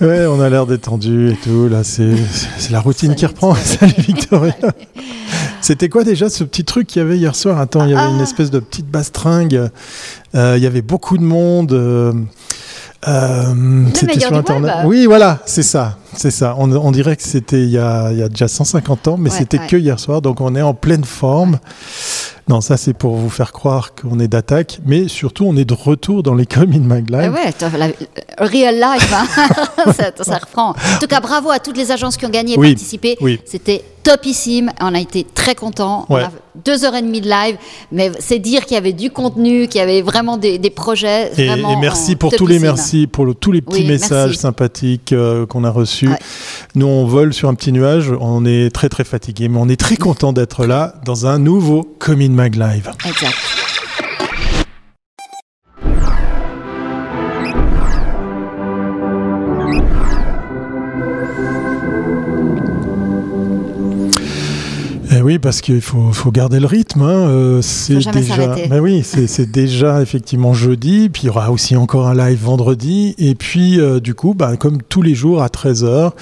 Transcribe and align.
Ouais, 0.00 0.24
on 0.26 0.40
a 0.40 0.48
l'air 0.48 0.66
détendu 0.66 1.30
et 1.30 1.36
tout. 1.36 1.68
Là, 1.68 1.84
c'est 1.84 2.14
c'est 2.58 2.70
la 2.72 2.80
routine 2.80 3.14
qui 3.14 3.26
reprend. 3.26 3.54
Salut 3.54 3.92
Victoria. 3.98 4.54
C'était 5.60 5.90
quoi 5.90 6.04
déjà 6.04 6.30
ce 6.30 6.42
petit 6.42 6.64
truc 6.64 6.86
qu'il 6.86 7.02
y 7.02 7.04
avait 7.04 7.18
hier 7.18 7.36
soir? 7.36 7.60
Attends, 7.60 7.84
il 7.84 7.90
y 7.90 7.94
avait 7.94 8.10
une 8.10 8.20
Ah. 8.20 8.22
espèce 8.22 8.50
de 8.50 8.60
petite 8.60 8.86
bastringue. 8.90 9.68
Euh, 10.34 10.54
il 10.56 10.62
y 10.62 10.66
avait 10.66 10.80
beaucoup 10.82 11.18
de 11.18 11.22
monde. 11.22 11.72
euh, 11.72 12.14
euh, 13.08 13.84
c'était 13.94 14.20
sur 14.20 14.34
Internet. 14.34 14.74
web. 14.78 14.86
Oui, 14.86 15.04
voilà, 15.06 15.38
c'est 15.44 15.62
ça. 15.62 15.98
C'est 16.14 16.30
ça. 16.30 16.54
On, 16.58 16.70
on 16.72 16.90
dirait 16.90 17.16
que 17.16 17.22
c'était 17.22 17.62
il 17.62 17.70
y 17.70 17.78
a, 17.78 18.10
il 18.10 18.18
y 18.18 18.22
a 18.22 18.28
déjà 18.30 18.48
150 18.48 19.08
ans, 19.08 19.16
mais 19.18 19.30
Ouais, 19.30 19.36
c'était 19.38 19.58
ouais. 19.58 19.66
que 19.66 19.76
hier 19.76 19.98
soir. 20.00 20.22
Donc 20.22 20.40
on 20.40 20.54
est 20.56 20.62
en 20.62 20.74
pleine 20.74 21.04
forme. 21.04 21.58
Non, 22.48 22.60
ça 22.60 22.76
c'est 22.76 22.94
pour 22.94 23.16
vous 23.16 23.30
faire 23.30 23.52
croire 23.52 23.94
qu'on 23.94 24.18
est 24.18 24.26
d'attaque, 24.28 24.80
mais 24.84 25.06
surtout 25.08 25.44
on 25.44 25.56
est 25.56 25.64
de 25.64 25.74
retour 25.74 26.22
dans 26.22 26.34
les 26.34 26.46
Comin 26.46 26.80
Mag 26.80 27.08
Ah 27.12 27.22
Live. 27.22 27.32
ouais, 27.32 27.52
t'as 27.52 27.70
la- 27.76 27.88
real 28.38 28.74
life, 28.76 29.12
hein. 29.14 29.92
ça, 29.92 30.10
ça 30.24 30.38
reprend. 30.44 30.70
En 30.70 30.98
tout 31.00 31.06
cas, 31.06 31.20
bravo 31.20 31.50
à 31.50 31.58
toutes 31.60 31.76
les 31.76 31.92
agences 31.92 32.16
qui 32.16 32.26
ont 32.26 32.30
gagné 32.30 32.54
et 32.54 32.58
Oui, 32.58 32.70
participé. 32.72 33.16
oui. 33.20 33.40
C'était 33.44 33.84
topissime. 34.02 34.70
On 34.80 34.94
a 34.94 35.00
été 35.00 35.24
très 35.34 35.54
contents. 35.54 36.06
On 36.08 36.14
Ouais. 36.16 36.22
a 36.22 36.30
deux 36.64 36.84
heures 36.84 36.94
et 36.94 37.02
demie 37.02 37.20
de 37.20 37.28
live, 37.28 37.56
mais 37.92 38.10
c'est 38.18 38.38
dire 38.38 38.64
qu'il 38.64 38.74
y 38.74 38.78
avait 38.78 38.92
du 38.92 39.10
contenu, 39.10 39.66
qu'il 39.68 39.78
y 39.78 39.82
avait 39.82 40.02
vraiment 40.02 40.36
des, 40.36 40.58
des 40.58 40.70
projets. 40.70 41.30
Et, 41.36 41.46
vraiment 41.46 41.72
et 41.72 41.76
merci 41.76 42.16
pour 42.16 42.32
tous 42.32 42.46
les 42.46 42.58
merci, 42.58 43.06
pour 43.06 43.24
le- 43.24 43.34
tous 43.34 43.52
les 43.52 43.60
petits 43.62 43.82
Oui, 43.82 43.88
messages 43.88 44.26
merci. 44.30 44.40
sympathiques 44.40 45.12
euh, 45.12 45.46
qu'on 45.46 45.64
a 45.64 45.70
reçus. 45.70 46.08
Ouais. 46.08 46.18
Nous, 46.74 46.86
on 46.86 47.04
vole 47.06 47.32
sur 47.32 47.48
un 47.48 47.54
petit 47.54 47.72
nuage, 47.72 48.12
on 48.20 48.44
est 48.44 48.70
très 48.74 48.88
très 48.88 49.04
fatigué, 49.04 49.48
mais 49.48 49.58
on 49.60 49.68
est 49.68 49.80
très 49.80 49.96
content 49.96 50.32
d'être 50.32 50.66
là 50.66 50.94
dans 51.04 51.26
un 51.26 51.38
nouveau 51.38 51.82
Comin 51.98 52.30
Mag 52.30 52.54
Live. 52.56 52.90
Exact. 53.06 53.34
Eh 65.20 65.22
oui, 65.22 65.38
parce 65.38 65.60
qu'il 65.60 65.82
faut, 65.82 66.12
faut 66.14 66.30
garder 66.30 66.60
le 66.60 66.66
rythme. 66.66 67.02
hein, 67.02 67.28
euh, 67.28 67.60
c'est 67.60 67.96
déjà. 68.10 68.54
Ben 68.70 68.80
oui, 68.80 69.04
c'est 69.04 69.50
déjà 69.50 70.00
effectivement 70.00 70.54
jeudi. 70.54 71.10
Puis 71.10 71.24
il 71.24 71.26
y 71.26 71.28
aura 71.28 71.50
aussi 71.50 71.76
encore 71.76 72.06
un 72.06 72.14
live 72.14 72.42
vendredi. 72.42 73.14
Et 73.18 73.34
puis 73.34 73.78
euh, 73.78 74.00
du 74.00 74.14
coup, 74.14 74.32
bah, 74.32 74.56
comme 74.56 74.80
tous 74.80 75.02
les 75.02 75.14
jours 75.14 75.42
à 75.42 75.48
13h, 75.48 76.12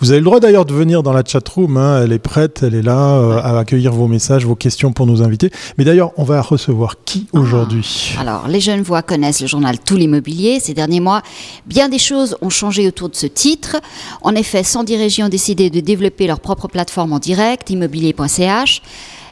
vous 0.00 0.10
avez 0.10 0.18
le 0.18 0.24
droit 0.24 0.40
d'ailleurs 0.40 0.64
de 0.64 0.74
venir 0.74 1.04
dans 1.04 1.12
la 1.12 1.22
chat 1.24 1.48
room. 1.48 1.76
hein, 1.76 2.00
elle 2.02 2.12
est 2.12 2.18
prête, 2.18 2.64
elle 2.64 2.74
est 2.74 2.82
là 2.82 3.18
euh, 3.18 3.38
à 3.40 3.60
accueillir 3.60 3.92
vos 3.92 4.08
messages, 4.08 4.44
vos 4.44 4.56
questions 4.56 4.90
pour 4.92 5.06
nous 5.06 5.22
inviter. 5.22 5.52
Mais 5.76 5.84
d'ailleurs, 5.84 6.10
on 6.16 6.24
va 6.24 6.42
recevoir 6.42 6.96
qui 7.04 7.28
aujourd'hui? 7.32 8.16
Alors, 8.18 8.48
les 8.48 8.60
jeunes 8.60 8.82
voix 8.82 9.02
connaissent 9.02 9.40
le 9.40 9.46
journal 9.46 9.78
Tout 9.78 9.94
l'immobilier. 9.94 10.58
Ces 10.58 10.74
derniers 10.74 10.98
mois, 10.98 11.22
bien 11.66 11.88
des 11.88 11.98
choses 11.98 12.36
ont 12.40 12.50
changé 12.50 12.88
autour 12.88 13.08
de 13.08 13.14
ce 13.14 13.28
titre. 13.28 13.76
En 14.22 14.34
effet, 14.34 14.64
110 14.64 14.96
régions 14.96 15.26
ont 15.26 15.28
décidé 15.28 15.70
de 15.70 15.78
développer 15.78 16.26
leur 16.26 16.40
propre 16.40 16.66
plateforme 16.66 17.12
en 17.12 17.20
direct, 17.20 17.70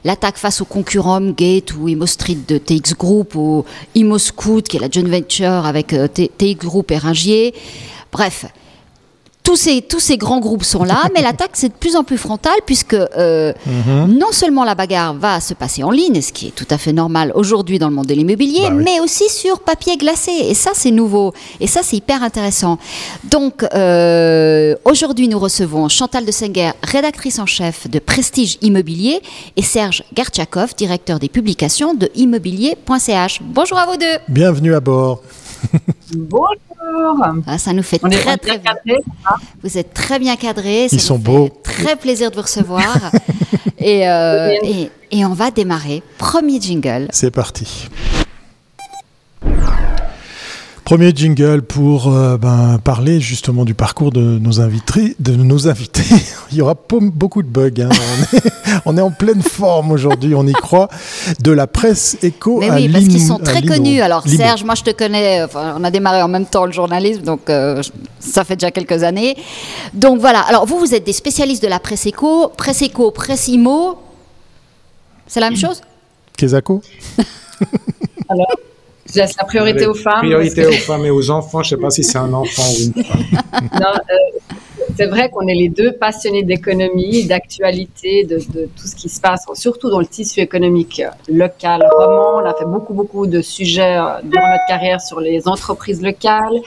L'attaque 0.04 0.36
face 0.36 0.60
aux 0.60 0.66
concurrents 0.66 1.20
Gate 1.20 1.74
ou 1.74 1.88
ImmoStreet 1.88 2.38
de 2.46 2.58
TX 2.58 2.94
Group 2.96 3.34
ou 3.34 3.64
ImmoScoot, 3.96 4.62
qui 4.62 4.76
est 4.76 4.80
la 4.80 4.90
joint 4.90 5.08
venture 5.08 5.66
avec 5.66 5.92
euh, 5.92 6.06
TX 6.06 6.56
Group 6.56 6.92
et 6.92 6.98
Ringier. 6.98 7.54
Bref, 8.12 8.46
tous 9.46 9.54
ces, 9.56 9.80
tous 9.80 10.00
ces 10.00 10.16
grands 10.18 10.40
groupes 10.40 10.64
sont 10.64 10.82
là, 10.82 11.04
mais 11.14 11.22
l'attaque 11.22 11.52
c'est 11.54 11.68
de 11.68 11.74
plus 11.74 11.94
en 11.94 12.02
plus 12.02 12.18
frontale 12.18 12.58
puisque 12.66 12.94
euh, 12.94 13.52
Mhm. 13.66 14.18
non 14.18 14.32
seulement 14.32 14.64
la 14.64 14.74
bagarre 14.74 15.14
va 15.14 15.40
se 15.40 15.54
passer 15.54 15.84
en 15.84 15.92
ligne, 15.92 16.20
ce 16.20 16.32
qui 16.32 16.48
est 16.48 16.50
tout 16.50 16.66
à 16.70 16.78
fait 16.78 16.92
normal 16.92 17.30
aujourd'hui 17.36 17.78
dans 17.78 17.88
le 17.88 17.94
monde 17.94 18.06
de 18.06 18.14
l'immobilier, 18.14 18.62
Bah 18.62 18.72
oui. 18.74 18.82
mais 18.84 18.98
aussi 19.00 19.28
sur 19.28 19.60
papier 19.60 19.96
glacé. 19.96 20.32
Et 20.32 20.54
ça 20.54 20.72
c'est 20.74 20.90
nouveau. 20.90 21.32
Et 21.60 21.68
ça 21.68 21.80
c'est 21.84 21.96
hyper 21.96 22.24
intéressant. 22.24 22.78
Donc 23.30 23.62
euh, 23.72 24.74
aujourd'hui 24.84 25.28
nous 25.28 25.38
recevons 25.38 25.88
Chantal 25.88 26.24
de 26.24 26.32
Senger, 26.32 26.72
rédactrice 26.82 27.38
en 27.38 27.46
chef 27.46 27.88
de 27.88 28.00
Prestige 28.00 28.58
Immobilier, 28.62 29.20
et 29.56 29.62
Serge 29.62 30.02
Gartchakov, 30.12 30.74
directeur 30.76 31.20
des 31.20 31.28
publications 31.28 31.94
de 31.94 32.10
immobilier.ch. 32.16 33.40
Bonjour 33.42 33.78
à 33.78 33.86
vous 33.86 33.96
deux. 33.96 34.16
Bienvenue 34.28 34.74
à 34.74 34.80
bord. 34.80 35.20
Bonjour. 36.14 37.26
Ah, 37.46 37.58
ça 37.58 37.72
nous 37.72 37.82
fait 37.82 38.00
On 38.02 38.08
très 38.08 38.22
bien 38.22 38.36
très 38.36 38.60
cadré. 38.60 38.96
Vous 39.62 39.78
êtes 39.78 39.92
très 39.92 40.18
bien 40.18 40.36
cadrés. 40.36 40.88
Ils 40.92 41.00
sont 41.00 41.18
beaux. 41.18 41.50
Très 41.62 41.96
plaisir 41.96 42.30
de 42.30 42.36
vous 42.36 42.42
recevoir. 42.42 43.10
et, 43.78 44.08
euh, 44.08 44.54
et, 44.62 44.90
et 45.10 45.24
on 45.24 45.34
va 45.34 45.50
démarrer. 45.50 46.02
Premier 46.18 46.60
jingle. 46.60 47.08
C'est 47.10 47.30
parti. 47.30 47.88
Premier 50.86 51.10
jingle 51.12 51.62
pour 51.62 52.14
euh, 52.14 52.36
ben, 52.36 52.78
parler 52.78 53.20
justement 53.20 53.64
du 53.64 53.74
parcours 53.74 54.12
de 54.12 54.20
nos 54.20 54.60
invités. 54.60 55.16
De 55.18 55.34
nos 55.34 55.66
invités. 55.66 56.04
Il 56.52 56.58
y 56.58 56.62
aura 56.62 56.76
pas 56.76 56.98
beaucoup 57.00 57.42
de 57.42 57.48
bugs. 57.48 57.72
hein. 57.80 57.88
On, 57.90 58.36
est, 58.36 58.42
on 58.86 58.96
est 58.96 59.00
en 59.00 59.10
pleine 59.10 59.42
forme 59.42 59.90
aujourd'hui, 59.90 60.36
on 60.36 60.46
y 60.46 60.52
croit. 60.52 60.88
De 61.40 61.50
la 61.50 61.66
presse 61.66 62.16
éco 62.22 62.60
Mais 62.60 62.70
à 62.70 62.76
oui, 62.76 62.88
parce 62.88 63.04
qu'ils 63.04 63.20
sont 63.20 63.40
très 63.40 63.62
connus. 63.62 64.00
Alors. 64.00 64.22
Serge, 64.28 64.62
moi 64.62 64.76
je 64.76 64.84
te 64.84 64.90
connais. 64.92 65.42
enfin, 65.42 65.74
on 65.76 65.82
a 65.82 65.90
démarré 65.90 66.22
en 66.22 66.28
même 66.28 66.46
temps 66.46 66.66
le 66.66 66.72
journalisme, 66.72 67.22
donc 67.22 67.50
euh, 67.50 67.82
ça 68.20 68.44
fait 68.44 68.54
déjà 68.54 68.70
quelques 68.70 69.02
années. 69.02 69.36
Donc 69.92 70.20
voilà. 70.20 70.38
Alors 70.42 70.66
vous, 70.66 70.78
vous 70.78 70.94
êtes 70.94 71.04
des 71.04 71.12
spécialistes 71.12 71.64
de 71.64 71.68
la 71.68 71.80
presse 71.80 72.06
éco, 72.06 72.52
presse 72.56 72.82
éco, 72.82 73.10
presse 73.10 73.48
IMO. 73.48 73.98
C'est 75.26 75.40
la 75.40 75.50
même 75.50 75.58
chose? 75.58 75.80
Kesako? 76.36 76.80
Alors, 78.28 78.46
je 79.12 79.20
laisse 79.20 79.36
la 79.36 79.44
priorité 79.44 79.78
Allez, 79.78 79.86
aux 79.86 79.94
femmes. 79.94 80.18
Priorité 80.18 80.66
aux 80.66 80.72
femmes 80.72 81.04
et 81.04 81.10
aux 81.10 81.30
enfants. 81.30 81.62
Je 81.62 81.74
ne 81.74 81.78
sais 81.78 81.82
pas 81.82 81.90
si 81.90 82.04
c'est 82.04 82.18
un 82.18 82.32
enfant 82.32 82.62
ou 82.62 82.82
une 82.96 83.04
femme. 83.04 83.22
Non, 83.72 83.86
euh, 83.88 84.38
c'est 84.96 85.06
vrai 85.06 85.30
qu'on 85.30 85.46
est 85.46 85.54
les 85.54 85.68
deux 85.68 85.92
passionnés 85.92 86.42
d'économie, 86.42 87.24
d'actualité, 87.24 88.24
de, 88.24 88.36
de 88.36 88.68
tout 88.76 88.86
ce 88.86 88.94
qui 88.94 89.08
se 89.08 89.20
passe, 89.20 89.44
surtout 89.54 89.90
dans 89.90 90.00
le 90.00 90.06
tissu 90.06 90.40
économique 90.40 91.02
local, 91.28 91.86
roman. 91.98 92.36
On 92.42 92.44
a 92.44 92.54
fait 92.54 92.64
beaucoup, 92.66 92.94
beaucoup 92.94 93.26
de 93.26 93.40
sujets 93.40 93.96
euh, 93.96 94.20
durant 94.24 94.48
notre 94.50 94.66
carrière 94.68 95.00
sur 95.00 95.20
les 95.20 95.48
entreprises 95.48 96.02
locales. 96.02 96.60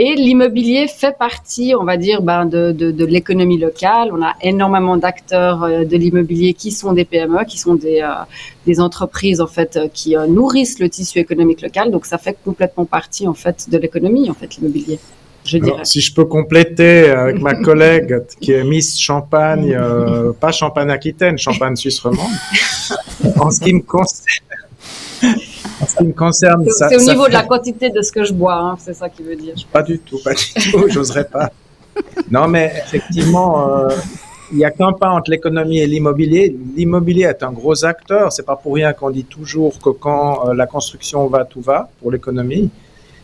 Et 0.00 0.14
l'immobilier 0.14 0.86
fait 0.86 1.18
partie, 1.18 1.74
on 1.76 1.82
va 1.82 1.96
dire, 1.96 2.22
ben, 2.22 2.46
de, 2.46 2.70
de, 2.70 2.92
de 2.92 3.04
l'économie 3.04 3.58
locale. 3.58 4.10
On 4.12 4.22
a 4.22 4.36
énormément 4.42 4.96
d'acteurs 4.96 5.64
euh, 5.64 5.84
de 5.84 5.96
l'immobilier 5.96 6.54
qui 6.54 6.70
sont 6.70 6.92
des 6.92 7.04
PME, 7.04 7.44
qui 7.48 7.58
sont 7.58 7.74
des, 7.74 8.00
euh, 8.00 8.12
des 8.64 8.78
entreprises 8.78 9.40
en 9.40 9.48
fait 9.48 9.76
euh, 9.76 9.88
qui 9.92 10.14
nourrissent 10.28 10.78
le 10.78 10.88
tissu 10.88 11.18
économique 11.18 11.62
local. 11.62 11.90
Donc 11.90 12.06
ça 12.06 12.16
fait 12.16 12.36
complètement 12.44 12.84
partie 12.84 13.26
en 13.26 13.34
fait 13.34 13.68
de 13.68 13.76
l'économie 13.76 14.30
en 14.30 14.34
fait 14.34 14.54
l'immobilier. 14.54 15.00
Je. 15.44 15.58
Alors, 15.58 15.84
si 15.84 16.00
je 16.00 16.14
peux 16.14 16.26
compléter 16.26 17.10
avec 17.10 17.40
ma 17.40 17.54
collègue 17.68 18.22
qui 18.40 18.52
est 18.52 18.62
Miss 18.62 19.00
Champagne, 19.00 19.74
euh, 19.74 20.32
pas 20.32 20.52
Champagne-Aquitaine, 20.52 21.38
Champagne-Suisse 21.38 21.98
romande. 22.00 22.30
En 23.36 23.50
ce 23.50 23.60
qui 23.60 23.74
me 23.74 23.80
concerne, 23.80 24.44
en 25.80 25.86
ce 25.86 25.96
qui 25.96 26.04
me 26.04 26.12
concerne, 26.12 26.66
C'est 26.70 26.96
au 26.96 27.00
niveau 27.00 27.28
de 27.28 27.32
la 27.32 27.44
quantité 27.44 27.90
de 27.90 28.02
ce 28.02 28.12
que 28.12 28.24
je 28.24 28.32
bois, 28.32 28.54
hein, 28.54 28.76
c'est 28.78 28.94
ça 28.94 29.08
qui 29.08 29.22
veut 29.22 29.36
dire. 29.36 29.54
Pas 29.72 29.82
du 29.82 29.98
tout, 29.98 30.18
pas 30.22 30.34
du 30.34 30.70
tout, 30.70 30.84
j'oserais 30.88 31.24
pas. 31.24 31.50
Non, 32.30 32.48
mais 32.48 32.72
effectivement, 32.84 33.84
euh, 33.84 33.88
il 34.52 34.58
y 34.58 34.64
a 34.64 34.70
qu'un 34.70 34.92
pas 34.92 35.08
entre 35.08 35.30
l'économie 35.30 35.78
et 35.78 35.86
l'immobilier. 35.86 36.56
L'immobilier 36.76 37.24
est 37.24 37.42
un 37.42 37.52
gros 37.52 37.84
acteur. 37.84 38.32
C'est 38.32 38.46
pas 38.46 38.56
pour 38.56 38.74
rien 38.74 38.92
qu'on 38.92 39.10
dit 39.10 39.24
toujours 39.24 39.78
que 39.80 39.90
quand 39.90 40.48
euh, 40.48 40.54
la 40.54 40.66
construction 40.66 41.26
va, 41.26 41.44
tout 41.44 41.60
va 41.60 41.88
pour 42.00 42.10
l'économie. 42.10 42.70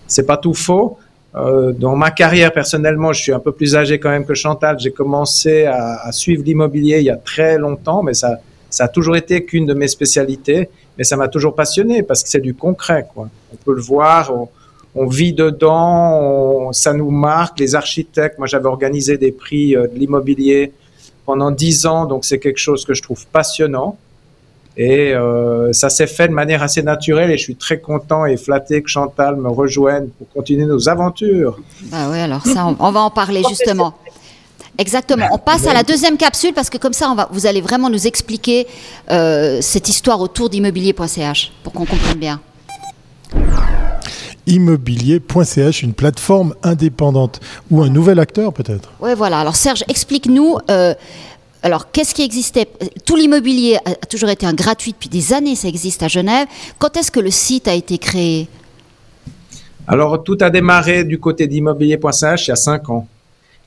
C'est 0.06 0.26
pas 0.26 0.36
tout 0.36 0.54
faux. 0.54 0.98
Euh, 1.36 1.72
dans 1.72 1.96
ma 1.96 2.10
carrière 2.10 2.52
personnellement, 2.52 3.12
je 3.12 3.22
suis 3.22 3.32
un 3.32 3.40
peu 3.40 3.52
plus 3.52 3.74
âgé 3.74 3.98
quand 3.98 4.10
même 4.10 4.24
que 4.24 4.34
Chantal. 4.34 4.78
J'ai 4.78 4.92
commencé 4.92 5.64
à, 5.64 6.06
à 6.06 6.12
suivre 6.12 6.44
l'immobilier 6.44 6.98
il 6.98 7.04
y 7.04 7.10
a 7.10 7.16
très 7.16 7.58
longtemps, 7.58 8.02
mais 8.02 8.14
ça, 8.14 8.38
ça 8.74 8.84
a 8.84 8.88
toujours 8.88 9.16
été 9.16 9.44
qu'une 9.44 9.66
de 9.66 9.74
mes 9.74 9.88
spécialités. 9.88 10.68
Mais 10.96 11.04
ça 11.04 11.16
m'a 11.16 11.28
toujours 11.28 11.54
passionné 11.54 12.02
parce 12.02 12.22
que 12.22 12.28
c'est 12.28 12.40
du 12.40 12.54
concret. 12.54 13.06
Quoi. 13.12 13.28
On 13.52 13.56
peut 13.56 13.74
le 13.74 13.80
voir. 13.82 14.32
On, 14.32 14.48
on 14.96 15.06
vit 15.06 15.32
dedans, 15.32 16.20
on- 16.22 16.72
ça 16.72 16.92
nous 16.92 17.10
marque. 17.10 17.58
Les 17.58 17.74
architectes, 17.74 18.38
moi 18.38 18.46
j'avais 18.46 18.66
organisé 18.76 19.18
des 19.18 19.32
prix 19.32 19.74
euh, 19.74 19.88
de 19.92 19.98
l'immobilier 19.98 20.72
pendant 21.26 21.50
dix 21.50 21.86
ans, 21.86 22.04
donc 22.06 22.24
c'est 22.24 22.38
quelque 22.38 22.58
chose 22.68 22.84
que 22.84 22.94
je 22.94 23.02
trouve 23.02 23.26
passionnant. 23.26 23.96
Et 24.76 25.14
euh, 25.14 25.72
ça 25.72 25.88
s'est 25.88 26.08
fait 26.08 26.26
de 26.28 26.32
manière 26.32 26.62
assez 26.62 26.82
naturelle 26.82 27.30
et 27.30 27.38
je 27.38 27.42
suis 27.44 27.54
très 27.54 27.78
content 27.78 28.26
et 28.26 28.36
flatté 28.36 28.82
que 28.82 28.88
Chantal 28.88 29.36
me 29.36 29.48
rejoigne 29.48 30.08
pour 30.18 30.28
continuer 30.32 30.64
nos 30.66 30.88
aventures. 30.88 31.58
Bah 31.92 32.08
oui, 32.10 32.18
alors 32.18 32.44
ça, 32.44 32.66
on, 32.66 32.76
on 32.80 32.90
va 32.90 33.00
en 33.02 33.10
parler 33.10 33.42
justement. 33.48 33.94
Exactement. 34.78 35.28
On 35.32 35.38
passe 35.38 35.66
à 35.66 35.74
la 35.74 35.82
deuxième 35.82 36.16
capsule 36.16 36.52
parce 36.52 36.70
que 36.70 36.78
comme 36.78 36.92
ça, 36.92 37.10
on 37.10 37.14
va, 37.14 37.28
vous 37.30 37.46
allez 37.46 37.60
vraiment 37.60 37.90
nous 37.90 38.06
expliquer 38.06 38.66
euh, 39.10 39.60
cette 39.60 39.88
histoire 39.88 40.20
autour 40.20 40.50
d'immobilier.ch 40.50 41.52
pour 41.62 41.72
qu'on 41.72 41.86
comprenne 41.86 42.18
bien. 42.18 42.40
Immobilier.ch, 44.46 45.82
une 45.82 45.94
plateforme 45.94 46.54
indépendante 46.62 47.40
ou 47.70 47.82
un 47.82 47.88
nouvel 47.88 48.18
acteur 48.18 48.52
peut-être? 48.52 48.90
Oui, 49.00 49.10
voilà. 49.16 49.40
Alors 49.40 49.56
Serge, 49.56 49.84
explique-nous. 49.88 50.58
euh, 50.70 50.94
alors, 51.62 51.90
qu'est-ce 51.90 52.14
qui 52.14 52.22
existait? 52.22 52.68
Tout 53.06 53.16
l'immobilier 53.16 53.78
a, 53.86 53.94
toujours 54.06 54.28
été 54.28 54.44
un 54.44 54.52
gratuit 54.52 54.92
depuis 54.92 55.08
des 55.08 55.32
années, 55.32 55.56
ça 55.56 55.66
existe 55.66 56.02
à 56.02 56.08
Genève. 56.08 56.46
Quand 56.78 56.94
est-ce 56.98 57.10
que 57.10 57.20
le 57.20 57.30
site 57.30 57.68
a 57.68 57.72
été 57.74 57.96
créé? 57.96 58.48
Alors 59.86 60.22
tout 60.22 60.36
a 60.42 60.50
démarré 60.50 61.04
du 61.04 61.18
côté 61.18 61.46
d'immobilier.ch 61.46 62.46
il 62.46 62.50
y 62.50 62.52
a 62.52 62.56
cinq 62.56 62.90
ans. 62.90 63.06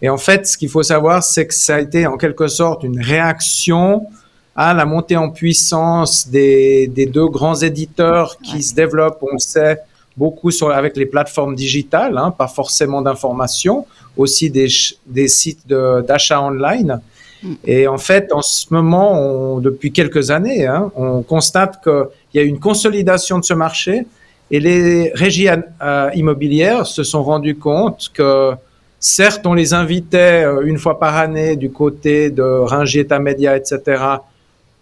Et 0.02 0.10
en 0.10 0.18
fait, 0.18 0.48
ce 0.48 0.58
qu'il 0.58 0.70
faut 0.70 0.84
savoir, 0.84 1.24
c'est 1.24 1.48
que 1.48 1.54
ça 1.54 1.76
a 1.76 1.80
été 1.80 2.06
en 2.06 2.18
quelque 2.18 2.48
sorte 2.48 2.84
une 2.84 3.02
réaction 3.02 4.08
à 4.56 4.74
la 4.74 4.86
montée 4.86 5.18
en 5.18 5.30
puissance 5.30 6.28
des, 6.28 6.88
des 6.88 7.06
deux 7.06 7.28
grands 7.28 7.56
éditeurs 7.56 8.38
qui 8.40 8.64
se 8.64 8.74
développent, 8.74 9.22
on 9.22 9.38
sait, 9.38 9.80
beaucoup 10.18 10.50
sur, 10.50 10.72
avec 10.72 10.98
les 10.98 11.06
plateformes 11.06 11.56
digitales, 11.56 12.18
hein, 12.18 12.32
pas 12.32 12.48
forcément 12.48 13.02
d'information, 13.02 13.86
aussi 14.18 14.50
des, 14.50 14.68
des 15.06 15.28
sites 15.28 15.68
d'achat 15.68 16.42
online. 16.42 17.00
Mm. 17.44 17.54
Et 17.66 17.88
en 17.88 18.00
fait, 18.00 18.34
en 18.34 18.42
ce 18.42 18.66
moment, 18.72 19.14
on, 19.14 19.60
depuis 19.60 19.92
quelques 19.92 20.32
années, 20.32 20.66
hein, 20.66 20.92
on 20.96 21.22
constate 21.22 21.84
qu'il 21.84 22.08
y 22.34 22.40
a 22.40 22.44
une 22.44 22.60
consolidation 22.60 23.38
de 23.38 23.46
ce 23.46 23.54
marché 23.54 24.08
et 24.50 24.60
les 24.60 25.12
régies 25.14 25.50
euh, 25.50 26.10
immobilières 26.16 26.88
se 26.88 27.04
sont 27.04 27.24
rendues 27.24 27.58
compte 27.58 28.10
que 28.14 28.54
certes, 29.00 29.46
on 29.46 29.54
les 29.54 29.74
invitait 29.74 30.44
euh, 30.46 30.62
une 30.62 30.78
fois 30.78 31.00
par 31.00 31.16
année 31.18 31.56
du 31.56 31.72
côté 31.72 32.30
de 32.30 32.44
Ringier, 32.44 33.06
Tamedia, 33.06 33.58
etc., 33.58 34.04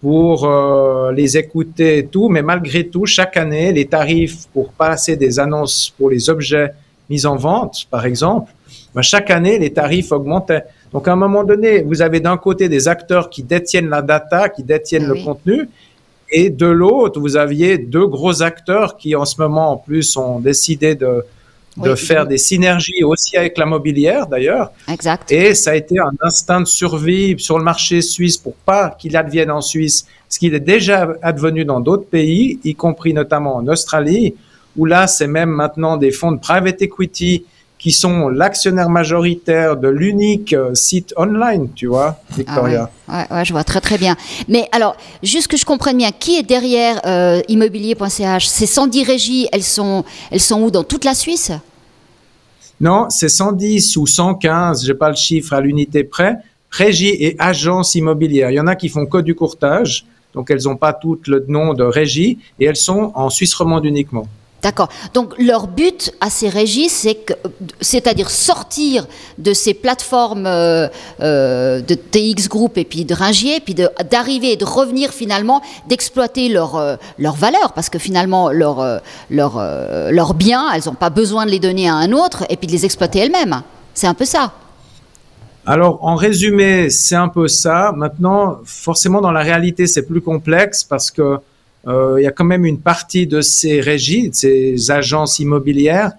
pour 0.01 0.45
euh, 0.45 1.11
les 1.13 1.37
écouter 1.37 1.99
et 1.99 2.05
tout, 2.05 2.29
mais 2.29 2.41
malgré 2.43 2.87
tout, 2.87 3.05
chaque 3.05 3.37
année, 3.37 3.71
les 3.71 3.85
tarifs 3.85 4.47
pour 4.53 4.71
passer 4.71 5.15
des 5.15 5.39
annonces 5.39 5.91
pour 5.97 6.09
les 6.09 6.29
objets 6.29 6.73
mis 7.09 7.25
en 7.25 7.35
vente, 7.35 7.87
par 7.89 8.05
exemple, 8.05 8.51
ben, 8.93 9.01
chaque 9.01 9.31
année, 9.31 9.57
les 9.57 9.71
tarifs 9.73 10.11
augmentaient. 10.11 10.63
Donc, 10.93 11.07
à 11.07 11.13
un 11.13 11.15
moment 11.15 11.43
donné, 11.43 11.81
vous 11.81 12.01
avez 12.01 12.19
d'un 12.19 12.37
côté 12.37 12.69
des 12.69 12.87
acteurs 12.87 13.29
qui 13.29 13.43
détiennent 13.43 13.89
la 13.89 14.01
data, 14.01 14.49
qui 14.49 14.63
détiennent 14.63 15.07
ah 15.09 15.13
le 15.13 15.23
contenu, 15.23 15.69
et 16.29 16.49
de 16.49 16.67
l'autre, 16.67 17.19
vous 17.19 17.37
aviez 17.37 17.77
deux 17.77 18.07
gros 18.07 18.41
acteurs 18.41 18.97
qui, 18.97 19.15
en 19.15 19.25
ce 19.25 19.39
moment, 19.41 19.71
en 19.71 19.77
plus, 19.77 20.17
ont 20.17 20.39
décidé 20.39 20.95
de 20.95 21.23
de 21.77 21.95
faire 21.95 22.25
des 22.25 22.37
synergies 22.37 23.03
aussi 23.03 23.35
avec 23.37 23.57
la 23.57 23.65
mobilière 23.65 24.27
d'ailleurs. 24.27 24.71
Exact. 24.89 25.31
Et 25.31 25.53
ça 25.53 25.71
a 25.71 25.75
été 25.75 25.99
un 25.99 26.11
instinct 26.21 26.61
de 26.61 26.65
survie 26.65 27.35
sur 27.37 27.57
le 27.57 27.63
marché 27.63 28.01
suisse 28.01 28.37
pour 28.37 28.55
pas 28.55 28.95
qu'il 28.97 29.17
advienne 29.17 29.51
en 29.51 29.61
Suisse, 29.61 30.05
ce 30.29 30.39
qu'il 30.39 30.53
est 30.53 30.59
déjà 30.59 31.13
advenu 31.21 31.65
dans 31.65 31.81
d'autres 31.81 32.05
pays, 32.05 32.59
y 32.63 32.75
compris 32.75 33.13
notamment 33.13 33.57
en 33.57 33.67
Australie, 33.67 34.35
où 34.77 34.85
là 34.85 35.07
c'est 35.07 35.27
même 35.27 35.49
maintenant 35.49 35.97
des 35.97 36.11
fonds 36.11 36.31
de 36.31 36.39
private 36.39 36.81
equity 36.81 37.45
qui 37.85 37.91
sont 37.91 38.29
l'actionnaire 38.29 38.89
majoritaire 38.89 39.77
de 39.77 39.87
l'unique 39.87 40.53
euh, 40.53 40.73
site 40.73 41.13
online, 41.17 41.69
tu 41.75 41.85
vois, 41.85 42.19
Victoria. 42.35 42.89
Ah 43.07 43.27
ouais. 43.29 43.45
je 43.45 43.53
vois 43.53 43.63
très 43.63 43.79
très 43.79 43.99
bien. 43.99 44.15
Mais 44.47 44.67
alors, 44.71 44.97
juste 45.21 45.49
que 45.49 45.55
je 45.55 45.65
comprenne 45.65 45.95
bien, 45.95 46.09
qui 46.09 46.35
est 46.37 46.41
derrière 46.41 46.99
euh, 47.05 47.43
immobilier.ch 47.47 48.47
Ces 48.47 48.65
110 48.65 49.03
régies, 49.03 49.47
elles 49.51 49.61
sont, 49.61 50.03
elles 50.31 50.39
sont 50.39 50.63
où? 50.63 50.71
Dans 50.71 50.83
toute 50.83 51.05
la 51.05 51.13
Suisse? 51.13 51.51
Non, 52.81 53.05
c'est 53.11 53.29
110 53.29 53.97
ou 53.97 54.07
115, 54.07 54.83
j'ai 54.83 54.95
pas 54.95 55.09
le 55.09 55.15
chiffre 55.15 55.53
à 55.53 55.61
l'unité 55.61 56.03
près, 56.03 56.37
régies 56.71 57.15
et 57.19 57.35
agences 57.37 57.93
immobilières. 57.93 58.49
Il 58.49 58.55
y 58.55 58.59
en 58.59 58.65
a 58.65 58.75
qui 58.75 58.89
font 58.89 59.05
que 59.05 59.19
du 59.19 59.35
courtage, 59.35 60.07
donc 60.33 60.49
elles 60.49 60.63
n'ont 60.63 60.75
pas 60.75 60.93
toutes 60.93 61.27
le 61.27 61.45
nom 61.47 61.75
de 61.75 61.83
régie, 61.83 62.39
et 62.59 62.65
elles 62.65 62.77
sont 62.77 63.11
en 63.13 63.29
Suisse 63.29 63.53
romande 63.53 63.85
uniquement. 63.85 64.25
D'accord. 64.65 64.89
Donc 65.13 65.35
leur 65.37 65.67
but 65.67 66.11
à 66.21 66.31
ces 66.31 66.49
régies, 66.49 66.89
c'est 66.89 67.23
c'est-à-dire 67.81 68.31
sortir 68.31 69.05
de 69.37 69.53
ces 69.53 69.75
plateformes 69.75 70.47
euh, 70.47 70.87
euh, 71.21 71.81
de 71.81 71.93
TX 71.93 72.49
Group 72.49 72.79
et 72.79 72.83
puis 72.83 73.05
de 73.05 73.13
Ringier, 73.13 73.59
puis 73.59 73.75
d'arriver 73.75 74.53
et 74.53 74.55
de 74.55 74.65
revenir 74.65 75.11
finalement, 75.11 75.61
d'exploiter 75.87 76.49
leur, 76.49 76.77
euh, 76.77 76.95
leur 77.19 77.35
parce 77.75 77.89
que 77.89 77.99
finalement 77.99 78.49
leur, 78.49 79.01
leur, 79.29 79.63
leurs 80.11 80.33
biens, 80.33 80.71
elles 80.73 80.81
n'ont 80.87 80.95
pas 80.95 81.11
besoin 81.11 81.45
de 81.45 81.51
les 81.51 81.59
donner 81.59 81.87
à 81.87 81.93
un 81.93 82.11
autre, 82.11 82.43
et 82.49 82.57
puis 82.57 82.65
de 82.65 82.71
les 82.71 82.85
exploiter 82.85 83.19
elles-mêmes. 83.19 83.61
C'est 83.93 84.07
un 84.07 84.15
peu 84.15 84.25
ça. 84.25 84.51
Alors, 85.67 86.03
en 86.03 86.15
résumé, 86.15 86.89
c'est 86.89 87.15
un 87.15 87.29
peu 87.29 87.47
ça. 87.47 87.91
Maintenant, 87.95 88.57
forcément, 88.65 89.21
dans 89.21 89.31
la 89.31 89.41
réalité, 89.41 89.85
c'est 89.85 90.07
plus 90.07 90.21
complexe 90.21 90.83
parce 90.83 91.11
que 91.11 91.21
euh, 91.21 91.37
il 91.87 92.23
y 92.23 92.27
a 92.27 92.31
quand 92.31 92.45
même 92.45 92.65
une 92.65 92.79
partie 92.79 93.27
de 93.27 93.41
ces 93.41 93.79
régies, 93.79 94.29
de 94.29 94.35
ces 94.35 94.91
agences 94.91 95.39
immobilières, 95.39 96.13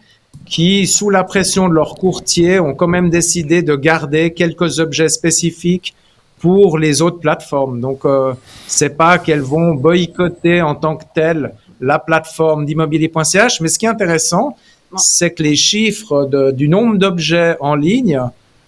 qui, 0.44 0.86
sous 0.86 1.10
la 1.10 1.24
pression 1.24 1.68
de 1.68 1.74
leurs 1.74 1.94
courtiers, 1.94 2.60
ont 2.60 2.74
quand 2.74 2.86
même 2.86 3.10
décidé 3.10 3.62
de 3.62 3.74
garder 3.74 4.32
quelques 4.32 4.78
objets 4.78 5.08
spécifiques 5.08 5.94
pour 6.38 6.78
les 6.78 7.02
autres 7.02 7.18
plateformes. 7.18 7.80
Donc, 7.80 8.04
euh, 8.04 8.34
c'est 8.66 8.96
pas 8.96 9.18
qu'elles 9.18 9.40
vont 9.40 9.74
boycotter 9.74 10.62
en 10.62 10.74
tant 10.74 10.96
que 10.96 11.04
telles 11.14 11.52
la 11.80 11.98
plateforme 11.98 12.64
d'immobilier.ch, 12.64 13.60
mais 13.60 13.68
ce 13.68 13.78
qui 13.78 13.86
est 13.86 13.88
intéressant, 13.88 14.56
c'est 14.96 15.32
que 15.32 15.42
les 15.42 15.56
chiffres 15.56 16.26
de, 16.26 16.50
du 16.50 16.68
nombre 16.68 16.96
d'objets 16.96 17.56
en 17.60 17.74
ligne 17.74 18.20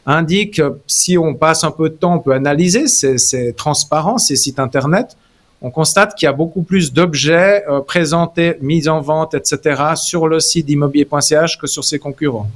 indiquent, 0.05 0.63
si 0.87 1.19
on 1.19 1.35
passe 1.35 1.65
un 1.65 1.71
peu 1.71 1.91
de 1.91 1.95
temps, 1.95 2.17
on 2.17 2.19
peut 2.19 2.33
analyser 2.33 2.87
ces 2.87 3.53
transparents, 3.55 4.19
ces 4.19 4.37
sites 4.37 4.59
internet, 4.59 5.17
on 5.61 5.71
constate 5.71 6.15
qu'il 6.15 6.27
y 6.27 6.29
a 6.29 6.33
beaucoup 6.33 6.63
plus 6.63 6.93
d'objets 6.93 7.65
euh, 7.69 7.81
présentés, 7.81 8.57
mis 8.61 8.89
en 8.89 9.01
vente, 9.01 9.35
etc. 9.35 9.83
sur 9.97 10.29
le 10.29 10.41
site 10.41 10.67
d'immobilier.ch 10.67 11.59
que 11.59 11.67
sur 11.67 11.85
ses 11.85 11.99
concurrents. 11.99 12.49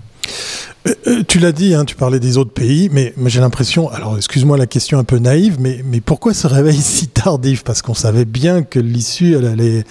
Euh, 0.87 0.95
euh, 1.07 1.23
tu 1.29 1.39
l'as 1.39 1.53
dit, 1.53 1.75
hein, 1.75 1.85
tu 1.85 1.95
parlais 1.95 2.19
des 2.19 2.39
autres 2.39 2.53
pays, 2.53 2.89
mais, 2.91 3.15
j'ai 3.27 3.41
l'impression, 3.41 3.89
alors 3.91 4.17
excuse-moi 4.17 4.57
la 4.57 4.67
question 4.67 4.99
un 4.99 5.05
peu 5.05 5.19
naïve, 5.19 5.59
mais, 5.61 5.81
mais 5.85 6.01
pourquoi 6.01 6.35
ce 6.35 6.47
réveil 6.47 6.77
si 6.81 7.09
tardif? 7.09 7.63
Parce 7.63 7.83
qu'on 7.83 7.95
savait 7.95 8.25
bien 8.25 8.63
que 8.63 8.81
l'issue, 8.81 9.37
elle 9.37 9.47
allait, 9.47 9.85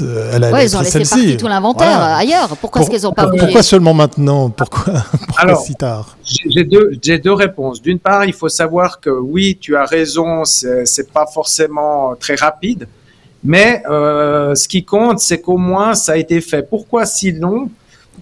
elle 0.00 0.44
allait 0.44 0.52
ouais, 0.52 0.66
ils 0.66 0.76
ont 0.76 0.82
laissé 0.82 1.00
partir 1.00 1.36
tout 1.36 1.48
l'inventaire 1.48 2.00
ailleurs. 2.00 2.56
Pourquoi 2.60 2.82
est-ce 2.82 2.90
qu'ils 2.90 3.02
n'ont 3.02 3.12
pas 3.12 3.26
bougé 3.26 3.44
Pourquoi 3.44 3.62
seulement 3.62 3.94
maintenant? 3.94 4.50
Pourquoi, 4.56 5.04
alors, 5.36 5.62
si 5.62 5.74
tard? 5.74 6.16
J'ai 6.24 6.64
deux, 6.64 6.92
deux 6.96 7.32
réponses. 7.32 7.82
D'une 7.82 7.98
part, 7.98 8.24
il 8.24 8.32
faut 8.32 8.48
savoir 8.48 9.00
que 9.00 9.10
oui, 9.10 9.58
tu 9.60 9.76
as 9.76 9.84
raison, 9.84 10.44
c'est 10.44 11.12
pas 11.12 11.26
forcément 11.26 12.14
très 12.14 12.36
rapide, 12.36 12.86
mais 13.42 13.82
euh, 13.90 14.54
ce 14.54 14.68
qui 14.68 14.84
compte, 14.84 15.18
c'est 15.18 15.40
qu'au 15.40 15.56
moins 15.56 15.94
ça 15.94 16.12
a 16.12 16.16
été 16.16 16.40
fait. 16.40 16.68
Pourquoi 16.68 17.06
si 17.06 17.32
long? 17.32 17.70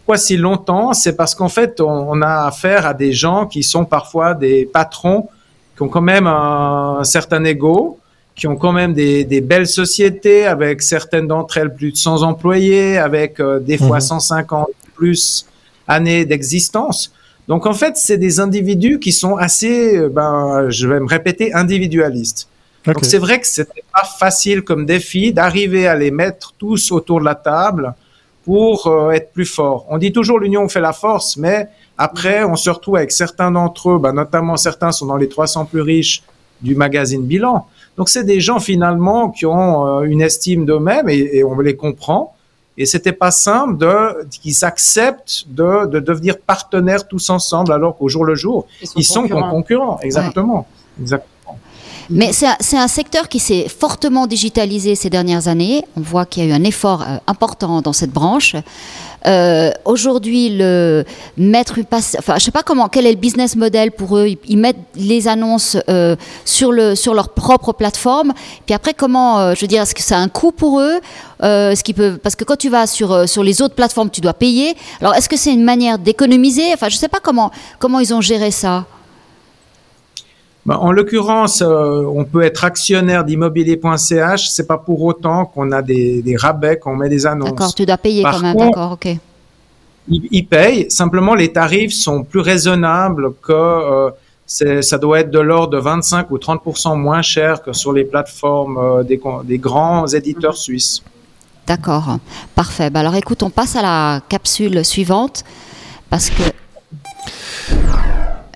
Pourquoi 0.09 0.25
si 0.25 0.39
longtemps? 0.39 0.95
C'est 0.95 1.17
parce 1.17 1.35
qu'en 1.35 1.51
fait, 1.51 1.83
on, 1.83 2.23
a 2.23 2.47
affaire 2.47 2.87
à 2.87 2.95
des 2.95 3.13
gens 3.13 3.45
qui 3.45 3.63
sont 3.63 3.85
parfois 3.85 4.33
des 4.33 4.65
patrons, 4.65 5.29
qui 5.77 5.83
ont 5.83 5.89
quand 5.89 6.01
même 6.01 6.27
un, 6.27 7.05
certain 7.05 7.45
ego, 7.45 7.99
qui 8.35 8.47
ont 8.47 8.57
quand 8.57 8.73
même 8.73 8.95
des, 8.95 9.41
belles 9.43 9.67
sociétés, 9.67 10.47
avec 10.47 10.81
certaines 10.81 11.27
d'entre 11.27 11.59
elles 11.59 11.75
plus 11.75 11.93
de 11.93 11.99
100 11.99 12.23
employés, 12.23 12.97
avec 12.97 13.39
euh, 13.39 13.61
des 13.61 13.77
fois 13.77 14.01
150 14.01 14.69
mhm. 14.69 14.75
plus 14.95 15.45
années 15.87 16.25
d'existence. 16.25 17.13
Donc 17.47 17.67
en 17.67 17.75
fait, 17.75 17.99
c'est 17.99 18.17
des 18.17 18.41
individus 18.41 19.01
qui 19.01 19.13
sont 19.13 19.37
assez, 19.37 19.99
euh, 19.99 20.09
ben, 20.09 20.71
je 20.71 20.89
vais 20.89 21.01
me 21.01 21.07
répéter, 21.07 21.53
individualistes. 21.53 22.49
Donc 22.87 23.01
c'est 23.03 23.19
vrai 23.19 23.41
que 23.41 23.47
c'était 23.47 23.85
pas 23.93 24.09
facile 24.19 24.63
comme 24.63 24.87
défi 24.87 25.35
d'arriver 25.35 25.87
à 25.87 25.95
les 25.95 26.11
mettre 26.11 26.55
tous 26.57 26.93
autour 26.93 27.21
de 27.21 27.27
la 27.27 27.35
table 27.35 27.95
pour 28.49 28.87
euh, 28.87 29.11
être 29.11 29.31
plus 29.35 29.45
fort. 29.45 29.85
On 29.91 29.99
dit 29.99 30.11
toujours 30.11 30.39
l'union 30.39 30.67
fait 30.71 30.81
la 30.81 30.95
force, 30.95 31.37
mais 31.37 31.69
après, 31.99 32.45
on 32.45 32.57
se 32.57 32.71
retrouve 32.71 32.97
avec 32.97 33.13
certains 33.13 33.51
d'entre 33.51 33.91
eux, 33.91 33.99
bah, 33.99 34.11
notamment 34.11 34.57
certains 34.57 34.91
sont 34.91 35.05
dans 35.05 35.19
les 35.19 35.29
300 35.29 35.67
plus 35.67 35.83
riches 35.83 36.23
du 36.63 36.75
magazine 36.75 37.27
Bilan. 37.27 37.67
Donc, 37.99 38.09
c'est 38.09 38.25
des 38.25 38.41
gens 38.41 38.59
finalement 38.59 39.29
qui 39.29 39.45
ont 39.45 39.87
euh, 39.87 40.05
une 40.05 40.23
estime 40.23 40.65
d'eux-mêmes 40.65 41.11
et, 41.11 41.45
on 41.45 41.61
les 41.61 41.77
comprend. 41.77 42.35
Et 42.79 42.87
c'était 42.87 43.13
pas 43.13 43.33
simple 43.33 43.77
de 43.77 44.27
qu'ils 44.31 44.65
acceptent 44.65 45.45
de, 45.49 45.85
de, 45.85 45.99
devenir 46.01 46.39
partenaires 46.39 47.07
tous 47.07 47.29
ensemble, 47.29 47.71
alors 47.71 47.99
qu'au 47.99 48.09
jour 48.09 48.25
le 48.25 48.35
jour, 48.35 48.67
ils 48.97 49.05
sont, 49.05 49.23
concurrents. 49.25 49.51
concurrents. 49.51 50.01
Exactement. 50.01 50.67
Exactement. 50.99 51.38
Mais 52.11 52.33
c'est 52.33 52.77
un, 52.77 52.89
secteur 52.89 53.29
qui 53.29 53.39
s'est 53.39 53.69
fortement 53.69 54.27
digitalisé 54.27 54.95
ces 54.95 55.11
dernières 55.11 55.47
années. 55.47 55.85
On 55.97 56.01
voit 56.01 56.25
qu'il 56.25 56.45
y 56.45 56.47
a 56.47 56.49
eu 56.51 56.53
un 56.53 56.65
effort 56.65 57.03
euh, 57.03 57.17
important 57.27 57.83
dans 57.83 57.93
cette 57.93 58.13
branche. 58.13 58.57
Euh, 59.27 59.71
Aujourd'hui, 59.85 60.57
le 60.57 61.05
mettre 61.37 61.75
enfin, 61.93 62.37
je 62.39 62.45
sais 62.45 62.51
pas 62.51 62.63
comment, 62.63 62.89
quel 62.89 63.05
est 63.05 63.13
le 63.13 63.19
business 63.19 63.57
model 63.57 63.91
pour 63.91 64.17
eux. 64.17 64.29
Ils, 64.47 64.57
mettent 64.57 64.77
les 64.95 65.29
annonces 65.29 65.77
euh, 65.91 66.17
sur 66.47 66.73
le 66.73 66.95
sur 66.95 67.13
leur 67.13 67.31
propre 67.31 67.73
plateforme. 67.73 68.33
Puis 68.65 68.75
après, 68.75 68.95
comment, 68.95 69.55
je 69.55 69.61
veux 69.61 69.67
dire, 69.67 69.83
est-ce 69.83 69.95
que 69.95 70.03
ça 70.03 70.17
a 70.17 70.21
un 70.21 70.29
coût 70.29 70.53
pour 70.53 70.81
eux 70.81 71.01
ce 71.43 71.83
qui 71.83 71.95
peut, 71.95 72.19
parce 72.23 72.37
que 72.37 72.45
quand 72.45 72.57
tu 72.57 72.69
vas 72.69 72.87
sur 72.87 73.29
sur 73.29 73.43
les 73.43 73.61
autres 73.61 73.75
plateformes, 73.75 74.11
tu 74.11 74.21
dois 74.21 74.35
payer. 74.35 74.77
Alors, 75.01 75.15
est-ce 75.15 75.29
que 75.29 75.37
c'est 75.37 75.53
une 75.53 75.65
manière 75.65 75.99
d'économiser? 75.99 76.73
Enfin, 76.73 76.89
je 76.89 76.97
sais 76.97 77.09
pas 77.09 77.21
comment 77.21 77.51
comment 77.79 78.01
ils 78.01 78.15
ont 78.15 78.21
géré 78.21 78.51
ça. 78.51 78.87
Bah, 80.69 80.79
en 80.83 80.93
l'occurrence, 80.93 81.63
euh, 81.63 82.03
on 82.15 82.27
peut 82.27 82.43
être 82.43 82.63
actionnaire 82.63 83.25
d'immobilier.ch. 83.25 84.51
C'est 84.51 84.67
pas 84.67 84.77
pour 84.77 85.03
autant 85.03 85.47
qu'on 85.47 85.73
a 85.73 85.81
des, 85.81 86.37
rabais 86.39 86.79
quand 86.79 86.93
on 86.93 86.97
met 86.97 87.09
des 87.09 87.25
annonces. 87.25 87.49
D'accord, 87.49 87.75
tu 87.75 87.87
dois 87.87 87.97
payer 87.97 88.23
quand 88.23 88.41
même. 88.41 88.55
D'accord, 88.55 88.93
ok. 88.93 89.17
Ils, 90.11 90.47
payent. 90.47 90.91
Simplement, 90.91 91.35
les 91.35 91.51
tarifs 91.55 91.95
sont 91.95 92.23
plus 92.23 92.41
raisonnables 92.41 93.33
que 93.43 93.51
euh, 93.55 94.83
ça 94.83 94.99
doit 94.99 95.21
être 95.21 95.31
de 95.31 95.39
l'ordre 95.39 95.73
de 95.73 95.79
25 95.79 96.31
ou 96.31 96.37
30 96.37 96.61
moins 96.97 97.23
cher 97.23 97.63
que 97.63 97.73
sur 97.73 97.95
les 97.95 98.05
plateformes 98.05 98.77
euh, 98.77 99.03
des, 99.03 99.19
des, 99.45 99.59
grands 99.59 100.07
éditeurs 100.07 100.53
mhm. 100.53 100.59
suisses. 100.59 101.03
D'accord, 101.67 102.19
parfait. 102.55 102.91
Bah, 102.91 103.01
alors 103.01 103.15
écoute, 103.15 103.43
on 103.43 103.49
passe 103.49 103.75
à 103.75 103.81
la 103.81 104.21
capsule 104.29 104.85
suivante 104.85 105.45
parce 106.11 106.29
que 106.29 106.43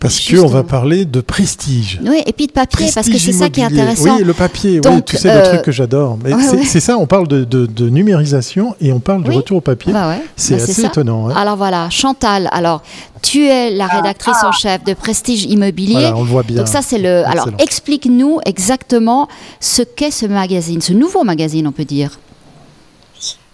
Parce 0.02 0.20
qu'on 0.28 0.46
va 0.46 0.64
parler 0.64 1.04
de 1.04 1.20
prestige. 1.20 2.00
Oui, 2.04 2.20
et 2.26 2.32
puis 2.32 2.48
de 2.48 2.52
papier, 2.52 2.90
parce 2.92 3.08
que 3.08 3.18
c'est 3.18 3.32
ça 3.32 3.48
qui 3.48 3.60
est 3.60 3.64
intéressant. 3.64 4.16
Oui, 4.16 4.24
le 4.24 4.34
papier, 4.34 4.80
oui, 4.84 5.02
tu 5.06 5.16
sais, 5.16 5.34
le 5.34 5.48
truc 5.48 5.62
que 5.62 5.72
j'adore. 5.72 6.18
Mais 6.22 6.32
c'est 6.64 6.80
ça, 6.80 6.98
on 6.98 7.06
parle 7.06 7.28
de, 7.28 7.44
de, 7.44 7.88
numérisation 7.88 8.74
et 8.80 8.92
on 8.92 9.00
parle 9.00 9.22
du 9.22 9.30
retour 9.30 9.58
au 9.58 9.60
papier. 9.60 9.92
Bah 9.92 10.16
c'est 10.36 10.56
bah, 10.56 10.62
assez 10.62 10.84
étonnant. 10.84 11.28
Alors 11.28 11.56
voilà, 11.56 11.88
Chantal, 11.90 12.48
alors 12.52 12.82
tu 13.22 13.46
es 13.46 13.70
la 13.70 13.86
rédactrice 13.86 14.42
en 14.42 14.52
chef 14.52 14.82
de 14.84 14.94
Prestige 14.94 15.44
Immobilier. 15.44 15.92
Voilà, 15.92 16.16
on 16.16 16.22
le 16.22 16.28
voit 16.28 16.42
bien. 16.42 16.56
Donc 16.56 16.68
ça, 16.68 16.82
c'est 16.82 16.98
le. 16.98 17.24
Alors, 17.26 17.48
explique-nous 17.58 18.40
exactement 18.44 19.28
ce 19.60 19.82
qu'est 19.82 20.10
ce 20.10 20.26
magazine, 20.26 20.80
ce 20.80 20.92
nouveau 20.92 21.22
magazine, 21.22 21.66
on 21.66 21.72
peut 21.72 21.84
dire. 21.84 22.18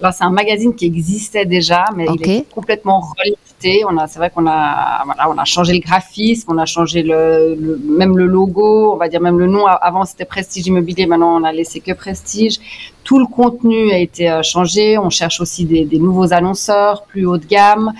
Alors, 0.00 0.12
c'est 0.12 0.24
un 0.24 0.30
magazine 0.30 0.74
qui 0.74 0.86
existait 0.86 1.44
déjà, 1.44 1.84
mais 1.96 2.06
il 2.14 2.30
est 2.30 2.48
complètement 2.52 3.00
relifté. 3.00 3.84
On 3.88 3.96
a, 3.98 4.06
c'est 4.06 4.20
vrai 4.20 4.30
qu'on 4.30 4.46
a, 4.46 5.02
voilà, 5.04 5.28
on 5.28 5.36
a 5.36 5.44
changé 5.44 5.72
le 5.72 5.80
graphisme, 5.80 6.52
on 6.52 6.58
a 6.58 6.66
changé 6.66 7.02
le, 7.02 7.56
même 7.84 8.16
le 8.16 8.26
logo, 8.26 8.92
on 8.92 8.96
va 8.96 9.08
dire 9.08 9.20
même 9.20 9.38
le 9.38 9.48
nom. 9.48 9.66
Avant, 9.66 10.04
c'était 10.04 10.24
Prestige 10.24 10.68
Immobilier, 10.68 11.06
maintenant, 11.06 11.40
on 11.40 11.42
a 11.42 11.52
laissé 11.52 11.80
que 11.80 11.92
Prestige. 11.92 12.58
Tout 13.02 13.18
le 13.18 13.26
contenu 13.26 13.90
a 13.90 13.98
été 13.98 14.30
euh, 14.30 14.42
changé. 14.42 14.98
On 14.98 15.10
cherche 15.10 15.40
aussi 15.40 15.64
des, 15.64 15.84
des 15.84 15.98
nouveaux 15.98 16.32
annonceurs, 16.32 17.02
plus 17.04 17.26
haut 17.26 17.38
de 17.38 17.46
gamme. 17.46 17.92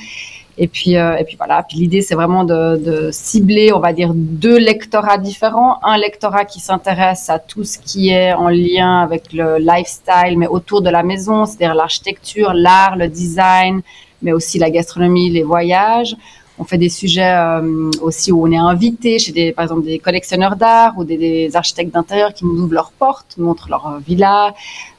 Et 0.61 0.67
puis, 0.67 0.97
euh, 0.97 1.17
et 1.17 1.25
puis 1.25 1.37
voilà. 1.37 1.63
Puis 1.63 1.79
l'idée, 1.79 2.03
c'est 2.03 2.17
vraiment 2.17 2.43
de, 2.43 2.77
de, 2.77 3.11
cibler, 3.13 3.73
on 3.73 3.79
va 3.79 3.93
dire, 3.93 4.13
deux 4.15 4.59
lectorats 4.59 5.17
différents. 5.17 5.79
Un 5.85 5.97
lectorat 5.97 6.45
qui 6.45 6.59
s'intéresse 6.59 7.31
à 7.31 7.39
tout 7.39 7.63
ce 7.63 7.79
qui 7.79 8.11
est 8.11 8.33
en 8.33 8.49
lien 8.49 9.01
avec 9.01 9.33
le 9.33 9.59
lifestyle, 9.59 10.37
mais 10.37 10.49
autour 10.49 10.83
de 10.83 10.91
la 10.91 11.05
maison, 11.05 11.45
c'est-à-dire 11.45 11.77
l'architecture, 11.77 12.53
l'art, 12.55 12.97
le 12.97 13.09
design, 13.09 13.83
mais 14.21 14.33
aussi 14.33 14.59
la 14.59 14.71
gastronomie, 14.71 15.31
les 15.31 15.45
voyages. 15.45 16.17
On 16.61 16.65
fait 16.65 16.79
des 16.79 16.89
sujets 16.89 17.37
euh, 17.37 17.91
aussi 18.03 18.33
où 18.33 18.45
on 18.45 18.51
est 18.51 18.57
invité 18.57 19.21
chez 19.21 19.31
des, 19.31 19.53
par 19.53 19.63
exemple, 19.63 19.85
des 19.85 20.01
collectionneurs 20.01 20.57
d'art 20.57 20.95
ou 20.99 21.05
des, 21.05 21.17
des 21.17 21.55
architectes 21.55 21.95
d'intérieur 21.95 22.35
qui 22.35 22.45
nous 22.45 22.61
ouvrent 22.63 22.75
leurs 22.75 22.91
portes, 22.91 23.37
montrent 23.39 23.69
leur 23.69 23.87
euh, 23.87 23.99
villa. 24.05 24.55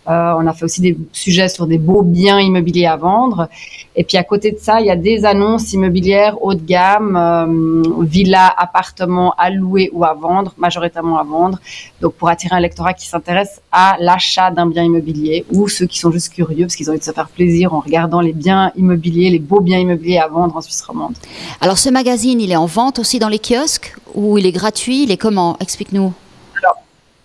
Euh, 0.09 0.33
on 0.37 0.47
a 0.47 0.53
fait 0.53 0.65
aussi 0.65 0.81
des 0.81 0.97
sujets 1.11 1.49
sur 1.49 1.67
des 1.67 1.77
beaux 1.77 2.01
biens 2.01 2.39
immobiliers 2.39 2.87
à 2.87 2.95
vendre. 2.95 3.47
Et 3.95 4.03
puis 4.03 4.17
à 4.17 4.23
côté 4.23 4.51
de 4.51 4.57
ça, 4.57 4.79
il 4.79 4.87
y 4.87 4.89
a 4.89 4.95
des 4.95 5.25
annonces 5.25 5.71
immobilières 5.73 6.41
haut 6.41 6.53
de 6.53 6.61
gamme, 6.61 7.15
euh, 7.15 7.83
villas, 8.01 8.51
appartements 8.57 9.33
à 9.37 9.49
louer 9.49 9.89
ou 9.93 10.03
à 10.03 10.13
vendre, 10.13 10.53
majoritairement 10.57 11.19
à 11.19 11.23
vendre. 11.23 11.59
Donc 12.01 12.13
pour 12.13 12.29
attirer 12.29 12.55
un 12.55 12.59
lectorat 12.59 12.93
qui 12.93 13.07
s'intéresse 13.07 13.61
à 13.71 13.97
l'achat 13.99 14.49
d'un 14.51 14.67
bien 14.67 14.83
immobilier 14.83 15.45
ou 15.51 15.67
ceux 15.67 15.85
qui 15.85 15.99
sont 15.99 16.11
juste 16.11 16.33
curieux 16.33 16.65
parce 16.65 16.75
qu'ils 16.75 16.89
ont 16.89 16.93
envie 16.93 16.99
de 16.99 17.05
se 17.05 17.11
faire 17.11 17.29
plaisir 17.29 17.73
en 17.73 17.79
regardant 17.79 18.21
les 18.21 18.33
biens 18.33 18.71
immobiliers, 18.75 19.29
les 19.29 19.39
beaux 19.39 19.61
biens 19.61 19.79
immobiliers 19.79 20.17
à 20.17 20.27
vendre 20.27 20.55
en 20.55 20.61
Suisse 20.61 20.81
romande. 20.81 21.15
Alors 21.61 21.77
ce 21.77 21.89
magazine, 21.89 22.41
il 22.41 22.51
est 22.51 22.55
en 22.55 22.65
vente 22.65 22.99
aussi 22.99 23.19
dans 23.19 23.29
les 23.29 23.39
kiosques 23.39 23.95
ou 24.15 24.37
il 24.37 24.45
est 24.45 24.51
gratuit? 24.51 25.03
Il 25.03 25.11
est 25.11 25.17
comment? 25.17 25.57
Explique-nous. 25.59 26.13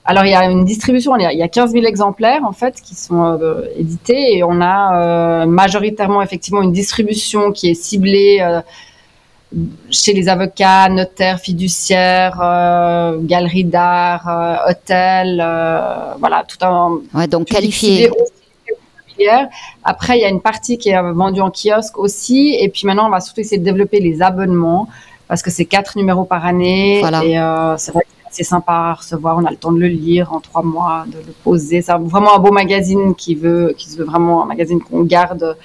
Alors, 0.06 0.26
il 0.26 0.32
y 0.32 0.34
a 0.34 0.44
une 0.44 0.64
distribution, 0.66 1.16
il 1.16 1.38
y 1.38 1.42
a 1.42 1.48
15 1.48 1.72
000 1.72 1.86
exemplaires, 1.86 2.42
en 2.44 2.52
fait, 2.52 2.78
qui 2.82 2.94
sont 2.94 3.24
euh, 3.24 3.62
édités 3.74 4.36
et 4.36 4.44
on 4.44 4.60
a 4.60 5.00
euh, 5.00 5.46
majoritairement, 5.46 6.20
effectivement, 6.20 6.60
une 6.60 6.72
distribution 6.72 7.52
qui 7.52 7.70
est 7.70 7.74
ciblée 7.74 8.38
euh, 8.42 8.60
chez 9.90 10.12
les 10.12 10.28
avocats, 10.28 10.90
notaires, 10.90 11.40
fiduciaires, 11.40 12.36
galeries 13.22 13.64
d'art, 13.64 14.62
hôtels, 14.68 15.36
voilà, 16.18 16.44
tout 16.46 16.58
un... 16.60 16.98
Ouais, 17.14 17.26
donc 17.26 17.46
qualifié. 17.46 18.10
Après, 19.84 20.18
il 20.18 20.22
y 20.22 20.24
a 20.24 20.28
une 20.28 20.42
partie 20.42 20.76
qui 20.76 20.90
est 20.90 21.00
vendue 21.12 21.40
en 21.40 21.50
kiosque 21.50 21.98
aussi. 21.98 22.56
Et 22.60 22.68
puis 22.68 22.82
maintenant, 22.84 23.06
on 23.06 23.10
va 23.10 23.20
surtout 23.20 23.40
essayer 23.40 23.58
de 23.58 23.64
développer 23.64 24.00
les 24.00 24.22
abonnements 24.22 24.88
parce 25.28 25.40
que 25.40 25.50
c'est 25.50 25.66
quatre 25.66 25.96
numéros 25.96 26.24
par 26.24 26.44
année. 26.44 26.98
Voilà. 27.00 27.24
Et 27.24 27.78
c'est 27.78 27.92
vrai 27.92 28.04
c'est 28.34 28.48
sympa 28.54 28.72
à 28.72 28.94
recevoir. 28.94 29.36
On 29.40 29.44
a 29.44 29.50
le 29.50 29.56
temps 29.56 29.72
de 29.72 29.78
le 29.78 29.86
lire 29.86 30.32
en 30.32 30.40
trois 30.40 30.62
mois, 30.62 31.04
de 31.06 31.18
le 31.18 31.32
poser. 31.44 31.82
C'est 31.82 31.92
vraiment 32.14 32.32
un 32.36 32.40
beau 32.40 32.52
magazine 32.62 33.14
qui 33.14 33.34
veut, 33.34 33.74
qui 33.78 33.86
veut 33.96 34.04
vraiment 34.12 34.42
un 34.44 34.46
magazine 34.46 34.80
qu'on 34.80 35.02
garde 35.02 35.56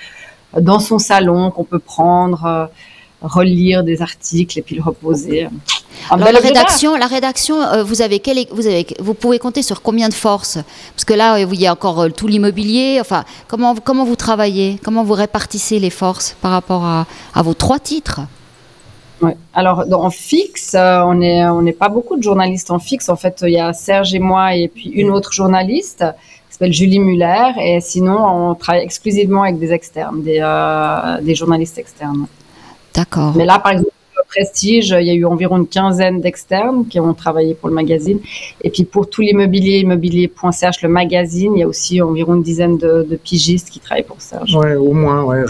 dans 0.69 0.79
son 0.79 0.99
salon, 0.99 1.51
qu'on 1.51 1.63
peut 1.73 1.83
prendre, 1.95 2.45
euh, 2.45 2.65
relire 3.21 3.83
des 3.83 4.01
articles 4.01 4.57
et 4.59 4.61
puis 4.61 4.75
le 4.75 4.83
reposer. 4.83 5.47
Alors 6.09 6.31
la 6.31 6.39
rédaction, 6.39 6.95
la 6.95 7.07
rédaction, 7.07 7.61
euh, 7.61 7.83
vous 7.83 8.01
avez 8.01 8.19
quel, 8.19 8.38
vous 8.51 8.65
avez, 8.65 8.88
vous 8.99 9.13
pouvez 9.13 9.39
compter 9.39 9.61
sur 9.61 9.81
combien 9.81 10.09
de 10.09 10.13
forces? 10.13 10.57
Parce 10.95 11.05
que 11.05 11.13
là, 11.13 11.39
il 11.39 11.61
y 11.61 11.67
a 11.67 11.73
encore 11.73 11.99
euh, 11.99 12.09
tout 12.09 12.27
l'immobilier. 12.27 12.97
Enfin, 13.01 13.25
comment 13.47 13.75
comment 13.75 14.05
vous 14.05 14.15
travaillez? 14.15 14.79
Comment 14.83 15.03
vous 15.03 15.13
répartissez 15.13 15.77
les 15.79 15.89
forces 15.89 16.35
par 16.41 16.51
rapport 16.51 16.83
à, 16.85 17.05
à 17.33 17.41
vos 17.41 17.53
trois 17.53 17.79
titres? 17.79 18.21
Ouais. 19.21 19.35
Alors 19.53 19.85
en 19.91 20.09
fixe, 20.09 20.75
euh, 20.75 21.01
on 21.05 21.21
est 21.21 21.45
on 21.45 21.61
n'est 21.61 21.73
pas 21.73 21.89
beaucoup 21.89 22.17
de 22.17 22.23
journalistes 22.23 22.71
en 22.71 22.79
fixe. 22.79 23.09
En 23.09 23.15
fait, 23.15 23.43
il 23.45 23.53
y 23.53 23.59
a 23.59 23.73
Serge 23.73 24.13
et 24.13 24.19
moi 24.19 24.55
et 24.55 24.67
puis 24.67 24.89
une 24.89 25.09
autre 25.09 25.33
journaliste 25.33 26.05
qui 26.47 26.53
s'appelle 26.53 26.73
Julie 26.73 26.99
Muller. 26.99 27.51
Et 27.61 27.81
sinon, 27.81 28.17
on 28.17 28.55
travaille 28.55 28.83
exclusivement 28.83 29.43
avec 29.43 29.59
des 29.59 29.73
externes, 29.73 30.23
des 30.23 30.39
euh, 30.41 31.21
des 31.21 31.35
journalistes 31.35 31.77
externes. 31.77 32.27
D'accord. 32.93 33.33
Mais 33.35 33.45
là, 33.45 33.59
par 33.59 33.73
exemple, 33.73 33.91
Prestige, 34.29 34.95
il 34.99 35.07
y 35.07 35.09
a 35.09 35.13
eu 35.13 35.25
environ 35.25 35.57
une 35.57 35.67
quinzaine 35.67 36.21
d'externes 36.21 36.85
qui 36.88 36.99
ont 36.99 37.13
travaillé 37.15 37.55
pour 37.55 37.67
le 37.67 37.75
magazine. 37.75 38.19
Et 38.61 38.69
puis 38.69 38.83
pour 38.83 39.09
tout 39.09 39.21
l'immobilier, 39.21 39.79
immobilier.ch, 39.79 40.83
le 40.83 40.89
magazine, 40.89 41.53
il 41.55 41.59
y 41.61 41.63
a 41.63 41.67
aussi 41.67 41.99
environ 42.01 42.35
une 42.35 42.43
dizaine 42.43 42.77
de, 42.77 43.07
de 43.09 43.15
pigistes 43.15 43.71
qui 43.71 43.79
travaillent 43.79 44.03
pour 44.03 44.21
Serge. 44.21 44.55
Ouais, 44.55 44.75
au 44.75 44.93
moins, 44.93 45.23
ouais, 45.23 45.43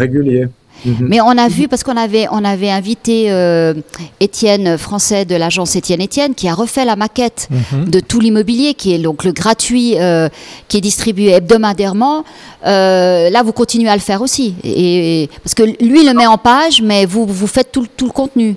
Mhm. 0.85 0.95
Mais 1.01 1.21
on 1.21 1.37
a 1.37 1.47
vu, 1.47 1.67
parce 1.67 1.83
qu'on 1.83 1.97
avait, 1.97 2.27
on 2.31 2.43
avait 2.43 2.69
invité 2.69 3.31
euh, 3.31 3.73
Étienne 4.19 4.77
Français 4.77 5.25
de 5.25 5.35
l'agence 5.35 5.75
Étienne 5.75 6.01
Étienne, 6.01 6.35
qui 6.35 6.47
a 6.47 6.53
refait 6.53 6.85
la 6.85 6.95
maquette 6.95 7.49
mhm. 7.49 7.89
de 7.89 7.99
tout 7.99 8.19
l'immobilier, 8.19 8.73
qui 8.73 8.93
est 8.93 8.99
donc 8.99 9.23
le 9.23 9.31
gratuit, 9.31 9.95
euh, 9.97 10.29
qui 10.67 10.77
est 10.77 10.81
distribué 10.81 11.31
hebdomadairement. 11.31 12.23
Euh, 12.65 13.29
là, 13.29 13.43
vous 13.43 13.53
continuez 13.53 13.89
à 13.89 13.95
le 13.95 14.01
faire 14.01 14.21
aussi. 14.21 14.55
Et, 14.63 15.29
parce 15.43 15.55
que 15.55 15.63
lui 15.83 16.05
le 16.05 16.13
met 16.13 16.27
en 16.27 16.37
page, 16.37 16.81
mais 16.81 17.05
vous, 17.05 17.25
vous 17.25 17.47
faites 17.47 17.71
tout, 17.71 17.87
tout 17.95 18.05
le 18.05 18.11
contenu, 18.11 18.55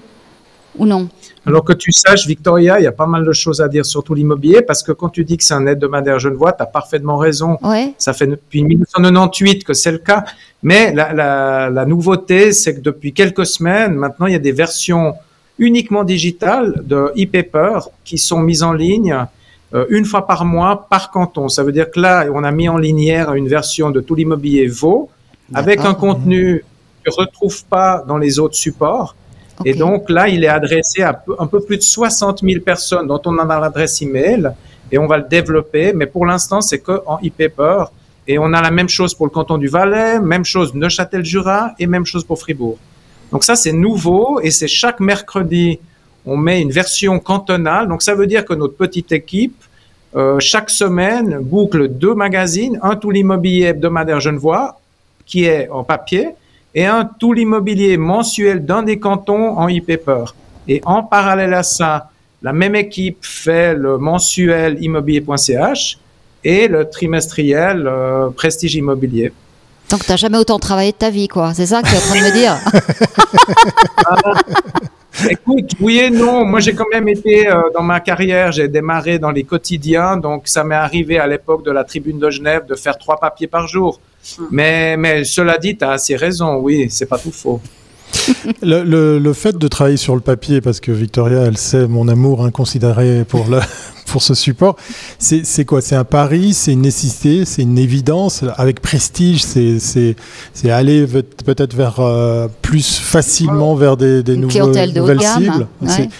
ou 0.78 0.86
non? 0.86 1.08
Alors 1.44 1.64
que 1.64 1.72
tu 1.72 1.90
saches, 1.90 2.26
Victoria, 2.26 2.78
il 2.78 2.84
y 2.84 2.86
a 2.86 2.92
pas 2.92 3.06
mal 3.06 3.24
de 3.24 3.32
choses 3.32 3.60
à 3.60 3.68
dire 3.68 3.84
sur 3.84 4.04
tout 4.04 4.14
l'immobilier 4.14 4.62
parce 4.62 4.82
que 4.82 4.92
quand 4.92 5.08
tu 5.08 5.24
dis 5.24 5.36
que 5.36 5.44
c'est 5.44 5.54
un 5.54 5.66
hebdomadaire 5.66 6.18
Genevois, 6.18 6.52
tu 6.52 6.62
as 6.62 6.66
parfaitement 6.66 7.16
raison. 7.16 7.58
Ça 7.98 8.12
fait 8.12 8.28
depuis 8.28 8.62
1998 8.62 9.64
que 9.64 9.72
c'est 9.72 9.90
le 9.90 9.98
cas. 9.98 10.24
Mais 10.62 10.92
la, 10.92 11.12
la, 11.12 11.70
la 11.70 11.84
nouveauté, 11.84 12.52
c'est 12.52 12.76
que 12.76 12.80
depuis 12.80 13.12
quelques 13.12 13.46
semaines, 13.46 13.94
maintenant, 13.94 14.26
il 14.26 14.32
y 14.32 14.36
a 14.36 14.40
des 14.40 14.52
versions 14.52 15.14
uniquement 15.58 16.04
digitales 16.04 16.82
de 16.84 17.12
e-paper 17.16 17.80
qui 18.04 18.18
sont 18.18 18.40
mises 18.40 18.62
en 18.62 18.72
ligne 18.72 19.16
euh, 19.74 19.86
une 19.90 20.04
fois 20.04 20.26
par 20.26 20.44
mois 20.44 20.86
par 20.88 21.10
canton. 21.10 21.48
Ça 21.48 21.62
veut 21.62 21.72
dire 21.72 21.90
que 21.90 21.98
là, 21.98 22.26
on 22.32 22.44
a 22.44 22.50
mis 22.52 22.68
en 22.68 22.78
ligne 22.78 23.00
hier 23.00 23.34
une 23.34 23.48
version 23.48 23.90
de 23.90 24.00
tout 24.00 24.14
l'immobilier 24.14 24.66
Vaud 24.66 25.08
avec 25.54 25.80
un 25.80 25.94
contenu 25.94 26.64
que 27.02 27.10
ne 27.10 27.16
retrouve 27.16 27.64
pas 27.64 28.04
dans 28.06 28.18
les 28.18 28.38
autres 28.38 28.54
supports. 28.54 29.16
Et 29.64 29.74
donc 29.74 30.10
là, 30.10 30.28
il 30.28 30.44
est 30.44 30.48
adressé 30.48 31.02
à 31.02 31.22
un 31.38 31.46
peu 31.46 31.60
plus 31.60 31.76
de 31.76 31.82
60 31.82 32.40
000 32.42 32.60
personnes 32.60 33.06
dont 33.06 33.20
on 33.24 33.38
a 33.38 33.60
l'adresse 33.60 34.02
email 34.02 34.50
et 34.90 34.98
on 34.98 35.06
va 35.06 35.18
le 35.18 35.24
développer. 35.28 35.92
Mais 35.92 36.06
pour 36.06 36.26
l'instant, 36.26 36.60
c'est 36.60 36.80
que 36.80 37.02
en 37.06 37.18
e-paper. 37.18 37.84
Et 38.28 38.38
on 38.38 38.52
a 38.52 38.62
la 38.62 38.70
même 38.70 38.88
chose 38.88 39.14
pour 39.14 39.26
le 39.26 39.30
canton 39.30 39.58
du 39.58 39.66
Valais, 39.66 40.20
même 40.20 40.44
chose 40.44 40.74
Neuchâtel-Jura 40.74 41.74
et 41.78 41.86
même 41.86 42.06
chose 42.06 42.24
pour 42.24 42.38
Fribourg. 42.38 42.78
Donc 43.32 43.42
ça, 43.42 43.56
c'est 43.56 43.72
nouveau 43.72 44.40
et 44.40 44.50
c'est 44.50 44.68
chaque 44.68 45.00
mercredi, 45.00 45.80
on 46.24 46.36
met 46.36 46.60
une 46.60 46.70
version 46.70 47.18
cantonale. 47.18 47.88
Donc 47.88 48.02
ça 48.02 48.14
veut 48.14 48.26
dire 48.26 48.44
que 48.44 48.54
notre 48.54 48.76
petite 48.76 49.10
équipe, 49.10 49.56
euh, 50.14 50.38
chaque 50.38 50.70
semaine, 50.70 51.38
boucle 51.40 51.88
deux 51.88 52.14
magazines, 52.14 52.78
un 52.82 52.94
tout 52.94 53.10
l'immobilier 53.10 53.66
hebdomadaire 53.68 54.20
Genevois, 54.20 54.78
qui 55.24 55.44
est 55.44 55.68
en 55.70 55.82
papier, 55.82 56.28
et 56.74 56.86
un 56.86 57.04
tout 57.04 57.32
l'immobilier 57.32 57.96
mensuel 57.96 58.64
d'un 58.64 58.82
des 58.82 58.98
cantons 58.98 59.58
en 59.58 59.68
e-paper. 59.68 60.24
Et 60.68 60.80
en 60.84 61.02
parallèle 61.02 61.54
à 61.54 61.62
ça, 61.62 62.10
la 62.42 62.52
même 62.52 62.74
équipe 62.74 63.18
fait 63.22 63.74
le 63.74 63.98
mensuel 63.98 64.82
immobilier.ch 64.82 65.98
et 66.44 66.68
le 66.68 66.88
trimestriel 66.88 67.86
euh, 67.86 68.30
Prestige 68.30 68.74
Immobilier. 68.74 69.32
Donc, 69.90 70.04
tu 70.04 70.10
n'as 70.10 70.16
jamais 70.16 70.38
autant 70.38 70.58
travaillé 70.58 70.92
de 70.92 70.96
ta 70.96 71.10
vie, 71.10 71.28
quoi. 71.28 71.52
C'est 71.54 71.66
ça 71.66 71.82
que 71.82 71.88
tu 71.88 71.94
es 71.94 71.98
en 71.98 72.00
train 72.00 72.18
de 72.18 72.24
me 72.24 72.32
dire 72.32 72.56
euh, 74.10 74.32
Écoute, 75.30 75.72
oui 75.80 75.98
et 75.98 76.10
non. 76.10 76.46
Moi, 76.46 76.60
j'ai 76.60 76.74
quand 76.74 76.88
même 76.90 77.08
été 77.08 77.48
euh, 77.48 77.60
dans 77.74 77.82
ma 77.82 78.00
carrière, 78.00 78.52
j'ai 78.52 78.68
démarré 78.68 79.18
dans 79.18 79.30
les 79.30 79.44
quotidiens, 79.44 80.16
donc 80.16 80.48
ça 80.48 80.64
m'est 80.64 80.74
arrivé 80.74 81.18
à 81.18 81.26
l'époque 81.26 81.64
de 81.64 81.70
la 81.70 81.84
Tribune 81.84 82.18
de 82.18 82.30
Genève 82.30 82.64
de 82.66 82.74
faire 82.74 82.96
trois 82.96 83.18
papiers 83.18 83.46
par 83.46 83.68
jour. 83.68 84.00
Mais, 84.50 84.96
mais 84.96 85.24
cela 85.24 85.58
dit, 85.58 85.76
tu 85.76 85.84
as 85.84 85.92
assez 85.92 86.16
raison, 86.16 86.56
oui, 86.56 86.86
c'est 86.90 87.06
pas 87.06 87.18
tout 87.18 87.32
faux. 87.32 87.60
le, 88.62 89.18
le, 89.18 89.32
fait 89.32 89.56
de 89.56 89.68
travailler 89.68 89.96
sur 89.96 90.14
le 90.14 90.20
papier, 90.20 90.60
parce 90.60 90.80
que 90.80 90.92
Victoria, 90.92 91.42
elle 91.42 91.56
sait 91.56 91.88
mon 91.88 92.08
amour 92.08 92.44
inconsidéré 92.44 93.24
pour, 93.26 93.46
le, 93.48 93.58
pour 94.06 94.22
ce 94.22 94.34
support, 94.34 94.76
c'est 95.18 95.64
quoi? 95.64 95.80
C'est 95.80 95.96
un 95.96 96.04
pari, 96.04 96.52
c'est 96.52 96.72
une 96.72 96.82
nécessité, 96.82 97.44
c'est 97.44 97.62
une 97.62 97.78
évidence? 97.78 98.44
Avec 98.56 98.80
prestige, 98.80 99.42
c'est 99.42 100.16
aller 100.70 101.06
peut-être 101.44 101.74
vers 101.74 102.00
euh, 102.00 102.48
plus 102.60 102.98
facilement 102.98 103.74
vers 103.74 103.96
des, 103.96 104.22
des 104.22 104.36
nouvelles, 104.36 104.92
nouvelles 104.94 105.22
cibles? 105.22 105.66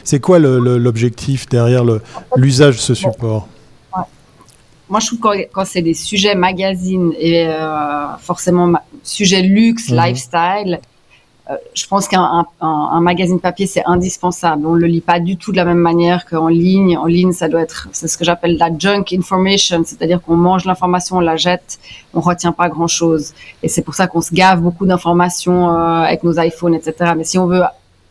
C'est 0.04 0.20
quoi 0.20 0.38
l'objectif 0.38 1.48
derrière 1.48 1.84
l'usage 2.36 2.76
de 2.76 2.80
ce 2.80 2.94
support? 2.94 3.48
Moi, 4.92 5.00
je 5.00 5.06
trouve 5.06 5.20
que 5.20 5.48
quand, 5.54 5.64
c'est 5.64 5.80
des 5.80 5.94
sujets 5.94 6.34
magazines 6.34 7.14
et 7.18 7.46
euh, 7.48 8.14
forcément 8.18 8.70
sujets 9.02 9.40
luxe, 9.40 9.88
mhm. 9.88 9.96
lifestyle, 9.96 10.80
euh, 11.50 11.54
je 11.72 11.86
pense 11.86 12.06
qu'un 12.08 12.44
un, 12.60 13.00
magazine 13.00 13.40
papier, 13.40 13.66
c'est 13.66 13.82
indispensable. 13.86 14.66
On 14.66 14.74
ne 14.74 14.80
le 14.80 14.88
lit 14.88 15.00
pas 15.00 15.18
du 15.18 15.38
tout 15.38 15.50
de 15.50 15.56
la 15.56 15.64
même 15.64 15.78
manière 15.78 16.26
qu'en 16.26 16.48
ligne. 16.48 16.98
En 16.98 17.06
ligne, 17.06 17.32
ça 17.32 17.48
doit 17.48 17.62
être, 17.62 17.88
c'est 17.92 18.06
ce 18.06 18.18
que 18.18 18.24
j'appelle 18.26 18.58
la 18.58 18.68
junk 18.78 19.04
information, 19.14 19.82
c'est-à-dire 19.82 20.20
qu'on 20.20 20.36
mange 20.36 20.66
l'information, 20.66 21.16
on 21.16 21.20
la 21.20 21.36
jette, 21.36 21.78
on 22.12 22.20
retient 22.20 22.52
pas 22.52 22.68
grand-chose. 22.68 23.32
Et 23.62 23.68
c'est 23.68 23.82
pour 23.82 23.94
ça 23.94 24.06
qu'on 24.06 24.20
se 24.20 24.34
gave 24.34 24.60
beaucoup 24.60 24.84
d'informations 24.84 25.70
euh, 25.70 26.02
avec 26.02 26.22
nos 26.22 26.38
iPhones, 26.38 26.74
etc. 26.74 27.14
Mais 27.16 27.24
si 27.24 27.38
on 27.38 27.46
veut 27.46 27.62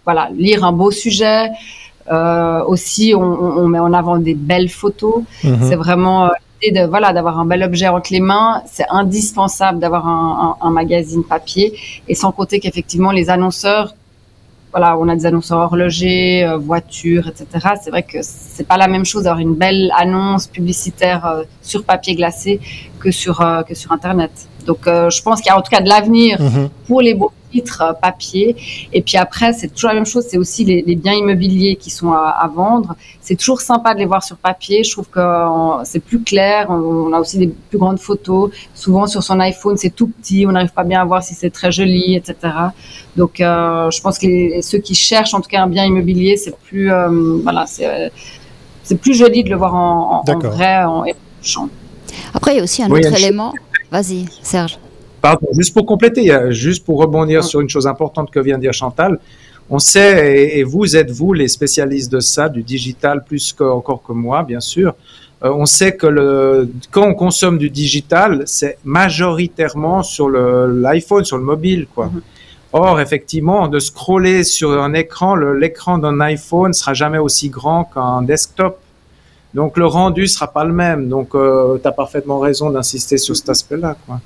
voilà, 0.03 0.29
lire 0.35 0.63
un 0.63 0.71
beau 0.71 0.89
sujet, 0.89 1.51
euh, 2.11 2.63
aussi, 2.63 3.13
on, 3.15 3.21
on, 3.21 3.67
met 3.67 3.77
en 3.77 3.93
avant 3.93 4.17
des 4.17 4.33
belles 4.33 4.69
photos. 4.69 5.21
Mhm. 5.43 5.59
C'est 5.61 5.75
vraiment 5.75 6.31
de 6.69 6.85
voilà 6.85 7.11
d'avoir 7.11 7.39
un 7.39 7.45
bel 7.45 7.63
objet 7.63 7.87
entre 7.87 8.13
les 8.13 8.19
mains, 8.19 8.61
c'est 8.67 8.85
indispensable 8.89 9.79
d'avoir 9.79 10.07
un, 10.07 10.57
un, 10.61 10.67
un, 10.67 10.69
magazine 10.69 11.23
papier. 11.23 11.73
Et 12.07 12.13
sans 12.13 12.31
compter 12.31 12.59
qu'effectivement 12.59 13.11
les 13.11 13.31
annonceurs, 13.31 13.95
voilà, 14.71 14.97
on 14.97 15.07
a 15.09 15.15
des 15.15 15.25
annonceurs 15.25 15.59
horlogers, 15.59 16.43
euh, 16.43 16.57
voitures, 16.57 17.27
etc. 17.27 17.69
C'est 17.81 17.89
vrai 17.89 18.03
que 18.03 18.19
c'est 18.21 18.67
pas 18.67 18.77
la 18.77 18.87
même 18.87 19.05
chose 19.05 19.23
d'avoir 19.23 19.39
une 19.39 19.55
belle 19.55 19.91
annonce 19.97 20.47
publicitaire 20.47 21.25
euh, 21.25 21.43
sur 21.61 21.83
papier 21.83 22.15
glacé 22.15 22.59
que 22.99 23.11
sur 23.11 23.41
euh, 23.41 23.63
que 23.63 23.73
sur 23.75 23.91
internet. 23.91 24.31
Donc 24.65 24.81
je 24.85 25.21
pense 25.23 25.41
qu'il 25.41 25.47
y 25.47 25.53
a 25.53 25.57
en 25.57 25.61
tout 25.61 25.71
cas 25.71 25.81
de 25.81 25.89
l'avenir 25.89 26.39
mhm. 26.39 26.69
pour 26.87 27.01
les 27.01 27.15
beaux 27.15 27.31
titres 27.51 27.81
euh, 27.81 27.93
papier. 27.93 28.55
Et 28.93 29.01
puis 29.01 29.17
après, 29.17 29.53
c'est 29.53 29.67
toujours 29.69 29.89
la 29.89 29.95
même 29.95 30.05
chose. 30.05 30.25
C'est 30.27 30.37
aussi 30.37 30.63
les, 30.65 30.95
biens 30.95 31.13
immobiliers 31.13 31.75
qui 31.75 31.89
sont 31.89 32.11
à, 32.11 32.49
vendre. 32.53 32.95
C'est 33.21 33.35
toujours 33.35 33.61
sympa 33.61 33.93
de 33.93 33.99
les 33.99 34.05
voir 34.05 34.23
sur 34.23 34.37
papier. 34.37 34.83
Je 34.83 34.91
trouve 34.91 35.09
que 35.09 35.19
c'est 35.83 35.99
plus 35.99 36.21
clair. 36.21 36.69
On, 36.69 37.11
a 37.13 37.19
aussi 37.19 37.37
des 37.37 37.47
plus 37.47 37.77
grandes 37.77 37.99
photos. 37.99 38.51
Souvent 38.73 39.07
sur 39.07 39.23
son 39.23 39.39
iPhone, 39.39 39.77
c'est 39.77 39.89
tout 39.89 40.07
petit. 40.07 40.45
On 40.47 40.51
n'arrive 40.51 40.73
pas 40.73 40.83
bien 40.83 41.01
à 41.01 41.05
voir 41.05 41.23
si 41.23 41.33
c'est 41.33 41.49
très 41.49 41.71
joli, 41.71 42.15
etc. 42.15 42.35
Donc, 43.15 43.41
euh, 43.41 43.89
je 43.91 44.01
pense 44.01 44.17
que 44.17 44.61
ceux 44.61 44.79
qui 44.79 44.95
cherchent 44.95 45.33
en 45.33 45.41
tout 45.41 45.49
cas 45.49 45.61
un 45.61 45.67
bien 45.67 45.85
immobilier, 45.85 46.37
c'est 46.37 46.55
plus 46.55 46.91
euh, 46.91 47.39
voilà, 47.43 47.65
c'est 47.67 48.95
plus 48.95 49.13
joli 49.13 49.43
de 49.43 49.49
le 49.49 49.55
voir 49.55 49.75
en, 49.75 50.23
vrai, 50.25 50.83
en 50.83 51.05
champ. 51.41 51.69
Après, 52.33 52.53
il 52.53 52.57
y 52.57 52.59
a 52.59 52.63
aussi 52.63 52.83
un 52.83 52.89
autre 52.89 53.13
élément. 53.13 53.53
Vas-y, 53.91 54.25
Serge. 54.41 54.77
Pardon, 55.21 55.47
juste 55.53 55.73
pour 55.73 55.85
compléter, 55.85 56.31
juste 56.51 56.83
pour 56.83 56.99
rebondir 56.99 57.43
sur 57.43 57.61
une 57.61 57.69
chose 57.69 57.85
importante 57.85 58.31
que 58.31 58.39
vient 58.39 58.57
de 58.57 58.61
dire 58.61 58.73
Chantal, 58.73 59.19
on 59.69 59.79
sait, 59.79 60.57
et, 60.57 60.63
vous 60.63 60.97
êtes 60.97 61.11
vous 61.11 61.31
les 61.31 61.47
spécialistes 61.47 62.11
de 62.11 62.19
ça, 62.19 62.49
du 62.49 62.61
digital 62.61 63.23
plus 63.23 63.55
encore 63.59 64.03
que 64.03 64.11
moi, 64.11 64.43
bien 64.43 64.59
sûr. 64.59 64.95
Euh, 65.43 65.51
on 65.53 65.65
sait 65.65 65.95
que 65.95 66.07
le, 66.07 66.69
quand 66.91 67.07
on 67.07 67.13
consomme 67.13 67.57
du 67.57 67.69
digital, 67.69 68.43
c'est 68.45 68.77
majoritairement 68.83 70.03
sur 70.03 70.29
l'iPhone, 70.29 71.23
sur 71.23 71.37
le 71.37 71.43
mobile, 71.43 71.87
quoi. 71.95 72.07
Mm-hmm. 72.07 72.21
Or, 72.73 73.01
effectivement, 73.01 73.67
de 73.67 73.79
scroller 73.79 74.43
sur 74.43 74.71
un 74.71 74.93
écran, 74.93 75.35
l'écran 75.35 75.97
d'un 75.97 76.19
iPhone 76.21 76.73
sera 76.73 76.93
jamais 76.93 77.17
aussi 77.17 77.49
grand 77.49 77.85
qu'un 77.85 78.21
desktop. 78.21 78.79
Donc, 79.53 79.77
le 79.77 79.85
rendu 79.85 80.27
sera 80.27 80.47
pas 80.51 80.63
le 80.63 80.73
même. 80.73 81.09
Donc, 81.09 81.35
euh, 81.35 81.77
tu 81.81 81.87
as 81.87 81.91
parfaitement 81.91 82.39
raison 82.39 82.69
d'insister 82.69 83.17
sur 83.17 83.35
cet 83.35 83.49
aspect-là, 83.49 83.97
quoi. 84.05 84.21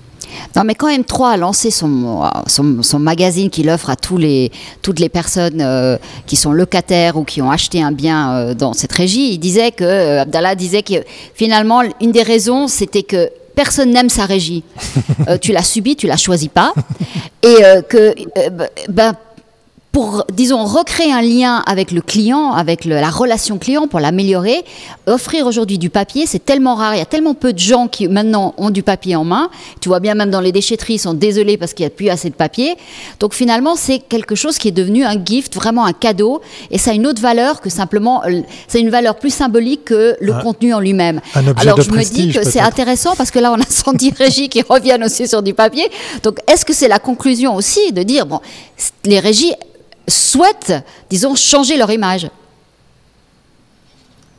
Non, 0.56 0.64
mais 0.64 0.76
quand 0.76 0.90
M3 0.90 1.34
a 1.34 1.38
lancé 1.38 1.72
son, 1.72 2.24
son, 2.48 3.00
magazine 3.00 3.50
qu'il 3.50 3.70
offre 3.70 3.90
à 3.90 3.96
tous 3.96 4.18
les, 4.18 4.52
toutes 4.82 5.00
les 5.00 5.10
personnes 5.10 5.62
euh, 5.62 5.98
qui 6.26 6.36
sont 6.36 6.52
locataires 6.52 7.18
ou 7.18 7.24
qui 7.24 7.42
ont 7.42 7.52
acheté 7.52 7.82
un 7.82 7.92
bien 7.92 8.32
euh, 8.34 8.54
dans 8.54 8.74
cette 8.74 8.92
régie, 8.92 9.34
il 9.34 9.38
disait 9.38 9.72
que, 9.72 9.84
euh, 9.84 10.22
Abdallah 10.22 10.56
disait 10.56 10.84
que 10.84 11.04
finalement, 11.34 11.82
une 12.02 12.12
des 12.12 12.24
raisons, 12.24 12.68
c'était 12.68 13.04
que 13.04 13.30
personne 13.56 13.92
n'aime 13.92 14.10
sa 14.10 14.26
régie. 14.26 14.64
tu 15.42 15.52
l'as 15.52 15.64
subi, 15.64 15.96
tu 15.96 16.08
l'as 16.08 16.18
choisi 16.18 16.50
pas. 16.50 16.74
Et 17.44 17.58
que, 17.88 18.16
ben, 18.90 19.14
pour, 19.96 20.26
disons, 20.34 20.66
recréer 20.66 21.14
un 21.14 21.22
lien 21.22 21.64
avec 21.66 21.94
le 21.94 22.02
client, 22.02 22.52
avec 22.52 22.84
la 22.84 23.10
relation 23.10 23.58
client, 23.58 23.88
pour 23.88 24.02
l'améliorer, 24.02 24.66
offrir 25.08 25.48
aujourd'hui 25.48 25.78
du 25.78 25.90
papier, 25.90 26.26
c'est 26.26 26.44
tellement 26.44 26.76
rare. 26.76 26.96
Il 26.96 26.98
y 26.98 27.02
a 27.02 27.06
tellement 27.06 27.34
peu 27.34 27.54
de 27.54 27.60
gens 27.60 27.88
qui 27.88 28.10
maintenant 28.10 28.54
ont 28.58 28.72
du 28.72 28.84
papier 28.84 29.16
en 29.16 29.24
main. 29.24 29.50
Tu 29.80 29.88
vois 29.88 30.02
bien, 30.02 30.14
même 30.14 30.32
dans 30.32 30.42
les 30.42 30.52
déchetteries, 30.52 30.96
ils 30.96 31.00
sont 31.00 31.14
désolés 31.14 31.56
parce 31.56 31.74
qu'il 31.74 31.86
n'y 31.86 31.94
a 31.94 31.96
plus 31.96 32.10
assez 32.10 32.30
de 32.30 32.36
papier. 32.36 32.76
Donc 33.22 33.34
finalement, 33.34 33.78
c'est 33.78 34.00
quelque 34.00 34.36
chose 34.36 34.58
qui 34.58 34.68
est 34.68 34.74
devenu 34.74 35.06
un 35.06 35.16
gift, 35.24 35.56
vraiment 35.56 35.86
un 35.86 35.94
cadeau, 35.94 36.42
et 36.72 36.78
ça 36.78 36.92
a 36.92 36.94
une 36.94 37.08
autre 37.08 37.22
valeur 37.22 37.62
que 37.62 37.70
simplement, 37.70 38.22
euh, 38.26 38.42
c'est 38.68 38.82
une 38.82 38.90
valeur 38.90 39.16
plus 39.16 39.34
symbolique 39.34 39.86
que 39.86 40.18
le 40.20 40.34
contenu 40.34 40.74
en 40.74 40.82
lui-même. 40.82 41.22
Alors 41.56 41.82
je 41.82 41.92
me 41.92 42.04
dis 42.04 42.34
que 42.34 42.44
c'est 42.44 42.60
intéressant 42.60 43.16
parce 43.16 43.32
que 43.32 43.40
là, 43.40 43.54
on 43.54 43.62
a 43.62 43.66
110 43.70 44.12
régies 44.18 44.50
qui 44.50 44.62
reviennent 44.62 45.06
aussi 45.06 45.26
sur 45.26 45.42
du 45.42 45.54
papier. 45.54 45.88
Donc 46.22 46.40
est-ce 46.52 46.66
que 46.66 46.74
c'est 46.74 46.90
la 46.90 47.00
conclusion 47.00 47.56
aussi 47.56 47.94
de 47.94 48.04
dire, 48.04 48.26
bon, 48.26 48.42
les 49.06 49.22
régies 49.22 49.54
souhaitent, 50.08 50.74
disons, 51.10 51.36
changer 51.36 51.78
leur 51.78 51.92
image. 51.92 52.30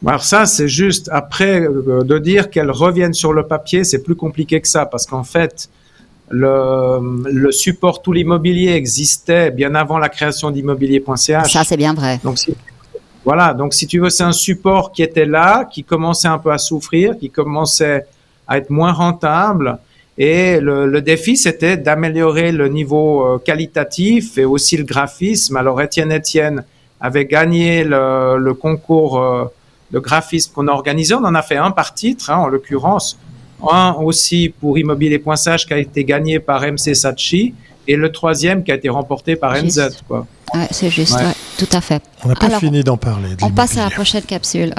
Alors 0.06 0.22
ça, 0.22 0.46
c'est 0.46 0.68
juste 0.68 1.08
après 1.12 1.60
euh, 1.62 2.04
de 2.04 2.18
dire 2.18 2.50
qu'elles 2.50 2.70
reviennent 2.70 3.14
sur 3.14 3.32
le 3.32 3.46
papier, 3.46 3.82
c'est 3.82 4.02
plus 4.02 4.14
compliqué 4.14 4.60
que 4.60 4.68
ça 4.68 4.86
parce 4.86 5.06
qu'en 5.06 5.24
fait, 5.24 5.68
le, 6.28 7.50
support 7.50 8.02
tout 8.02 8.12
l'immobilier 8.12 8.72
existait 8.72 9.50
bien 9.50 9.74
avant 9.74 9.98
la 9.98 10.08
création 10.08 10.50
d'immobilier.ch. 10.50 11.52
Ça, 11.52 11.64
c'est 11.64 11.76
bien 11.76 11.94
vrai. 11.94 12.20
Donc, 12.22 12.38
voilà, 13.24 13.54
donc 13.54 13.74
si 13.74 13.86
tu 13.86 13.98
veux, 13.98 14.10
c'est 14.10 14.24
un 14.24 14.32
support 14.32 14.92
qui 14.92 15.02
était 15.02 15.26
là, 15.26 15.64
qui 15.64 15.82
commençait 15.82 16.28
un 16.28 16.38
peu 16.38 16.52
à 16.52 16.58
souffrir, 16.58 17.18
qui 17.18 17.30
commençait 17.30 18.06
à 18.46 18.58
être 18.58 18.70
moins 18.70 18.92
rentable 18.92 19.78
et 20.18 20.60
le, 20.60 20.86
le 20.86 21.02
défi, 21.02 21.36
c'était 21.36 21.76
d'améliorer 21.76 22.50
le 22.52 22.68
niveau 22.68 23.24
euh, 23.24 23.38
qualitatif 23.38 24.38
et 24.38 24.44
aussi 24.44 24.76
le 24.76 24.84
graphisme. 24.84 25.56
Alors, 25.56 25.80
Étienne 25.82 26.12
Etienne 26.12 26.64
avait 27.00 27.26
gagné 27.26 27.84
le, 27.84 28.38
le 28.38 28.54
concours 28.54 29.20
euh, 29.20 29.44
de 29.90 29.98
graphisme 29.98 30.52
qu'on 30.54 30.68
a 30.68 30.72
organisé. 30.72 31.14
On 31.14 31.24
en 31.24 31.34
a 31.34 31.42
fait 31.42 31.56
un 31.56 31.70
par 31.70 31.92
titre, 31.92 32.30
hein, 32.30 32.38
en 32.38 32.46
l'occurrence. 32.48 33.18
Un 33.70 33.94
aussi 34.02 34.52
pour 34.60 34.78
immobilier.sage 34.78 35.66
qui 35.66 35.74
a 35.74 35.78
été 35.78 36.04
gagné 36.04 36.40
par 36.40 36.62
MC 36.62 36.94
Sachi 36.94 37.54
et 37.88 37.96
le 37.96 38.10
troisième 38.10 38.64
qui 38.64 38.72
a 38.72 38.74
été 38.74 38.88
remporté 38.88 39.36
par 39.36 39.54
NZ. 39.54 40.02
Quoi. 40.08 40.26
Ouais, 40.54 40.66
c'est 40.70 40.90
juste, 40.90 41.14
ouais. 41.14 41.32
tout 41.58 41.68
à 41.72 41.80
fait. 41.80 42.02
On 42.24 42.28
n'a 42.28 42.34
pas 42.34 42.50
fini 42.58 42.82
d'en 42.82 42.96
parler. 42.96 43.30
On 43.42 43.50
passe 43.50 43.76
à 43.78 43.84
la 43.84 43.90
prochaine 43.90 44.22
capsule. 44.22 44.74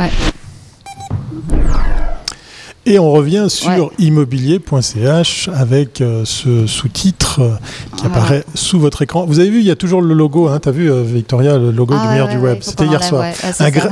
Et 2.89 2.99
on 2.99 3.11
revient 3.11 3.47
sur 3.49 3.91
immobilier.ch 3.99 5.49
avec 5.53 5.99
euh, 5.99 6.23
ce 6.23 6.65
sous-titre 6.67 7.41
euh, 7.41 7.49
qui 7.97 8.05
apparaît 8.05 8.45
sous 8.55 8.79
votre 8.79 9.01
écran. 9.01 9.25
Vous 9.25 9.39
avez 9.39 9.49
vu, 9.49 9.59
il 9.59 9.65
y 9.65 9.71
a 9.71 9.75
toujours 9.75 10.01
le 10.01 10.13
logo, 10.13 10.47
hein, 10.47 10.61
tu 10.63 10.69
as 10.69 10.71
vu 10.71 10.89
euh, 10.89 11.03
Victoria, 11.03 11.57
le 11.57 11.71
logo 11.71 11.99
du 11.99 12.07
meilleur 12.07 12.29
du 12.29 12.37
web. 12.37 12.59
C'était 12.61 12.85
hier 12.85 13.03
soir. 13.03 13.25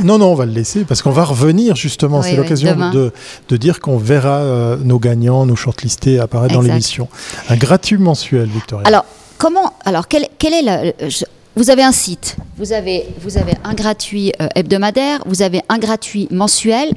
non, 0.06 0.18
non, 0.18 0.28
on 0.28 0.36
va 0.36 0.46
le 0.46 0.54
laisser 0.54 0.86
parce 0.86 1.02
qu'on 1.02 1.12
va 1.12 1.26
revenir 1.26 1.76
justement. 1.76 2.22
C'est 2.22 2.38
l'occasion 2.38 2.74
de, 2.92 3.12
de, 3.50 3.58
dire 3.58 3.82
qu'on 3.82 3.98
verra 3.98 4.78
nos 4.82 4.98
gagnants, 4.98 5.46
nos 5.46 5.58
shortlistés 5.58 6.18
apparaître 6.18 6.54
dans 6.54 6.62
l'émission. 6.62 7.10
Un 7.50 7.58
gratuit 7.58 7.98
mensuel, 7.98 8.48
Victoria. 8.48 8.88
Alors, 8.88 9.04
comment, 9.38 9.74
alors 9.84 10.08
quel, 10.08 10.30
quel 10.40 10.54
est 10.54 10.62
le... 10.62 11.10
vous 11.58 11.70
avez 11.70 11.84
un 11.84 11.92
site, 11.92 12.38
vous 12.58 12.72
avez, 12.72 13.08
vous 13.20 13.38
avez 13.38 13.56
un 13.66 13.74
gratuit 13.74 14.32
hebdomadaire, 14.56 15.22
vous 15.26 15.42
avez 15.42 15.62
un 15.68 15.80
gratuit 15.80 16.30
mensuel, 16.32 16.94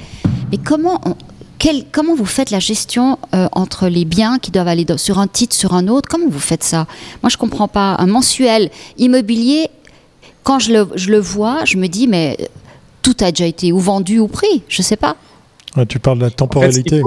mais 0.53 0.59
comment 0.59 1.01
on, 1.05 1.17
comment 1.93 2.15
vous 2.15 2.27
faites 2.27 2.51
la 2.51 2.61
gestion 2.61 3.19
euh, 3.35 3.49
entre 3.53 3.89
les 3.89 4.05
biens 4.05 4.39
qui 4.39 4.51
doivent 4.51 4.69
aller 4.69 4.87
sur 4.97 5.19
un 5.19 5.27
titre, 5.27 5.55
sur 5.55 5.75
un 5.75 5.89
autre? 5.89 6.09
Comment 6.09 6.29
vous 6.29 6.41
faites 6.41 6.65
ça? 6.65 6.87
Moi, 7.23 7.31
je 7.31 7.37
ne 7.37 7.41
comprends 7.41 7.69
pas. 7.69 7.97
Un 7.99 8.07
mensuel 8.07 8.71
immobilier, 8.97 9.69
quand 10.43 10.59
je 10.59 10.73
le, 10.73 11.19
vois, 11.19 11.65
je 11.65 11.77
me 11.77 11.89
dis, 11.89 12.07
mais 12.07 12.37
tout 13.03 13.17
a 13.21 13.31
déjà 13.31 13.47
été 13.47 13.73
ou 13.73 13.79
vendu 13.79 14.19
ou 14.19 14.29
pris. 14.29 14.63
Je 14.69 14.81
ne 14.81 14.85
sais 14.85 14.97
pas. 14.97 15.17
tu 15.89 15.99
parles 15.99 16.19
de 16.19 16.25
la 16.25 16.31
temporalité. 16.31 17.03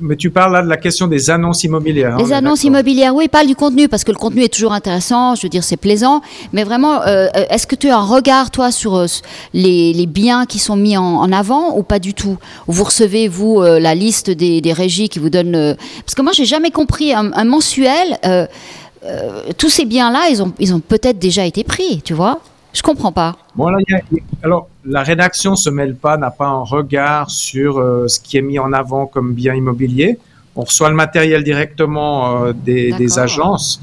Mais 0.00 0.16
tu 0.16 0.30
parles 0.30 0.52
là 0.52 0.62
de 0.62 0.68
la 0.68 0.76
question 0.76 1.06
des 1.06 1.30
annonces 1.30 1.64
immobilières. 1.64 2.14
Hein, 2.14 2.22
les 2.24 2.32
annonces 2.32 2.64
immobilières, 2.64 3.14
oui, 3.14 3.28
parle 3.28 3.46
du 3.46 3.54
contenu, 3.54 3.88
parce 3.88 4.04
que 4.04 4.12
le 4.12 4.18
contenu 4.18 4.42
est 4.42 4.52
toujours 4.52 4.72
intéressant, 4.72 5.34
je 5.34 5.42
veux 5.42 5.48
dire, 5.48 5.64
c'est 5.64 5.76
plaisant. 5.76 6.22
Mais 6.52 6.64
vraiment, 6.64 7.02
euh, 7.02 7.28
est-ce 7.50 7.66
que 7.66 7.76
tu 7.76 7.88
as 7.88 7.98
un 7.98 8.04
regard, 8.04 8.50
toi, 8.50 8.70
sur 8.70 8.96
euh, 8.96 9.06
les, 9.54 10.06
biens 10.06 10.46
qui 10.46 10.58
sont 10.58 10.76
mis 10.76 10.96
en, 10.96 11.30
avant 11.32 11.76
ou 11.76 11.82
pas 11.82 11.98
du 11.98 12.14
tout? 12.14 12.36
Vous 12.66 12.84
recevez, 12.84 13.28
vous, 13.28 13.60
euh, 13.60 13.78
la 13.78 13.94
liste 13.94 14.30
des, 14.30 14.72
régies 14.72 15.08
qui 15.08 15.18
vous 15.18 15.30
donnent. 15.30 15.76
parce 16.04 16.14
que 16.14 16.22
moi, 16.22 16.32
j'ai 16.32 16.44
jamais 16.44 16.70
compris 16.70 17.12
un, 17.12 17.44
mensuel 17.44 18.18
euh, 19.04 19.52
tous 19.56 19.70
ces 19.70 19.84
biens-là, 19.84 20.28
ils 20.30 20.42
ont, 20.42 20.52
ils 20.58 20.74
ont 20.74 20.80
peut-être 20.80 21.18
déjà 21.18 21.44
été 21.46 21.64
pris, 21.64 22.02
tu 22.02 22.12
vois? 22.12 22.40
Je 22.72 22.82
comprends 22.82 23.12
pas. 23.12 23.36
Bon, 23.60 23.68
là, 23.68 23.78
y 23.86 23.94
a, 23.94 24.00
alors, 24.42 24.70
la 24.86 25.02
rédaction 25.02 25.54
se 25.54 25.68
mêle 25.68 25.94
pas, 25.94 26.16
n'a 26.16 26.30
pas 26.30 26.46
un 26.46 26.62
regard 26.62 27.30
sur 27.30 27.78
euh, 27.78 28.08
ce 28.08 28.18
qui 28.18 28.38
est 28.38 28.40
mis 28.40 28.58
en 28.58 28.72
avant 28.72 29.04
comme 29.04 29.34
bien 29.34 29.54
immobilier. 29.54 30.18
On 30.56 30.62
reçoit 30.62 30.88
le 30.88 30.94
matériel 30.94 31.44
directement 31.44 32.46
euh, 32.46 32.52
des, 32.54 32.92
des, 32.92 33.18
agences 33.18 33.82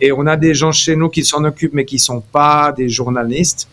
et 0.00 0.10
on 0.10 0.26
a 0.26 0.38
des 0.38 0.54
gens 0.54 0.72
chez 0.72 0.96
nous 0.96 1.10
qui 1.10 1.22
s'en 1.22 1.44
occupent 1.44 1.74
mais 1.74 1.84
qui 1.84 1.98
sont 1.98 2.22
pas 2.22 2.72
des 2.72 2.88
journalistes. 2.88 3.68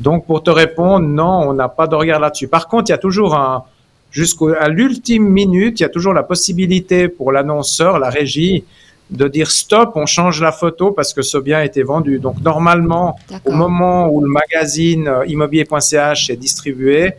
Donc, 0.00 0.26
pour 0.26 0.42
te 0.42 0.50
répondre, 0.50 1.06
non, 1.06 1.48
on 1.48 1.54
n'a 1.54 1.68
pas 1.68 1.86
de 1.86 1.94
regard 1.94 2.18
là-dessus. 2.18 2.48
Par 2.48 2.66
contre, 2.66 2.88
il 2.88 2.90
y 2.90 2.94
a 2.94 2.98
toujours 2.98 3.36
un, 3.36 3.62
jusqu'à 4.10 4.66
l'ultime 4.66 5.28
minute, 5.28 5.78
il 5.78 5.84
y 5.84 5.86
a 5.86 5.90
toujours 5.90 6.12
la 6.12 6.24
possibilité 6.24 7.06
pour 7.06 7.30
l'annonceur, 7.30 8.00
la 8.00 8.10
régie, 8.10 8.64
de 9.10 9.26
dire 9.28 9.50
stop, 9.50 9.92
on 9.94 10.06
change 10.06 10.40
la 10.42 10.52
photo 10.52 10.90
parce 10.92 11.14
que 11.14 11.22
ce 11.22 11.38
bien 11.38 11.58
a 11.58 11.64
été 11.64 11.82
vendu. 11.82 12.18
Donc 12.18 12.40
normalement, 12.42 13.18
au 13.44 13.52
moment 13.52 14.08
où 14.08 14.20
le 14.20 14.28
magazine 14.28 15.08
euh, 15.08 15.26
immobilier.ch 15.26 16.30
est 16.30 16.36
distribué, 16.36 17.14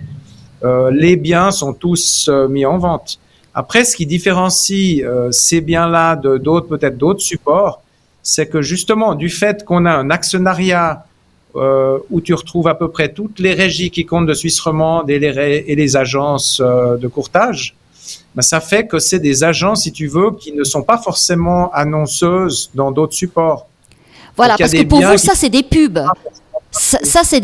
euh, 0.64 0.92
les 0.92 1.16
biens 1.16 1.52
sont 1.52 1.74
tous 1.74 2.30
euh, 2.30 2.48
mis 2.48 2.66
en 2.66 2.78
vente. 2.78 3.20
Après, 3.54 3.84
ce 3.86 3.96
qui 3.96 4.06
différencie 4.06 5.02
euh, 5.04 5.32
ces 5.32 5.62
biens-là 5.62 6.16
de 6.16 6.38
d'autres, 6.38 6.68
peut-être 6.68 6.98
d'autres 6.98 7.22
supports, 7.22 7.82
c'est 8.22 8.48
que 8.48 8.62
justement, 8.62 9.16
du 9.16 9.30
fait 9.30 9.66
qu'on 9.66 9.86
a 9.86 9.92
un 9.92 10.10
actionnariat 10.12 11.06
euh, 11.56 11.98
où 12.12 12.22
tu 12.22 12.34
retrouves 12.36 12.68
à 12.68 12.76
peu 12.76 12.90
près 12.90 13.12
toutes 13.12 13.40
les 13.40 13.54
régies 13.54 13.90
qui 13.90 14.06
comptent 14.06 14.28
de 14.28 14.36
Suisse 14.36 14.60
romande 14.60 15.10
et 15.10 15.18
les, 15.18 15.64
et 15.68 15.76
les 15.76 15.98
agences 15.98 16.62
euh, 16.64 16.96
de 16.98 17.08
courtage, 17.08 17.76
ben, 18.36 18.42
ça 18.42 18.60
fait 18.60 18.88
que 18.88 19.00
c'est 19.00 19.20
des 19.20 19.44
agences, 19.44 19.84
si 19.84 19.92
tu 19.92 20.08
veux, 20.08 20.32
qui 20.36 20.52
ne 20.54 20.64
sont 20.64 20.84
pas 20.84 20.98
forcément 20.98 21.72
annonceuses 21.74 22.70
dans 22.74 22.92
d'autres 22.92 23.14
supports. 23.14 23.68
Voilà, 24.38 24.56
parce 24.58 24.72
que 24.72 24.84
pour 24.84 25.02
vous, 25.02 25.18
ça, 25.18 25.34
c'est 25.36 25.50
des 25.50 25.64
pubs. 25.64 26.00
Ça, 26.72 27.00
ça 27.04 27.22
c'est 27.24 27.42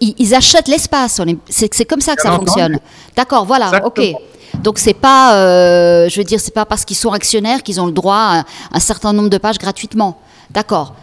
ils 0.00 0.34
achètent 0.34 0.68
l'espace. 0.68 1.20
C'est 1.50 1.84
comme 1.84 2.00
ça 2.00 2.16
que 2.16 2.22
ça 2.22 2.32
fonctionne. 2.32 2.78
D'accord, 3.16 3.44
voilà, 3.44 3.66
Exactement. 3.66 3.88
ok. 4.14 4.62
Donc 4.62 4.78
c'est 4.78 4.94
pas, 4.94 5.34
euh, 5.34 6.08
je 6.08 6.16
veux 6.16 6.24
dire, 6.24 6.40
c'est 6.40 6.54
pas 6.54 6.64
parce 6.64 6.84
qu'ils 6.84 6.96
sont 6.96 7.12
actionnaires 7.12 7.62
qu'ils 7.62 7.80
ont 7.80 7.86
le 7.86 7.92
droit 7.92 8.16
à 8.16 8.44
un 8.72 8.80
certain 8.80 9.12
nombre 9.12 9.28
de 9.28 9.38
pages 9.38 9.58
gratuitement. 9.58 10.18
D'accord. 10.50 10.94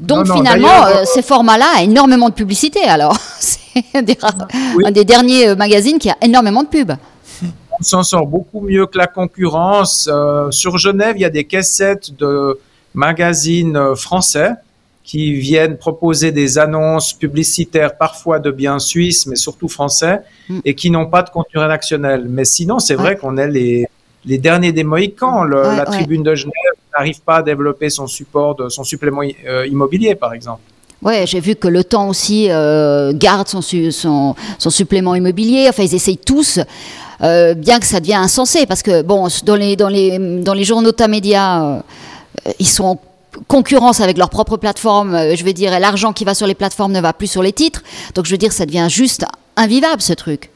Donc 0.00 0.18
non, 0.18 0.24
non, 0.24 0.36
finalement, 0.36 0.84
euh, 0.86 1.04
ces 1.04 1.22
formats-là 1.22 1.66
a 1.78 1.82
énormément 1.82 2.28
de 2.28 2.34
publicité. 2.34 2.82
Alors, 2.84 3.16
c'est 3.38 3.58
Oui. 3.94 4.84
un 4.84 4.90
des 4.90 5.04
derniers 5.04 5.48
euh, 5.48 5.56
magazines 5.56 5.98
qui 5.98 6.10
a 6.10 6.16
énormément 6.20 6.62
de 6.62 6.68
pubs. 6.68 6.92
On 7.80 7.82
s'en 7.82 8.02
sort 8.02 8.26
beaucoup 8.26 8.60
mieux 8.60 8.86
que 8.86 8.98
la 8.98 9.06
concurrence. 9.06 10.08
Euh, 10.12 10.50
sur 10.50 10.78
Genève, 10.78 11.14
il 11.16 11.20
y 11.22 11.24
a 11.24 11.30
des 11.30 11.44
cassettes 11.44 12.16
de 12.16 12.58
magazines 12.94 13.78
français 13.96 14.50
qui 15.04 15.32
viennent 15.34 15.78
proposer 15.78 16.32
des 16.32 16.58
annonces 16.58 17.14
publicitaires, 17.14 17.96
parfois 17.96 18.40
de 18.40 18.50
biens 18.50 18.78
suisses, 18.78 19.26
mais 19.26 19.36
surtout 19.36 19.68
français, 19.68 20.20
Mm. 20.50 20.58
et 20.66 20.74
qui 20.74 20.90
n'ont 20.90 21.06
pas 21.06 21.22
de 21.22 21.30
contenu 21.30 21.58
rédactionnel. 21.60 22.26
Mais 22.28 22.44
sinon, 22.44 22.78
c'est 22.78 22.94
vrai 22.94 23.16
qu'on 23.16 23.36
est 23.38 23.48
les, 23.48 23.86
les 24.26 24.38
derniers 24.38 24.72
des 24.72 24.84
Mohicans. 24.84 25.44
Le- 25.44 25.56
Ouais, 25.62 25.76
la 25.76 25.88
ouais. 25.88 25.96
tribune 25.96 26.22
de 26.22 26.34
Genève 26.34 26.74
n'arrive 26.94 27.20
pas 27.22 27.36
à 27.36 27.42
développer 27.42 27.88
son 27.88 28.06
support, 28.06 28.54
de, 28.56 28.68
son 28.68 28.84
supplément 28.84 29.22
euh, 29.46 29.66
immobilier, 29.66 30.14
par 30.14 30.34
exemple. 30.34 30.60
Ouais, 31.00 31.24
j'ai 31.26 31.40
vu 31.40 31.54
que 31.54 31.68
le 31.68 31.84
temps 31.84 32.08
aussi 32.08 32.50
euh, 32.50 33.12
garde 33.14 33.46
son, 33.48 33.62
su- 33.62 33.92
son, 33.92 34.34
son 34.58 34.70
supplément 34.70 35.14
immobilier. 35.14 35.66
Enfin, 35.70 35.84
ils 35.84 35.94
essayent 35.94 36.18
tous, 36.18 36.58
euh, 37.22 37.54
bien 37.54 37.80
que 37.80 37.86
ça 37.86 38.00
devient 38.00 38.14
insensé, 38.14 38.66
parce 38.66 38.82
que 38.82 39.02
bon, 39.02 39.28
dans 39.44 39.56
les 39.56 39.76
dans 39.76 39.88
les 39.88 40.18
dans 40.42 40.54
les 40.54 40.64
journaux 40.64 40.92
médias, 41.08 41.62
euh, 41.62 41.80
ils 42.58 42.68
sont 42.68 42.84
en 42.84 43.00
concurrence 43.46 44.00
avec 44.00 44.18
leur 44.18 44.30
propre 44.30 44.56
plateforme. 44.56 45.14
euh, 45.14 45.36
je 45.36 45.44
veux 45.44 45.52
dire, 45.52 45.78
l'argent 45.78 46.12
qui 46.12 46.24
va 46.24 46.34
sur 46.34 46.46
les 46.46 46.54
plateformes 46.54 46.92
ne 46.92 47.00
va 47.00 47.12
plus 47.12 47.30
sur 47.30 47.42
les 47.42 47.52
titres. 47.52 47.82
Donc, 48.14 48.26
je 48.26 48.30
veux 48.30 48.38
dire, 48.38 48.52
ça 48.52 48.66
devient 48.66 48.88
juste 48.88 49.24
invivable 49.56 50.02
ce 50.02 50.12
truc. 50.12 50.50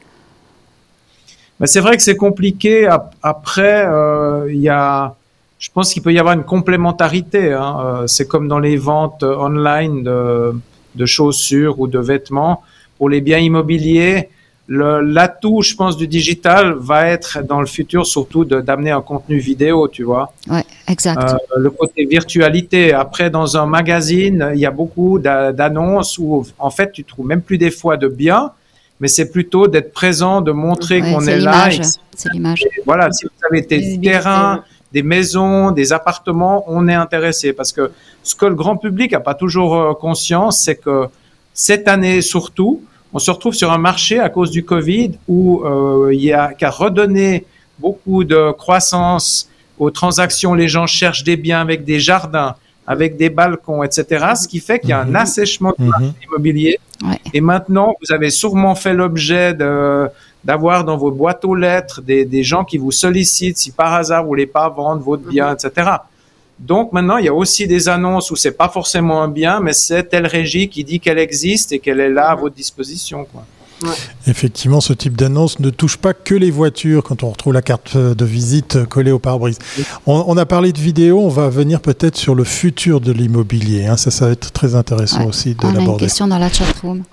C'est 1.65 1.79
vrai 1.79 1.95
que 1.97 2.03
c'est 2.03 2.17
compliqué. 2.17 2.87
Ap- 2.87 3.15
Après, 3.21 3.85
euh, 3.85 4.51
il 4.51 4.59
y 4.59 4.69
a, 4.69 5.15
je 5.59 5.69
pense 5.73 5.93
qu'il 5.93 6.01
peut 6.01 6.11
y 6.11 6.19
avoir 6.19 6.33
une 6.33 6.43
complémentarité. 6.43 7.53
Hein. 7.53 8.03
C'est 8.07 8.27
comme 8.27 8.47
dans 8.47 8.59
les 8.59 8.75
ventes 8.75 9.23
online 9.23 10.03
de, 10.03 10.53
de 10.95 11.05
chaussures 11.05 11.79
ou 11.79 11.87
de 11.87 11.99
vêtements. 11.99 12.63
Pour 12.97 13.07
les 13.09 13.21
biens 13.21 13.39
immobiliers, 13.39 14.29
l'atout, 14.69 15.61
je 15.61 15.75
pense, 15.75 15.97
du 15.97 16.07
digital 16.07 16.73
va 16.79 17.07
être 17.07 17.39
dans 17.43 17.59
le 17.59 17.65
futur 17.67 18.05
surtout 18.05 18.45
de- 18.45 18.61
d'amener 18.61 18.91
un 18.91 19.01
contenu 19.01 19.37
vidéo, 19.37 19.87
tu 19.87 20.03
vois. 20.03 20.31
Ouais, 20.49 20.63
exact. 20.87 21.21
Euh, 21.21 21.35
le 21.57 21.69
côté 21.69 22.05
virtualité. 22.05 22.93
Après, 22.93 23.29
dans 23.29 23.57
un 23.57 23.65
magazine, 23.65 24.51
il 24.53 24.59
y 24.59 24.65
a 24.65 24.71
beaucoup 24.71 25.19
d'a- 25.19 25.51
d'annonces 25.51 26.17
où, 26.17 26.45
en 26.59 26.69
fait, 26.69 26.91
tu 26.91 27.03
trouves 27.03 27.25
même 27.27 27.41
plus 27.41 27.57
des 27.57 27.71
fois 27.71 27.97
de 27.97 28.07
biens, 28.07 28.51
mais 28.99 29.07
c'est 29.09 29.29
plutôt 29.31 29.67
d'être 29.67 29.91
présent, 29.91 30.41
de 30.41 30.51
montrer 30.51 31.01
Ouais, 31.01 31.11
qu'on 31.13 31.19
c'est 31.19 31.33
est 31.33 31.39
là. 31.39 31.69
C'est 32.15 32.31
l'image. 32.31 32.63
voilà, 32.85 33.11
si 33.11 33.25
vous 33.25 33.31
avez 33.49 33.61
des 33.61 33.99
terrains, 33.99 34.63
des 34.93 35.03
maisons, 35.03 35.71
des 35.71 35.91
appartements, 35.91 36.63
on 36.67 36.87
est 36.87 36.93
intéressé 36.93 37.51
parce 37.51 37.71
que 37.73 37.91
ce 38.21 38.35
que 38.35 38.45
le 38.45 38.55
grand 38.55 38.77
public 38.77 39.11
n'a 39.11 39.19
pas 39.19 39.33
toujours 39.33 39.75
euh, 39.75 39.93
conscience, 39.93 40.61
c'est 40.63 40.75
que 40.75 41.07
cette 41.53 41.87
année 41.87 42.21
surtout, 42.21 42.81
on 43.13 43.19
se 43.19 43.31
retrouve 43.31 43.53
sur 43.53 43.71
un 43.71 43.77
marché 43.77 44.19
à 44.19 44.29
cause 44.29 44.51
du 44.51 44.63
Covid 44.65 45.11
où 45.27 45.61
euh, 45.63 46.09
il 46.13 46.21
y 46.21 46.33
a 46.33 46.53
qu'à 46.53 46.69
redonner 46.69 47.45
beaucoup 47.79 48.23
de 48.23 48.51
croissance 48.51 49.49
aux 49.79 49.91
transactions. 49.91 50.53
Les 50.53 50.67
gens 50.67 50.87
cherchent 50.87 51.23
des 51.23 51.37
biens 51.37 51.61
avec 51.61 51.83
des 51.85 51.99
jardins, 51.99 52.55
avec 52.87 53.17
des 53.17 53.29
balcons, 53.29 53.83
etc. 53.83 54.25
Ce 54.35 54.47
qui 54.47 54.59
fait 54.59 54.79
qu'il 54.79 54.89
y 54.89 54.93
a 54.93 55.01
un 55.01 55.05
Mhm. 55.05 55.15
assèchement 55.15 55.73
du 55.77 55.83
Mhm. 55.85 55.89
marché 55.91 56.05
immobilier. 56.27 56.79
Ouais. 57.03 57.19
Et 57.33 57.41
maintenant, 57.41 57.95
vous 58.01 58.11
avez 58.13 58.29
sûrement 58.29 58.75
fait 58.75 58.93
l'objet 58.93 59.53
de 59.53 60.07
d'avoir 60.45 60.83
dans 60.83 60.97
vos 60.97 61.09
boîtes 61.09 61.45
aux 61.45 61.55
lettres 61.55 62.01
des, 62.01 62.25
des 62.25 62.43
gens 62.43 62.65
qui 62.65 62.77
vous 62.77 62.91
sollicitent 62.91 63.57
si 63.57 63.71
par 63.71 63.93
hasard 63.93 64.23
vous 64.23 64.27
voulez 64.27 64.45
pas 64.45 64.67
vendre 64.67 65.01
votre 65.01 65.23
bien, 65.23 65.53
etc. 65.55 65.89
Donc 66.65 66.93
maintenant, 66.93 67.17
il 67.17 67.25
y 67.25 67.27
a 67.27 67.33
aussi 67.33 67.67
des 67.67 67.89
annonces 67.89 68.31
où 68.31 68.35
c'est 68.37 68.51
pas 68.57 68.69
forcément 68.69 69.21
un 69.21 69.27
bien, 69.27 69.59
mais 69.59 69.73
c'est 69.73 70.03
telle 70.05 70.25
régie 70.27 70.69
qui 70.69 70.83
dit 70.85 70.99
qu'elle 70.99 71.19
existe 71.19 71.71
et 71.73 71.79
qu'elle 71.79 71.99
est 71.99 72.09
là 72.09 72.29
à 72.29 72.35
votre 72.35 72.55
disposition. 72.55 73.25
Quoi. 73.31 73.45
Effectivement, 74.27 74.79
ce 74.79 74.93
type 74.93 75.17
d'annonce 75.17 75.59
ne 75.59 75.69
touche 75.69 75.97
pas 75.97 76.13
que 76.13 76.33
les 76.35 76.51
voitures 76.51 77.03
quand 77.03 77.21
on 77.23 77.31
retrouve 77.31 77.51
la 77.51 77.61
carte 77.61 77.97
de 77.97 78.23
visite 78.25 78.85
collée 78.85 79.11
au 79.11 79.19
pare-brise. 79.19 79.59
On, 80.07 80.23
on 80.25 80.37
a 80.37 80.45
parlé 80.45 80.71
de 80.71 80.79
vidéo, 80.79 81.19
on 81.19 81.27
va 81.27 81.49
venir 81.49 81.81
peut-être 81.81 82.15
sur 82.15 82.33
le 82.33 82.45
futur 82.45 83.01
de 83.01 83.11
l'immobilier. 83.11 83.85
hein. 83.87 83.97
Ça, 83.97 84.09
ça 84.09 84.27
va 84.27 84.31
être 84.31 84.51
très 84.53 84.75
intéressant 84.75 85.21
Ouais. 85.23 85.27
aussi 85.27 85.55
de 85.55 85.57
On 85.63 85.67
a 85.67 85.71
une 85.71 85.77
l'aborder. 85.79 86.05
question 86.05 86.27
dans 86.27 86.37
la 86.39 86.49
chatroom. 86.49 87.03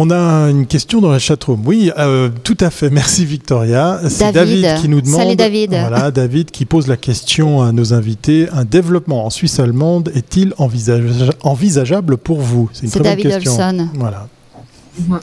On 0.00 0.12
a 0.12 0.48
une 0.48 0.68
question 0.68 1.00
dans 1.00 1.10
la 1.10 1.18
chatroom. 1.18 1.60
Oui, 1.66 1.90
euh, 1.98 2.28
tout 2.44 2.56
à 2.60 2.70
fait. 2.70 2.88
Merci 2.88 3.24
Victoria. 3.24 3.98
C'est 4.08 4.30
David. 4.30 4.62
David 4.62 4.80
qui 4.80 4.88
nous 4.88 5.00
demande. 5.00 5.22
Salut, 5.22 5.34
David. 5.34 5.70
Voilà, 5.70 6.12
David 6.12 6.52
qui 6.52 6.66
pose 6.66 6.86
la 6.86 6.96
question 6.96 7.62
à 7.62 7.72
nos 7.72 7.92
invités. 7.92 8.46
Un 8.52 8.64
développement 8.64 9.26
en 9.26 9.30
Suisse 9.30 9.58
allemande 9.58 10.12
est-il 10.14 10.54
envisage- 10.58 11.32
envisageable 11.42 12.16
pour 12.16 12.38
vous? 12.38 12.70
C'est 12.72 12.86
une 12.86 12.92
bonne 12.92 13.02
David 13.02 13.28
question. 13.28 13.52
Olson. 13.54 13.88
Voilà. 13.94 14.28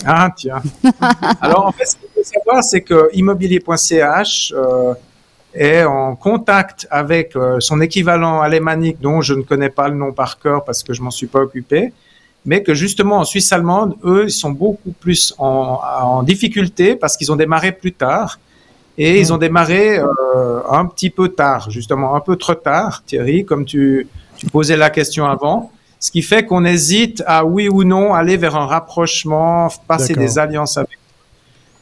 Ah 0.05 0.27
tiens. 0.35 0.61
Alors 1.39 1.67
en 1.67 1.71
fait, 1.71 1.85
ce 1.85 1.95
qu'il 1.95 2.09
faut 2.13 2.29
savoir, 2.29 2.61
c'est 2.61 2.81
que 2.81 3.09
immobilier.ch 3.13 4.53
euh, 4.57 4.93
est 5.53 5.85
en 5.85 6.17
contact 6.17 6.85
avec 6.91 7.38
euh, 7.38 7.61
son 7.61 7.79
équivalent 7.79 8.41
alémanique, 8.41 8.97
dont 8.99 9.21
je 9.21 9.35
ne 9.35 9.41
connais 9.41 9.69
pas 9.69 9.88
le 9.88 9.95
nom 9.95 10.11
par 10.11 10.38
cœur 10.38 10.65
parce 10.65 10.83
que 10.83 10.91
je 10.91 11.01
m'en 11.01 11.11
suis 11.11 11.27
pas 11.27 11.39
occupé, 11.39 11.93
mais 12.45 12.63
que 12.63 12.73
justement 12.73 13.17
en 13.17 13.23
Suisse 13.25 13.51
allemande, 13.51 13.95
eux, 14.03 14.25
ils 14.27 14.31
sont 14.31 14.51
beaucoup 14.51 14.91
plus 14.91 15.34
en, 15.38 15.79
en 16.01 16.23
difficulté 16.23 16.95
parce 16.95 17.17
qu'ils 17.17 17.31
ont 17.31 17.36
démarré 17.36 17.71
plus 17.71 17.93
tard. 17.93 18.39
Et 18.97 19.19
ils 19.19 19.34
ont 19.34 19.38
démarré 19.38 19.99
euh, 19.99 20.62
un 20.69 20.86
petit 20.86 21.10
peu 21.10 21.27
tard, 21.27 21.69
justement, 21.69 22.15
un 22.15 22.21
peu 22.21 22.38
trop 22.38 22.55
tard, 22.55 23.03
Thierry, 23.05 23.43
comme 23.43 23.65
tu, 23.65 24.08
tu 24.38 24.45
posais 24.45 24.77
la 24.77 24.89
question 24.89 25.25
avant. 25.25 25.69
Ce 25.99 26.12
qui 26.12 26.21
fait 26.21 26.45
qu'on 26.45 26.63
hésite 26.63 27.21
à 27.25 27.43
oui 27.45 27.67
ou 27.67 27.84
non 27.84 28.13
aller 28.13 28.38
vers 28.38 28.55
un 28.55 28.67
rapprochement, 28.67 29.67
passer 29.88 30.13
des 30.13 30.39
alliances 30.39 30.77
avec. 30.77 30.97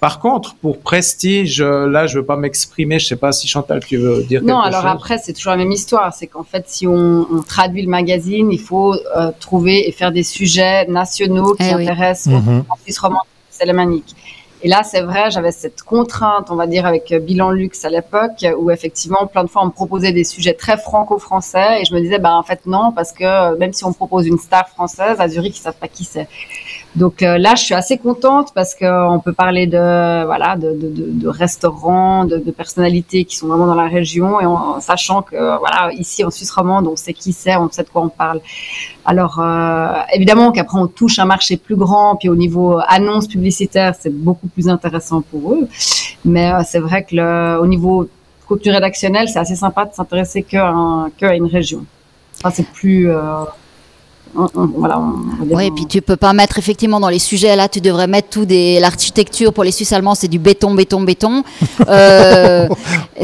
Par 0.04 0.20
contre, 0.20 0.56
pour 0.56 0.80
prestige, 0.80 1.62
euh, 1.62 1.88
là, 1.88 2.08
je 2.08 2.20
veux 2.20 2.26
pas 2.26 2.36
m'exprimer. 2.36 3.00
Je 3.00 3.06
sais 3.08 3.16
pas 3.16 3.32
si 3.32 3.48
Chantal, 3.48 3.80
tu 3.86 3.96
veux 3.96 4.22
dire 4.24 4.42
Non, 4.44 4.56
quelque 4.62 4.68
alors 4.68 4.82
chose. 4.82 4.92
après, 4.92 5.18
c'est 5.18 5.32
toujours 5.32 5.52
la 5.52 5.58
même 5.58 5.72
histoire. 5.72 6.14
C'est 6.14 6.28
qu'en 6.28 6.44
fait, 6.44 6.66
si 6.68 6.86
on, 6.86 7.26
on 7.32 7.42
traduit 7.42 7.82
le 7.84 7.88
magazine, 7.90 8.52
il 8.52 8.60
faut 8.60 8.94
euh, 8.94 9.32
trouver 9.40 9.88
et 9.88 9.94
faire 9.94 10.12
des 10.12 10.24
sujets 10.24 10.86
nationaux 10.88 11.54
qui 11.56 11.64
Eh 11.72 11.76
oui. 11.76 11.84
intéressent 11.84 12.34
Mhm. 12.34 12.66
aux 12.70 12.84
Suisse 12.84 13.00
romande 13.00 13.22
et 13.58 13.64
alémanique. 13.64 14.14
Et 14.62 14.68
là, 14.68 14.84
c'est 14.84 15.02
vrai, 15.02 15.32
j'avais 15.32 15.54
cette 15.54 15.84
contrainte, 15.84 16.48
on 16.50 16.56
va 16.56 16.68
dire, 16.68 16.86
avec 16.86 17.14
Bilan 17.14 17.52
Luxe 17.52 17.86
à 17.86 17.90
l'époque, 17.90 18.46
où 18.60 18.72
effectivement, 18.72 19.26
plein 19.28 19.46
de 19.46 19.50
fois, 19.50 19.62
on 19.64 19.68
me 19.68 19.72
proposait 19.72 20.12
des 20.12 20.26
sujets 20.26 20.54
très 20.54 20.76
franco-français, 20.78 21.82
et 21.82 21.86
je 21.86 21.94
me 21.94 22.02
disais, 22.02 22.20
ben 22.20 22.32
en 22.34 22.44
fait 22.44 22.62
non, 22.66 22.92
parce 22.94 23.14
que 23.14 23.58
même 23.58 23.72
si 23.72 23.84
on 23.86 23.94
propose 23.94 24.28
une 24.28 24.38
star 24.38 24.68
française, 24.68 25.16
à 25.20 25.30
Zurich, 25.30 25.58
ils 25.58 25.62
savent 25.62 25.76
pas 25.80 25.88
qui 25.88 26.04
c'est. 26.06 26.28
Donc 26.96 27.24
euh, 27.24 27.40
là, 27.40 27.56
je 27.56 27.64
suis 27.64 27.74
assez 27.74 27.98
contente 27.98 28.50
parce 28.54 28.76
qu'on 28.76 29.20
peut 29.24 29.34
parler 29.34 29.66
de 29.66 30.26
voilà 30.26 30.56
de, 30.56 30.74
de, 30.74 30.92
de 31.12 31.28
restaurants, 31.28 32.26
de, 32.26 32.38
de, 32.38 32.52
personnalités 32.52 33.26
qui 33.26 33.36
sont 33.36 33.48
vraiment 33.48 33.66
dans 33.66 33.74
la 33.76 33.88
région 33.88 34.40
et 34.40 34.46
en, 34.46 34.80
sachant 34.80 35.24
que 35.24 35.36
voilà 35.36 35.92
ici 35.94 36.24
en 36.24 36.30
Suisse 36.30 36.52
romande, 36.52 36.86
on 36.88 36.96
sait 36.96 37.14
qui 37.14 37.34
c'est, 37.34 37.56
on 37.56 37.70
sait 37.72 37.84
de 37.84 37.90
quoi 37.90 38.04
on 38.04 38.10
parle. 38.10 38.42
Alors 39.06 39.40
euh, 39.40 40.02
évidemment 40.14 40.52
qu'après 40.52 40.78
on 40.78 40.88
touche 40.88 41.18
un 41.18 41.26
marché 41.26 41.58
plus 41.58 41.76
grand, 41.76 42.16
puis 42.16 42.30
au 42.30 42.36
niveau 42.36 42.80
annonce 42.88 43.28
publicitaire, 43.28 43.96
c'est 44.00 44.14
beaucoup 44.14 44.48
plus 44.48 44.70
intéressant 44.70 45.22
pour 45.22 45.54
eux. 45.54 45.68
Mais 46.26 46.54
euh, 46.54 46.62
c'est 46.64 46.80
vrai 46.80 47.04
que 47.06 47.16
le, 47.16 47.60
au 47.60 47.66
niveau 47.66 48.08
contenu 48.48 48.72
rédactionnel, 48.72 49.28
c'est 49.30 49.40
assez 49.40 49.56
sympa 49.56 49.86
de 49.86 49.94
s'intéresser 49.94 50.44
qu'à 50.44 50.72
qu'à 51.18 51.34
une 51.34 51.48
région. 51.48 51.86
Enfin, 52.40 52.52
c'est 52.52 52.68
plus 52.68 53.10
voilà, 54.34 55.00
oui, 55.52 55.68
et 55.68 55.72
puis 55.72 55.86
tu 55.86 56.02
peux 56.02 56.16
pas 56.16 56.34
mettre 56.34 56.58
effectivement 56.58 57.00
dans 57.00 57.10
les 57.10 57.20
sujets 57.20 57.56
là, 57.56 57.70
tu 57.70 57.82
devrais 57.82 58.08
mettre 58.08 58.30
tout 58.30 58.46
des 58.46 58.80
l'architecture 58.80 59.54
pour 59.54 59.64
les 59.64 59.72
Suisses 59.72 59.94
allemands, 59.94 60.16
c'est 60.16 60.28
du 60.28 60.40
béton, 60.40 60.74
béton, 60.74 61.02
béton. 61.02 61.44
Euh, 61.90 62.68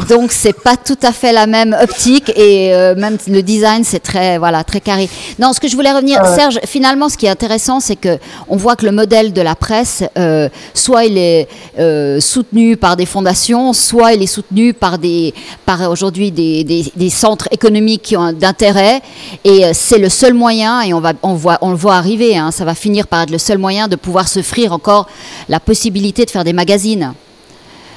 donc 0.08 0.32
c'est 0.32 0.52
pas 0.52 0.76
tout 0.76 0.98
à 1.02 1.12
fait 1.12 1.32
la 1.32 1.46
même 1.46 1.74
optique 1.80 2.30
et 2.36 2.74
euh, 2.74 2.94
même 2.94 3.16
le 3.26 3.42
design 3.42 3.84
c'est 3.84 4.00
très 4.00 4.38
voilà 4.38 4.64
très 4.64 4.80
carré. 4.80 5.08
Non, 5.38 5.52
ce 5.52 5.60
que 5.60 5.68
je 5.68 5.74
voulais 5.76 5.92
revenir, 5.92 6.24
Serge, 6.26 6.60
finalement, 6.66 7.08
ce 7.08 7.16
qui 7.16 7.26
est 7.26 7.30
intéressant, 7.30 7.80
c'est 7.80 7.96
que 7.96 8.18
on 8.48 8.56
voit 8.56 8.76
que 8.76 8.84
le 8.84 8.92
modèle 8.92 9.32
de 9.32 9.40
la 9.40 9.54
presse, 9.54 10.04
euh, 10.18 10.48
soit 10.74 11.04
il 11.04 11.18
est 11.18 11.48
euh, 11.78 12.20
soutenu 12.20 12.76
par 12.76 12.96
des 12.96 13.06
fondations, 13.06 13.72
soit 13.72 14.12
il 14.12 14.22
est 14.22 14.26
soutenu 14.26 14.74
par 14.74 14.98
des 14.98 15.34
par 15.66 15.90
aujourd'hui 15.90 16.30
des, 16.30 16.64
des, 16.64 16.92
des 16.94 17.10
centres 17.10 17.48
économiques 17.50 18.02
qui 18.02 18.16
ont 18.16 18.32
d'intérêt 18.32 19.00
et 19.44 19.64
euh, 19.64 19.70
c'est 19.72 19.98
le 19.98 20.08
seul 20.08 20.34
moyen 20.34 20.82
et 20.82 20.92
on 20.92 20.99
on, 21.22 21.34
voit, 21.34 21.58
on 21.60 21.70
le 21.70 21.76
voit 21.76 21.96
arriver, 21.96 22.36
hein. 22.36 22.50
ça 22.50 22.64
va 22.64 22.74
finir 22.74 23.06
par 23.06 23.22
être 23.22 23.30
le 23.30 23.38
seul 23.38 23.58
moyen 23.58 23.88
de 23.88 23.96
pouvoir 23.96 24.28
s'offrir 24.28 24.72
encore 24.72 25.08
la 25.48 25.60
possibilité 25.60 26.24
de 26.24 26.30
faire 26.30 26.44
des 26.44 26.52
magazines 26.52 27.12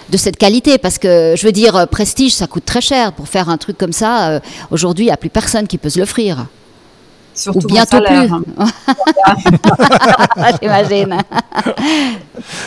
de 0.09 0.17
cette 0.17 0.37
qualité. 0.37 0.77
Parce 0.77 0.97
que 0.97 1.33
je 1.37 1.45
veux 1.45 1.51
dire 1.51 1.75
euh, 1.75 1.85
prestige 1.85 2.33
ça 2.33 2.47
coûte 2.47 2.65
très 2.65 2.81
cher. 2.81 3.13
Pour 3.13 3.27
faire 3.27 3.49
un 3.49 3.57
truc 3.57 3.77
comme 3.77 3.93
ça 3.93 4.29
euh, 4.29 4.39
aujourd'hui 4.71 5.05
il 5.05 5.07
n'y 5.07 5.13
a 5.13 5.17
plus 5.17 5.29
personne 5.29 5.67
qui 5.67 5.77
peut 5.77 5.89
se 5.89 5.99
l'offrir. 5.99 6.45
Ou 7.47 7.59
bientôt 7.61 7.99
plus. 7.99 8.15
hein. 8.15 8.43
j'imagine. 10.61 11.17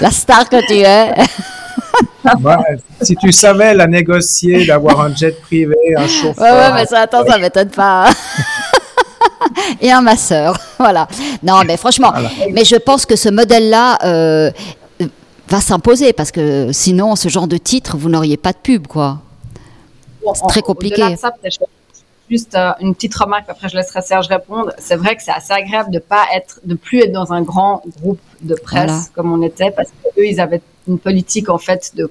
La 0.01 0.11
star 0.11 0.49
que 0.49 0.57
tu 0.67 0.75
es. 0.79 1.15
Si 3.01 3.15
tu 3.15 3.31
savais 3.31 3.75
la 3.75 3.87
négocier 3.87 4.67
d'avoir 4.67 5.01
un 5.03 5.15
jet 5.15 5.41
privé 5.41 5.77
un 5.97 6.09
chauffeur 6.09 6.43
ouais, 6.45 6.51
ouais 6.51 6.73
mais 6.75 6.87
ça 6.87 7.03
attends 7.03 7.25
ça 7.25 7.39
m'étonne 7.39 7.69
pas 7.69 8.11
et 9.81 9.91
un 9.91 10.01
masseur. 10.01 10.59
voilà. 10.79 11.09
Non, 11.43 11.63
mais 11.67 11.77
franchement, 11.77 12.13
mais 12.53 12.65
je 12.65 12.77
pense 12.77 13.07
que 13.07 13.17
ce 13.17 13.29
modèle-là 13.29 13.99
euh, 14.05 14.51
va 15.49 15.61
s'imposer 15.61 16.13
parce 16.13 16.31
que 16.31 16.73
sinon, 16.73 17.17
ce 17.17 17.29
genre 17.29 17.47
de 17.47 17.57
titre, 17.57 17.97
vous 17.97 18.09
n'auriez 18.09 18.37
pas 18.37 18.53
de 18.53 18.59
pub, 18.59 18.87
quoi. 18.87 19.19
C'est 20.35 20.47
très 20.49 20.63
compliqué. 20.63 21.03
juste 22.29 22.57
euh, 22.57 22.73
une 22.81 22.95
petite 22.97 23.15
remarque, 23.15 23.45
après 23.49 23.69
je 23.69 23.77
laisserai 23.77 24.03
Serge 24.03 24.27
répondre. 24.27 24.73
C'est 24.79 24.97
vrai 24.97 25.15
que 25.15 25.23
c'est 25.23 25.33
assez 25.33 25.53
agréable 25.53 25.91
de 25.93 26.01
pas 26.01 26.25
être, 26.35 26.61
de 26.65 26.75
plus 26.75 27.01
être 27.01 27.13
dans 27.13 27.33
un 27.33 27.43
grand 27.43 27.83
groupe 28.01 28.21
de 28.43 28.55
presse 28.55 29.11
comme 29.15 29.33
on 29.33 29.43
était, 29.43 29.71
parce 29.71 29.91
qu'eux, 29.91 30.27
ils 30.27 30.41
avaient 30.41 30.63
une 30.89 30.99
politique 30.99 31.49
en 31.49 31.59
fait 31.59 31.93
de 31.95 32.11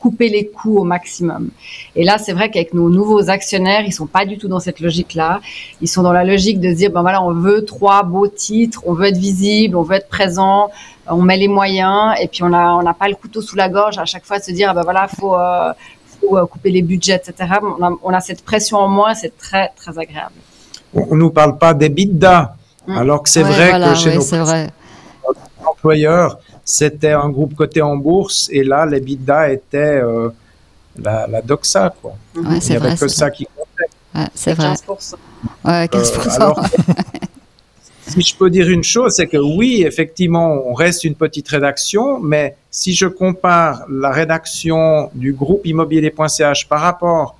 couper 0.00 0.28
les 0.30 0.46
coûts 0.46 0.78
au 0.78 0.84
maximum. 0.84 1.50
Et 1.94 2.04
là, 2.04 2.16
c'est 2.18 2.32
vrai 2.32 2.50
qu'avec 2.50 2.74
nos 2.74 2.88
nouveaux 2.88 3.28
actionnaires, 3.28 3.82
ils 3.86 3.92
sont 3.92 4.06
pas 4.06 4.24
du 4.24 4.38
tout 4.38 4.48
dans 4.48 4.58
cette 4.58 4.80
logique-là. 4.80 5.40
Ils 5.80 5.88
sont 5.88 6.02
dans 6.02 6.12
la 6.12 6.24
logique 6.24 6.58
de 6.58 6.70
se 6.70 6.74
dire, 6.74 6.90
ben 6.90 7.02
voilà, 7.02 7.22
on 7.22 7.34
veut 7.34 7.64
trois 7.64 8.02
beaux 8.02 8.26
titres, 8.26 8.82
on 8.86 8.94
veut 8.94 9.06
être 9.08 9.18
visible, 9.18 9.76
on 9.76 9.82
veut 9.82 9.96
être 9.96 10.08
présent, 10.08 10.70
on 11.06 11.22
met 11.22 11.36
les 11.36 11.48
moyens, 11.48 12.14
et 12.20 12.28
puis 12.28 12.42
on 12.42 12.52
a, 12.52 12.72
on 12.72 12.82
n'a 12.82 12.94
pas 12.94 13.08
le 13.08 13.14
couteau 13.14 13.42
sous 13.42 13.56
la 13.56 13.68
gorge 13.68 13.98
à 13.98 14.06
chaque 14.06 14.24
fois 14.24 14.38
de 14.38 14.44
se 14.44 14.52
dire, 14.52 14.74
ben 14.74 14.82
voilà, 14.82 15.06
faut, 15.06 15.36
euh, 15.36 15.72
faut 16.20 16.38
euh, 16.38 16.46
couper 16.46 16.70
les 16.70 16.82
budgets, 16.82 17.16
etc. 17.16 17.58
On 17.78 17.84
a, 17.84 17.92
on 18.02 18.10
a 18.10 18.20
cette 18.20 18.42
pression 18.42 18.78
en 18.78 18.88
moins, 18.88 19.14
c'est 19.14 19.36
très, 19.36 19.68
très 19.76 19.98
agréable. 19.98 20.34
On 20.94 21.14
nous 21.14 21.30
parle 21.30 21.58
pas 21.58 21.74
des 21.74 21.90
bidas, 21.90 22.54
mmh. 22.86 22.96
alors 22.96 23.22
que 23.22 23.28
c'est 23.28 23.42
vrai 23.42 23.72
que 23.72 23.94
chez 23.96 24.14
nos 24.14 24.22
vrai. 24.22 24.70
employeurs, 25.64 26.38
c'était 26.70 27.12
un 27.12 27.28
groupe 27.30 27.54
coté 27.54 27.82
en 27.82 27.96
bourse 27.96 28.48
et 28.52 28.62
là, 28.62 28.86
les 28.86 29.00
bidas 29.00 29.48
étaient 29.48 30.00
euh, 30.02 30.28
la, 30.96 31.26
la, 31.26 31.42
doxa, 31.42 31.92
quoi. 32.00 32.14
Ouais, 32.36 32.58
Il 32.58 32.70
n'y 32.70 32.76
avait 32.76 32.96
que 32.96 33.08
ça 33.08 33.30
qui 33.30 33.44
comptait. 33.44 33.90
Ouais, 34.14 34.28
c'est 34.34 34.54
vrai. 34.54 34.72
15%. 34.74 35.14
Ouais, 35.64 35.86
15%. 35.86 35.96
Euh, 35.96 36.30
alors, 36.36 36.64
si 38.06 38.20
je 38.20 38.36
peux 38.36 38.50
dire 38.50 38.68
une 38.68 38.84
chose, 38.84 39.14
c'est 39.16 39.26
que 39.26 39.36
oui, 39.36 39.82
effectivement, 39.84 40.62
on 40.64 40.74
reste 40.74 41.02
une 41.04 41.16
petite 41.16 41.48
rédaction, 41.48 42.20
mais 42.20 42.56
si 42.70 42.94
je 42.94 43.06
compare 43.06 43.84
la 43.90 44.10
rédaction 44.10 45.10
du 45.14 45.32
groupe 45.32 45.66
immobilier.ch 45.66 46.68
par 46.68 46.80
rapport 46.80 47.36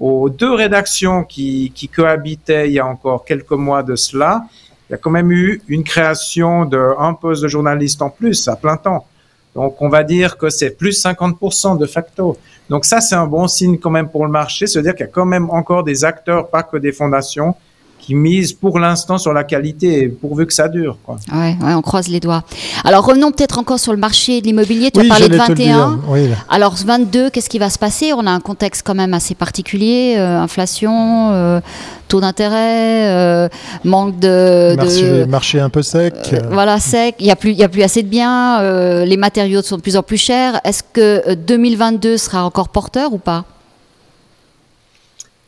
aux 0.00 0.28
deux 0.28 0.52
rédactions 0.52 1.22
qui, 1.22 1.70
qui 1.72 1.86
cohabitaient 1.86 2.68
il 2.68 2.72
y 2.72 2.80
a 2.80 2.86
encore 2.86 3.24
quelques 3.24 3.52
mois 3.52 3.84
de 3.84 3.94
cela, 3.94 4.44
il 4.92 4.96
y 4.96 4.96
a 4.96 4.98
quand 4.98 5.10
même 5.10 5.32
eu 5.32 5.62
une 5.68 5.84
création 5.84 6.66
d'un 6.66 7.14
poste 7.14 7.42
de 7.42 7.48
journaliste 7.48 8.02
en 8.02 8.10
plus 8.10 8.46
à 8.46 8.56
plein 8.56 8.76
temps. 8.76 9.06
Donc, 9.54 9.80
on 9.80 9.88
va 9.88 10.04
dire 10.04 10.36
que 10.36 10.50
c'est 10.50 10.76
plus 10.76 11.02
50% 11.02 11.78
de 11.78 11.86
facto. 11.86 12.36
Donc, 12.68 12.84
ça, 12.84 13.00
c'est 13.00 13.14
un 13.14 13.26
bon 13.26 13.48
signe 13.48 13.78
quand 13.78 13.88
même 13.88 14.10
pour 14.10 14.26
le 14.26 14.30
marché, 14.30 14.66
c'est-à-dire 14.66 14.94
qu'il 14.94 15.06
y 15.06 15.08
a 15.08 15.12
quand 15.12 15.24
même 15.24 15.48
encore 15.48 15.82
des 15.82 16.04
acteurs, 16.04 16.48
pas 16.48 16.62
que 16.62 16.76
des 16.76 16.92
fondations, 16.92 17.54
qui 18.02 18.16
mise 18.16 18.52
pour 18.52 18.80
l'instant 18.80 19.16
sur 19.16 19.32
la 19.32 19.44
qualité, 19.44 20.08
pourvu 20.08 20.44
que 20.44 20.52
ça 20.52 20.68
dure. 20.68 20.98
Quoi. 21.04 21.16
Ouais, 21.32 21.56
ouais, 21.62 21.74
on 21.74 21.82
croise 21.82 22.08
les 22.08 22.18
doigts. 22.18 22.42
Alors 22.84 23.06
revenons 23.06 23.30
peut-être 23.30 23.58
encore 23.58 23.78
sur 23.78 23.92
le 23.92 23.98
marché 23.98 24.40
de 24.40 24.46
l'immobilier. 24.46 24.90
Tu 24.90 25.00
as 25.00 25.08
parlé 25.08 25.28
de 25.28 25.36
21. 25.36 26.00
Oui, 26.08 26.28
Alors 26.50 26.74
22, 26.74 27.30
qu'est-ce 27.30 27.48
qui 27.48 27.60
va 27.60 27.70
se 27.70 27.78
passer? 27.78 28.12
On 28.12 28.26
a 28.26 28.30
un 28.30 28.40
contexte 28.40 28.82
quand 28.84 28.96
même 28.96 29.14
assez 29.14 29.36
particulier, 29.36 30.16
euh, 30.18 30.40
inflation, 30.40 31.30
euh, 31.30 31.60
taux 32.08 32.20
d'intérêt, 32.20 33.08
euh, 33.08 33.48
manque 33.84 34.18
de 34.18 34.74
marché, 34.76 35.10
de 35.20 35.24
marché, 35.24 35.60
un 35.60 35.70
peu 35.70 35.82
sec. 35.82 36.12
Euh, 36.32 36.40
voilà, 36.50 36.80
sec. 36.80 37.14
Il 37.20 37.26
n'y 37.26 37.30
a 37.32 37.36
plus, 37.36 37.52
il 37.52 37.58
y 37.58 37.64
a 37.64 37.68
plus 37.68 37.82
assez 37.82 38.02
de 38.02 38.08
biens. 38.08 38.60
Euh, 38.60 39.04
les 39.04 39.16
matériaux 39.16 39.62
sont 39.62 39.76
de 39.76 39.80
plus 39.80 39.96
en 39.96 40.02
plus 40.02 40.18
chers. 40.18 40.60
Est-ce 40.64 40.82
que 40.92 41.34
2022 41.34 42.16
sera 42.16 42.44
encore 42.44 42.68
porteur 42.68 43.12
ou 43.12 43.18
pas? 43.18 43.44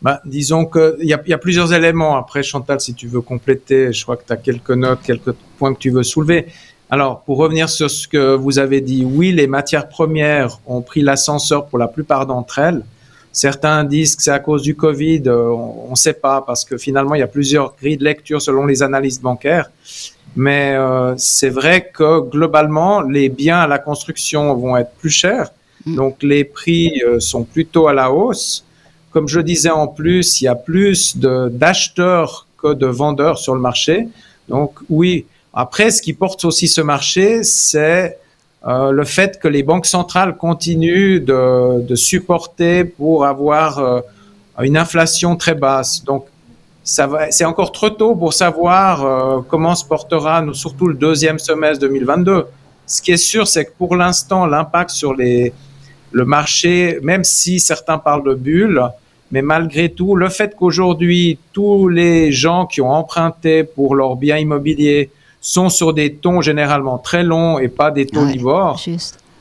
Bah, 0.05 0.21
disons 0.27 0.67
qu'il 0.67 1.07
y 1.09 1.15
a, 1.15 1.23
y 1.27 1.33
a 1.33 1.39
plusieurs 1.39 1.73
éléments. 1.73 2.19
Après, 2.19 2.43
Chantal, 2.43 2.79
si 2.79 2.93
tu 2.93 3.09
veux 3.09 3.23
compléter, 3.23 3.91
je 3.91 4.03
crois 4.03 4.19
que 4.19 4.27
tu 4.27 4.35
as 4.35 4.37
quelques 4.37 4.71
notes, 4.73 4.99
quelques 5.03 5.33
points 5.57 5.73
que 5.73 5.79
tu 5.79 5.89
veux 5.89 6.03
soulever. 6.03 6.49
Alors, 6.91 7.23
pour 7.23 7.39
revenir 7.39 7.71
sur 7.71 7.91
ce 7.91 8.07
que 8.07 8.35
vous 8.35 8.59
avez 8.59 8.83
dit, 8.83 9.07
oui, 9.07 9.33
les 9.33 9.47
matières 9.47 9.89
premières 9.89 10.61
ont 10.67 10.83
pris 10.83 11.01
l'ascenseur 11.01 11.65
pour 11.69 11.79
la 11.79 11.89
plupart 11.89 12.27
d'entre 12.27 12.59
elles. 12.59 12.85
Certains 13.33 13.83
disent 13.83 14.15
que 14.15 14.23
c'est 14.23 14.31
à 14.31 14.41
cause 14.41 14.61
du 14.61 14.77
Covid, 14.77 15.23
euh, 15.27 15.49
on 15.49 15.93
ne 15.93 15.97
sait 15.97 16.13
pas, 16.13 16.43
parce 16.43 16.67
que 16.67 16.77
finalement, 16.77 17.15
il 17.15 17.21
y 17.21 17.23
a 17.23 17.27
plusieurs 17.27 17.75
grilles 17.75 17.97
de 17.97 18.05
lecture 18.05 18.43
selon 18.43 18.67
les 18.67 18.83
analystes 18.83 19.23
bancaires. 19.23 19.71
Mais 20.37 20.75
euh, 20.75 21.15
c'est 21.17 21.49
vrai 21.49 21.91
que 21.91 22.21
globalement, 22.21 23.01
les 23.01 23.31
biens 23.31 23.61
à 23.61 23.67
la 23.67 23.79
construction 23.79 24.55
vont 24.55 24.77
être 24.77 24.93
plus 24.99 25.09
chers, 25.09 25.51
mm. 25.87 25.97
donc 25.97 26.23
les 26.23 26.45
prix 26.45 27.03
euh, 27.07 27.21
sont 27.21 27.45
plutôt 27.45 27.89
à 27.89 27.95
la 27.95 28.13
hausse. 28.13 28.67
Comme 29.15 29.29
je 29.29 29.39
disais 29.39 29.71
en 29.71 29.87
plus, 29.87 30.41
il 30.41 30.47
y 30.47 30.49
a 30.49 30.57
plus 30.57 31.17
d'acheteurs 31.17 32.49
que 32.59 32.75
de 32.75 32.87
vendeurs 32.87 33.39
sur 33.39 33.55
le 33.55 33.61
marché. 33.61 34.09
Donc 34.49 34.73
oui, 34.91 35.25
après, 35.55 35.93
ce 35.93 36.03
qui 36.03 36.15
porte 36.15 36.45
aussi 36.45 36.67
ce 36.67 36.81
marché, 36.81 37.45
c'est 37.45 38.19
euh, 38.67 38.91
le 38.91 39.05
fait 39.05 39.39
que 39.39 39.47
les 39.47 39.63
banques 39.63 39.87
centrales 39.87 40.37
continuent 40.37 41.21
de, 41.25 41.95
supporter 41.95 42.83
pour 42.83 43.25
avoir 43.25 43.79
euh, 43.79 44.01
une 44.61 44.77
inflation 44.77 45.37
très 45.37 45.55
basse. 45.55 46.03
Donc, 46.03 46.27
c'est 46.83 47.45
encore 47.45 47.71
trop 47.71 47.91
tôt 47.91 48.17
pour 48.17 48.35
savoir 48.35 49.07
euh, 49.07 49.41
comment 49.49 49.77
se 49.77 49.85
portera, 49.85 50.45
surtout 50.55 50.89
le 50.89 50.95
deuxième 50.95 51.39
semestre 51.39 51.83
2022. 51.83 52.47
Ce 52.85 53.01
qui 53.01 53.13
est 53.13 53.17
sûr, 53.17 53.47
c'est 53.47 53.67
que 53.67 53.73
pour 53.79 53.95
l'instant, 53.95 54.45
l'impact 54.45 54.91
sur 54.91 55.15
le 55.15 56.25
marché, 56.25 56.99
même 57.01 57.23
si 57.23 57.61
certains 57.61 57.99
parlent 57.99 58.25
de 58.25 58.35
bulle, 58.35 58.83
mais 59.31 59.43
malgré 59.43 59.89
tout, 59.89 60.17
le 60.17 60.29
fait 60.29 60.55
qu'aujourd'hui, 60.57 61.39
tous 61.53 61.89
les 61.89 62.31
gens 62.31 62.67
qui 62.67 62.81
ont 62.81 62.91
emprunté 62.91 63.65
pour 63.65 63.95
leurs 63.95 64.17
biens 64.17 64.39
immobiliers 64.39 65.11
sont 65.41 65.69
sur 65.69 65.93
des 65.93 66.15
tons 66.15 66.41
généralement 66.41 66.99
très 66.99 67.23
longs 67.23 67.59
et 67.59 67.69
pas 67.69 67.91
des 67.91 68.07
taux 68.07 68.25
ouais, 68.25 68.39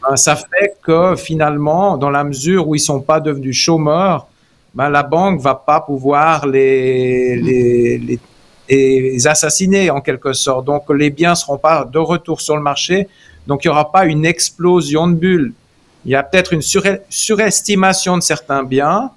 ben, 0.10 0.16
ça 0.18 0.36
fait 0.36 0.76
que 0.82 1.16
finalement, 1.16 1.98
dans 1.98 2.10
la 2.10 2.24
mesure 2.24 2.68
où 2.68 2.76
ils 2.76 2.80
sont 2.80 3.02
pas 3.02 3.20
devenus 3.20 3.56
chômeurs, 3.56 4.28
ben, 4.74 4.90
la 4.90 5.04
banque 5.04 5.40
va 5.40 5.56
pas 5.56 5.80
pouvoir 5.80 6.46
les, 6.46 7.38
les, 7.38 7.98
les, 8.00 8.20
les, 8.70 9.28
assassiner 9.28 9.90
en 9.90 10.02
quelque 10.02 10.34
sorte. 10.34 10.66
Donc 10.66 10.84
les 10.90 11.10
biens 11.10 11.36
seront 11.36 11.58
pas 11.58 11.86
de 11.86 12.00
retour 12.00 12.42
sur 12.42 12.56
le 12.56 12.62
marché 12.62 13.08
Donc 13.48 13.64
il 13.64 13.68
n'y 13.68 13.72
aura 13.72 13.92
pas 13.92 14.06
une 14.06 14.26
explosion 14.26 15.08
de 15.08 15.14
bulles. 15.14 15.54
Il 16.06 16.12
y 16.12 16.16
a 16.16 16.24
peut-être 16.24 16.52
une 16.52 16.62
surestimation 16.62 18.18
de 18.18 18.24
certains 18.24 18.64
biens 18.64 19.12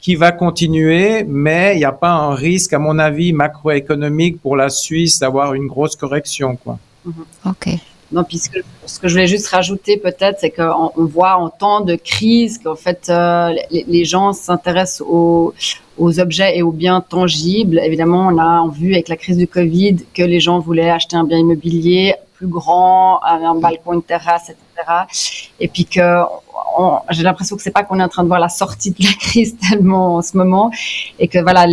qui 0.00 0.14
va 0.14 0.32
continuer, 0.32 1.24
mais 1.24 1.74
il 1.74 1.78
n'y 1.78 1.84
a 1.84 1.92
pas 1.92 2.10
un 2.10 2.34
risque, 2.34 2.72
à 2.72 2.78
mon 2.78 2.98
avis, 2.98 3.32
macroéconomique 3.32 4.40
pour 4.40 4.56
la 4.56 4.70
Suisse 4.70 5.18
d'avoir 5.18 5.54
une 5.54 5.66
grosse 5.66 5.96
correction. 5.96 6.56
Quoi. 6.56 6.78
Mm-hmm. 7.06 7.50
Ok. 7.50 7.68
Non, 8.12 8.24
puisque 8.24 8.58
ce 8.86 8.98
que 8.98 9.06
je 9.06 9.14
voulais 9.14 9.28
juste 9.28 9.46
rajouter 9.48 9.96
peut-être, 9.96 10.40
c'est 10.40 10.50
qu'on 10.50 10.90
on 10.96 11.04
voit 11.04 11.36
en 11.36 11.48
temps 11.48 11.80
de 11.80 11.94
crise 11.94 12.58
qu'en 12.58 12.74
fait 12.74 13.06
euh, 13.08 13.50
les, 13.70 13.84
les, 13.86 14.04
gens 14.04 14.32
s'intéressent 14.32 15.06
aux, 15.08 15.54
aux, 15.96 16.18
objets 16.18 16.58
et 16.58 16.62
aux 16.62 16.72
biens 16.72 17.02
tangibles. 17.02 17.78
Évidemment, 17.78 18.26
on 18.26 18.38
a 18.38 18.68
vu 18.72 18.94
avec 18.94 19.08
la 19.08 19.16
crise 19.16 19.36
du 19.36 19.46
Covid 19.46 19.98
que 20.12 20.24
les 20.24 20.40
gens 20.40 20.58
voulaient 20.58 20.90
acheter 20.90 21.16
un 21.16 21.22
bien 21.22 21.38
immobilier 21.38 22.16
plus 22.40 22.48
grand, 22.48 23.22
un 23.22 23.54
balcon, 23.54 23.92
une 23.92 24.02
terrasse, 24.02 24.48
etc. 24.48 24.64
Et 25.58 25.68
puis 25.68 25.84
que 25.84 26.22
j'ai 27.10 27.22
l'impression 27.22 27.56
que 27.56 27.62
c'est 27.62 27.70
pas 27.70 27.82
qu'on 27.82 27.98
est 28.00 28.02
en 28.02 28.08
train 28.08 28.22
de 28.22 28.28
voir 28.28 28.40
la 28.40 28.48
sortie 28.48 28.90
de 28.90 29.04
la 29.04 29.12
crise 29.12 29.56
tellement 29.70 30.16
en 30.16 30.22
ce 30.22 30.36
moment 30.36 30.70
et 31.18 31.28
que 31.28 31.38
voilà 31.38 31.66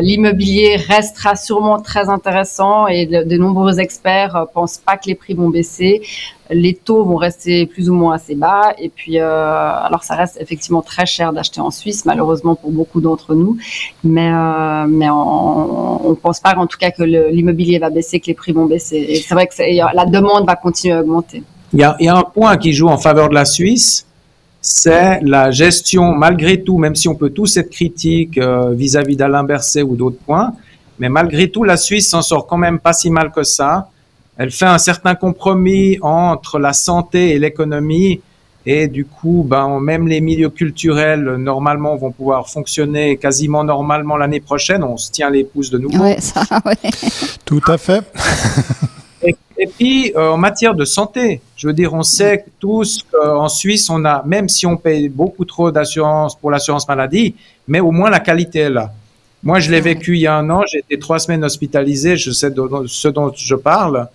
l'immobilier 0.00 0.76
restera 0.76 1.36
sûrement 1.36 1.80
très 1.80 2.08
intéressant 2.08 2.86
et 2.86 3.06
de, 3.06 3.36
nombreux 3.36 3.78
experts 3.78 4.36
euh, 4.36 4.44
pensent 4.52 4.78
pas 4.78 4.96
que 4.96 5.06
les 5.06 5.14
prix 5.14 5.34
vont 5.34 5.48
baisser. 5.48 6.02
Les 6.50 6.74
taux 6.74 7.04
vont 7.04 7.16
rester 7.16 7.66
plus 7.66 7.90
ou 7.90 7.94
moins 7.94 8.14
assez 8.14 8.34
bas 8.34 8.72
et 8.78 8.88
puis 8.88 9.18
euh, 9.18 9.26
alors 9.26 10.02
ça 10.02 10.14
reste 10.14 10.38
effectivement 10.40 10.80
très 10.80 11.04
cher 11.04 11.32
d'acheter 11.34 11.60
en 11.60 11.70
Suisse 11.70 12.06
malheureusement 12.06 12.54
pour 12.54 12.70
beaucoup 12.70 13.00
d'entre 13.02 13.34
nous. 13.34 13.58
Mais 14.02 14.32
euh, 14.32 14.86
mais 14.88 15.10
on, 15.10 16.10
on 16.10 16.14
pense 16.14 16.40
pas 16.40 16.56
en 16.56 16.66
tout 16.66 16.78
cas 16.78 16.90
que 16.90 17.02
l'immobilier 17.02 17.78
va 17.78 17.90
baisser 17.90 18.18
que 18.18 18.26
les 18.26 18.34
prix 18.34 18.52
vont 18.52 18.66
baisser. 18.66 18.96
Et 18.96 19.16
c'est 19.16 19.34
vrai 19.34 19.46
que 19.46 19.54
la 19.94 20.06
demande 20.06 20.46
va 20.46 20.56
continuer 20.56 20.94
à 20.94 21.00
augmenter 21.00 21.42
il 21.72 21.80
y, 21.80 21.84
a, 21.84 21.96
il 22.00 22.06
y 22.06 22.08
a 22.08 22.16
un 22.16 22.22
point 22.22 22.56
qui 22.56 22.72
joue 22.72 22.88
en 22.88 22.98
faveur 22.98 23.28
de 23.28 23.34
la 23.34 23.44
Suisse 23.44 24.06
c'est 24.60 25.20
la 25.22 25.50
gestion, 25.50 26.14
malgré 26.14 26.62
tout, 26.62 26.78
même 26.78 26.96
si 26.96 27.08
on 27.08 27.14
peut 27.14 27.30
tous 27.30 27.56
être 27.56 27.70
critiques 27.70 28.38
euh, 28.38 28.72
vis-à-vis 28.74 29.16
d'Alain 29.16 29.44
Berset 29.44 29.82
ou 29.82 29.96
d'autres 29.96 30.18
points, 30.18 30.52
mais 30.98 31.08
malgré 31.08 31.48
tout, 31.48 31.64
la 31.64 31.76
Suisse 31.76 32.10
s'en 32.10 32.22
sort 32.22 32.46
quand 32.46 32.56
même 32.56 32.78
pas 32.78 32.92
si 32.92 33.10
mal 33.10 33.30
que 33.30 33.44
ça. 33.44 33.88
Elle 34.36 34.50
fait 34.50 34.66
un 34.66 34.78
certain 34.78 35.14
compromis 35.14 35.98
entre 36.02 36.58
la 36.58 36.72
santé 36.72 37.30
et 37.30 37.38
l'économie, 37.38 38.20
et 38.66 38.88
du 38.88 39.04
coup, 39.04 39.46
ben, 39.48 39.80
même 39.80 40.08
les 40.08 40.20
milieux 40.20 40.50
culturels, 40.50 41.36
normalement, 41.36 41.96
vont 41.96 42.10
pouvoir 42.10 42.48
fonctionner 42.48 43.16
quasiment 43.16 43.64
normalement 43.64 44.16
l'année 44.16 44.40
prochaine. 44.40 44.82
On 44.82 44.96
se 44.96 45.10
tient 45.10 45.30
les 45.30 45.44
pouces 45.44 45.70
de 45.70 45.78
nouveau. 45.78 46.02
Ouais, 46.02 46.20
ça, 46.20 46.42
ouais. 46.66 46.90
Tout 47.44 47.62
à 47.68 47.78
fait. 47.78 48.04
Et 49.58 49.66
puis, 49.66 50.12
euh, 50.14 50.30
en 50.30 50.36
matière 50.36 50.74
de 50.74 50.84
santé, 50.84 51.40
je 51.56 51.66
veux 51.66 51.72
dire, 51.72 51.92
on 51.92 52.04
sait 52.04 52.44
tous 52.60 53.04
qu'en 53.10 53.48
Suisse, 53.48 53.90
on 53.90 54.04
a, 54.04 54.22
même 54.24 54.48
si 54.48 54.66
on 54.66 54.76
paye 54.76 55.08
beaucoup 55.08 55.44
trop 55.44 55.70
d'assurance 55.72 56.36
pour 56.36 56.50
l'assurance 56.50 56.86
maladie, 56.86 57.34
mais 57.66 57.80
au 57.80 57.90
moins 57.90 58.08
la 58.10 58.20
qualité 58.20 58.60
est 58.60 58.70
là. 58.70 58.92
Moi, 59.42 59.60
je 59.60 59.70
l'ai 59.70 59.80
vécu 59.80 60.14
il 60.14 60.20
y 60.20 60.26
a 60.26 60.34
un 60.34 60.48
an, 60.50 60.62
j'ai 60.70 60.78
été 60.78 60.98
trois 60.98 61.18
semaines 61.18 61.44
hospitalisé, 61.44 62.16
je 62.16 62.30
sais 62.30 62.50
de, 62.50 62.62
ce 62.86 63.08
dont 63.08 63.32
je 63.34 63.54
parle. 63.54 64.08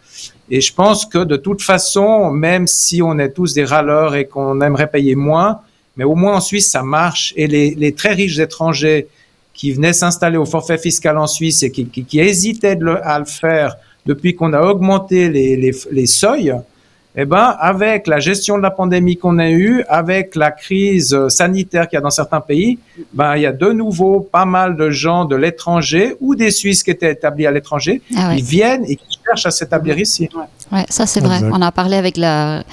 Et 0.50 0.62
je 0.62 0.74
pense 0.74 1.06
que 1.06 1.20
de 1.20 1.38
toute 1.38 1.62
façon, 1.62 2.30
même 2.32 2.68
si 2.68 3.02
on 3.02 3.18
est 3.20 3.32
tous 3.32 3.54
des 3.54 3.64
râleurs 3.64 4.16
et 4.16 4.26
qu'on 4.26 4.60
aimerait 4.62 4.88
payer 4.88 5.16
moins, 5.16 5.60
mais 5.96 6.04
au 6.04 6.16
moins 6.16 6.38
en 6.38 6.42
Suisse, 6.42 6.72
ça 6.72 6.84
marche. 6.84 7.34
Et 7.38 7.48
les, 7.48 7.76
les 7.76 7.94
très 7.94 8.14
riches 8.14 8.40
étrangers 8.40 9.08
qui 9.54 9.72
venaient 9.72 9.94
s'installer 9.94 10.38
au 10.38 10.46
forfait 10.46 10.78
fiscal 10.78 11.18
en 11.18 11.28
Suisse 11.28 11.64
et 11.64 11.72
qui, 11.72 11.86
qui, 11.86 12.04
qui 12.04 12.20
hésitaient 12.20 12.76
de 12.76 12.86
le, 12.86 13.08
à 13.08 13.20
le 13.20 13.26
faire 13.26 13.76
depuis 14.06 14.36
qu'on 14.36 14.54
a 14.54 14.62
augmenté 14.62 15.30
les, 15.30 15.56
les, 15.56 15.72
les 15.92 16.06
seuils, 16.06 16.54
eh 17.16 17.26
ben, 17.26 17.56
avec 17.60 18.08
la 18.08 18.20
gestion 18.20 18.58
de 18.58 18.64
la 18.64 18.72
pandémie 18.72 19.18
qu'on 19.18 19.38
a 19.38 19.50
eue, 19.50 19.84
avec 19.88 20.36
la 20.36 20.50
crise 20.50 21.28
sanitaire 21.28 21.88
qu'il 21.88 21.98
y 21.98 22.00
a 22.00 22.02
dans 22.02 22.10
certains 22.10 22.42
pays, 22.42 22.80
ben, 23.14 23.36
il 23.36 23.44
y 23.44 23.46
a 23.46 23.52
de 23.52 23.72
nouveau 23.72 24.20
pas 24.20 24.46
mal 24.46 24.76
de 24.76 24.90
gens 24.90 25.26
de 25.26 25.36
l'étranger 25.36 26.16
ou 26.22 26.34
des 26.34 26.50
Suisses 26.50 26.82
qui 26.82 26.90
étaient 26.90 27.12
établis 27.12 27.46
à 27.46 27.52
l'étranger, 27.52 28.02
ah 28.18 28.34
ils 28.36 28.44
viennent 28.44 28.84
et 28.86 28.96
qui 28.96 29.20
cherchent 29.24 29.46
à 29.46 29.52
s'établir 29.52 30.00
ici. 30.00 30.28
Ouais, 30.36 30.44
ça 30.90 31.06
c'est 31.06 31.20
vrai. 31.20 31.42
On 31.52 31.62
a 31.62 31.72
parlé 31.72 31.96
avec 31.98 32.18
la, 32.18 32.64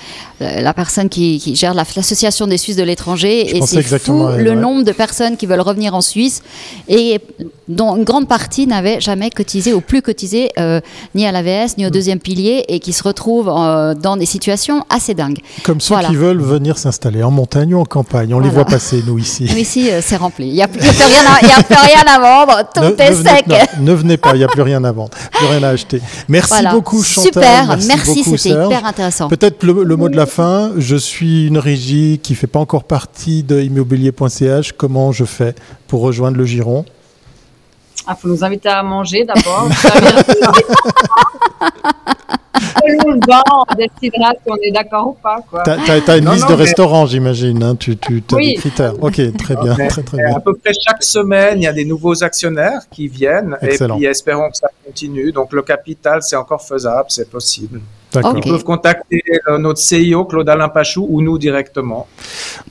la 0.40 0.72
personne 0.72 1.08
qui, 1.08 1.38
qui 1.38 1.54
gère 1.54 1.74
l'association 1.74 2.46
des 2.46 2.56
Suisses 2.56 2.76
de 2.76 2.82
l'étranger 2.82 3.56
et 3.56 3.60
c'est 3.62 3.82
fou 3.98 4.28
le 4.38 4.54
nombre 4.54 4.84
de 4.84 4.92
personnes 4.92 5.36
qui 5.36 5.46
veulent 5.46 5.60
revenir 5.60 5.94
en 5.94 6.00
Suisse 6.00 6.42
et 6.88 7.20
dont 7.68 7.96
une 7.96 8.04
grande 8.04 8.26
partie 8.26 8.66
n'avait 8.66 9.00
jamais 9.00 9.30
cotisé 9.30 9.74
ou 9.74 9.80
plus 9.80 10.02
cotisé 10.02 10.50
euh, 10.58 10.80
ni 11.14 11.26
à 11.26 11.32
l'AVS 11.32 11.76
ni 11.76 11.86
au 11.86 11.90
deuxième 11.90 12.18
pilier 12.18 12.64
et 12.68 12.80
qui 12.80 12.92
se 12.92 13.02
retrouvent 13.02 13.52
euh, 13.54 13.94
dans 13.94 14.16
des 14.16 14.26
situation 14.30 14.84
assez 14.88 15.14
dingue. 15.14 15.38
Comme 15.64 15.80
ceux 15.80 15.96
qui 16.06 16.16
veulent 16.16 16.40
venir 16.40 16.78
s'installer 16.78 17.22
en 17.22 17.30
montagne 17.30 17.74
ou 17.74 17.80
en 17.80 17.84
campagne. 17.84 18.32
On 18.32 18.40
les 18.40 18.48
voit 18.48 18.64
passer, 18.64 19.02
nous, 19.06 19.18
ici. 19.18 19.46
Nous, 19.50 19.56
ici, 19.56 19.90
euh, 19.90 20.00
c'est 20.02 20.16
rempli. 20.16 20.46
Il 20.48 20.54
n'y 20.54 20.62
a, 20.62 20.68
plus 20.68 20.80
rien 20.80 21.24
à, 21.26 21.58
a 21.58 21.62
plus 21.62 21.74
rien 21.74 22.04
à 22.06 22.18
vendre. 22.18 22.70
Tout 22.74 23.02
est 23.02 23.14
sec. 23.14 23.46
ne 23.80 23.92
venez 23.92 24.16
pas, 24.16 24.34
il 24.34 24.38
n'y 24.38 24.44
a 24.44 24.48
plus 24.48 24.62
rien 24.62 24.82
à 24.84 24.92
vendre. 24.92 25.10
Plus 25.32 25.46
rien 25.46 25.62
à 25.64 25.70
acheter. 25.70 26.00
Merci 26.28 26.64
beaucoup, 26.70 27.02
Chantal. 27.02 27.32
Super, 27.32 27.66
merci, 27.66 27.88
c'était 27.98 28.50
hyper 28.50 28.84
intéressant. 28.84 29.28
Peut-être 29.28 29.64
le, 29.64 29.96
mot 29.96 30.08
de 30.08 30.16
la 30.16 30.26
fin. 30.26 30.72
Je 30.76 30.96
suis 30.96 31.46
une 31.46 31.58
régie 31.58 32.20
qui 32.22 32.32
ne 32.32 32.38
fait 32.38 32.46
pas 32.46 32.58
encore 32.58 32.84
partie 32.84 33.42
de 33.42 33.60
immobilier.ch. 33.60 34.72
Comment 34.72 35.12
je 35.12 35.24
fais 35.24 35.54
pour 35.86 36.00
rejoindre 36.00 36.36
le 36.36 36.44
Giron? 36.44 36.84
Il 36.86 38.04
ah, 38.06 38.16
faut 38.16 38.28
nous 38.28 38.42
inviter 38.42 38.68
à 38.68 38.82
manger 38.82 39.24
d'abord. 39.24 39.68
on 42.76 43.74
décidera 43.74 44.32
si 44.32 44.50
on 44.50 44.56
est 44.56 44.72
d'accord 44.72 45.08
ou 45.08 45.16
pas. 45.22 45.40
Tu 45.64 46.10
as, 46.10 46.16
une 46.16 46.30
liste 46.30 46.48
de 46.48 46.54
restaurants, 46.54 47.06
j'imagine. 47.06 47.62
Hein, 47.62 47.76
tu, 47.76 47.96
tu 47.96 48.22
as 48.32 48.36
des 48.36 48.54
critères. 48.54 48.94
Ok, 49.02 49.20
très 49.36 49.56
bien. 49.56 49.74
très, 49.74 50.02
très 50.02 50.16
bien. 50.16 50.36
À 50.36 50.40
peu 50.40 50.54
près 50.54 50.72
chaque 50.72 51.02
semaine, 51.02 51.58
il 51.58 51.64
y 51.64 51.68
a 51.68 51.72
des 51.72 51.84
nouveaux 51.84 52.22
actionnaires 52.22 52.82
qui 52.90 53.08
viennent. 53.08 53.56
Excellent. 53.62 53.96
Et 53.96 53.98
puis 53.98 54.06
espérons 54.06 54.50
que 54.50 54.56
ça 54.56 54.68
continue. 54.84 55.32
Donc 55.32 55.52
le 55.52 55.62
capital, 55.62 56.22
c'est 56.22 56.36
encore 56.36 56.62
faisable, 56.62 57.06
c'est 57.08 57.30
possible. 57.30 57.80
Ils 58.14 58.50
peuvent 58.50 58.64
contacter 58.64 59.22
euh, 59.48 59.58
notre 59.58 59.78
CIO, 59.78 60.24
Claude-Alain 60.24 60.68
Pachou, 60.68 61.06
ou 61.08 61.22
nous 61.22 61.38
directement. 61.38 62.06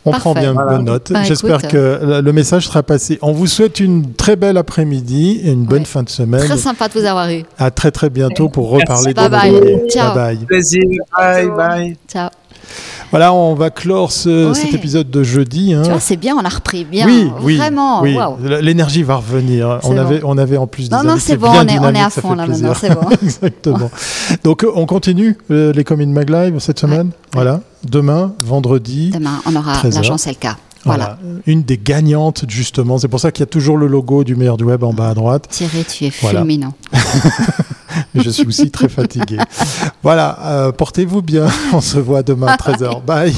On 0.06 0.12
prend 0.12 0.34
bien 0.34 0.54
bonne 0.54 0.86
note. 0.86 1.12
Bah, 1.12 1.24
J'espère 1.24 1.62
que 1.68 2.22
le 2.22 2.34
message 2.34 2.68
sera 2.68 2.84
passé. 2.84 3.20
On 3.22 3.32
vous 3.32 3.48
souhaite 3.48 3.80
une 3.80 4.14
très 4.14 4.36
belle 4.36 4.58
après-midi 4.58 5.42
et 5.44 5.52
une 5.52 5.66
bonne 5.66 5.86
fin 5.86 6.04
de 6.04 6.10
semaine. 6.10 6.46
Très 6.46 6.58
sympa 6.58 6.88
de 6.88 6.94
vous 6.94 7.06
avoir 7.06 7.30
eu. 7.30 7.44
À 7.58 7.72
très 7.72 7.92
très 7.92 8.10
bientôt 8.10 8.50
pour 8.50 8.70
reparler 8.70 9.14
de 9.14 9.16
bye 9.16 9.30
bye. 9.30 9.90
Ciao. 9.90 10.14
Bye 10.16 10.36
bye. 10.38 10.46
Plaisir. 10.46 10.84
Bye 11.18 11.50
bye. 11.50 11.98
Ciao. 12.08 12.30
Voilà, 13.12 13.34
on 13.34 13.56
va 13.56 13.70
clore 13.70 14.12
cet 14.12 14.74
épisode 14.74 15.10
de 15.10 15.24
jeudi. 15.24 15.74
Hein. 15.74 15.82
Tu 15.84 15.90
vois, 15.90 16.00
c'est 16.00 16.18
bien, 16.18 16.36
on 16.36 16.46
a 16.46 16.50
repris 16.50 16.86
bien. 16.86 17.06
Oui, 17.06 17.30
oui 17.42 17.58
vraiment. 17.58 18.02
Oui. 18.02 18.18
L'énergie 18.62 19.04
va 19.04 19.18
revenir. 19.18 19.80
On 19.84 19.98
avait, 19.98 20.22
on 20.24 20.38
avait 20.38 20.58
en 20.58 20.68
plus 20.68 20.90
des 20.90 20.96
Non, 20.96 21.04
non, 21.04 21.16
c'est 21.20 21.38
bon, 21.38 21.50
on 21.50 21.68
est, 21.68 21.80
on 21.80 21.94
est, 21.94 22.02
à 22.02 22.10
fond 22.10 22.36
là 22.36 22.48
maintenant, 22.48 22.74
c'est 22.80 22.94
bon. 22.94 23.10
Exactement. 23.24 23.92
Donc, 24.44 24.66
on 24.74 24.86
continue 24.86 25.38
euh, 25.52 25.74
les 25.74 25.84
communes 25.84 26.12
Maglive 26.12 26.60
cette 26.60 26.80
semaine? 26.80 27.12
Voilà. 27.34 27.62
Demain, 27.84 28.34
vendredi. 28.40 29.12
Demain, 29.12 29.40
on 29.46 29.56
aura 29.56 29.82
l'agence 29.84 30.28
LK. 30.28 30.48
Voilà. 30.86 31.18
Une 31.46 31.64
des 31.64 31.78
gagnantes, 31.78 32.46
justement. 32.48 32.98
C'est 32.98 33.08
pour 33.08 33.20
ça 33.20 33.32
qu'il 33.32 33.42
y 33.42 33.44
a 33.44 33.48
toujours 33.48 33.78
le 33.78 33.88
logo 33.88 34.24
du 34.24 34.36
meilleur 34.36 34.58
du 34.58 34.64
web 34.64 34.84
en 34.84 34.94
bas 34.94 35.10
à 35.10 35.14
droite. 35.14 35.48
Thierry, 35.50 35.84
tu 35.86 36.06
es 36.06 36.10
fulminant. 36.10 36.74
je 38.16 38.30
suis 38.30 38.48
aussi 38.48 38.72
très 38.72 38.90
fatigué. 38.90 39.38
Voilà, 40.04 40.38
euh, 40.46 40.72
portez-vous 40.72 41.22
bien. 41.22 41.48
On 41.74 41.82
se 41.82 42.00
voit 42.00 42.24
demain 42.24 42.48
à 42.48 42.56
13h. 42.56 43.04
Bye. 43.04 43.34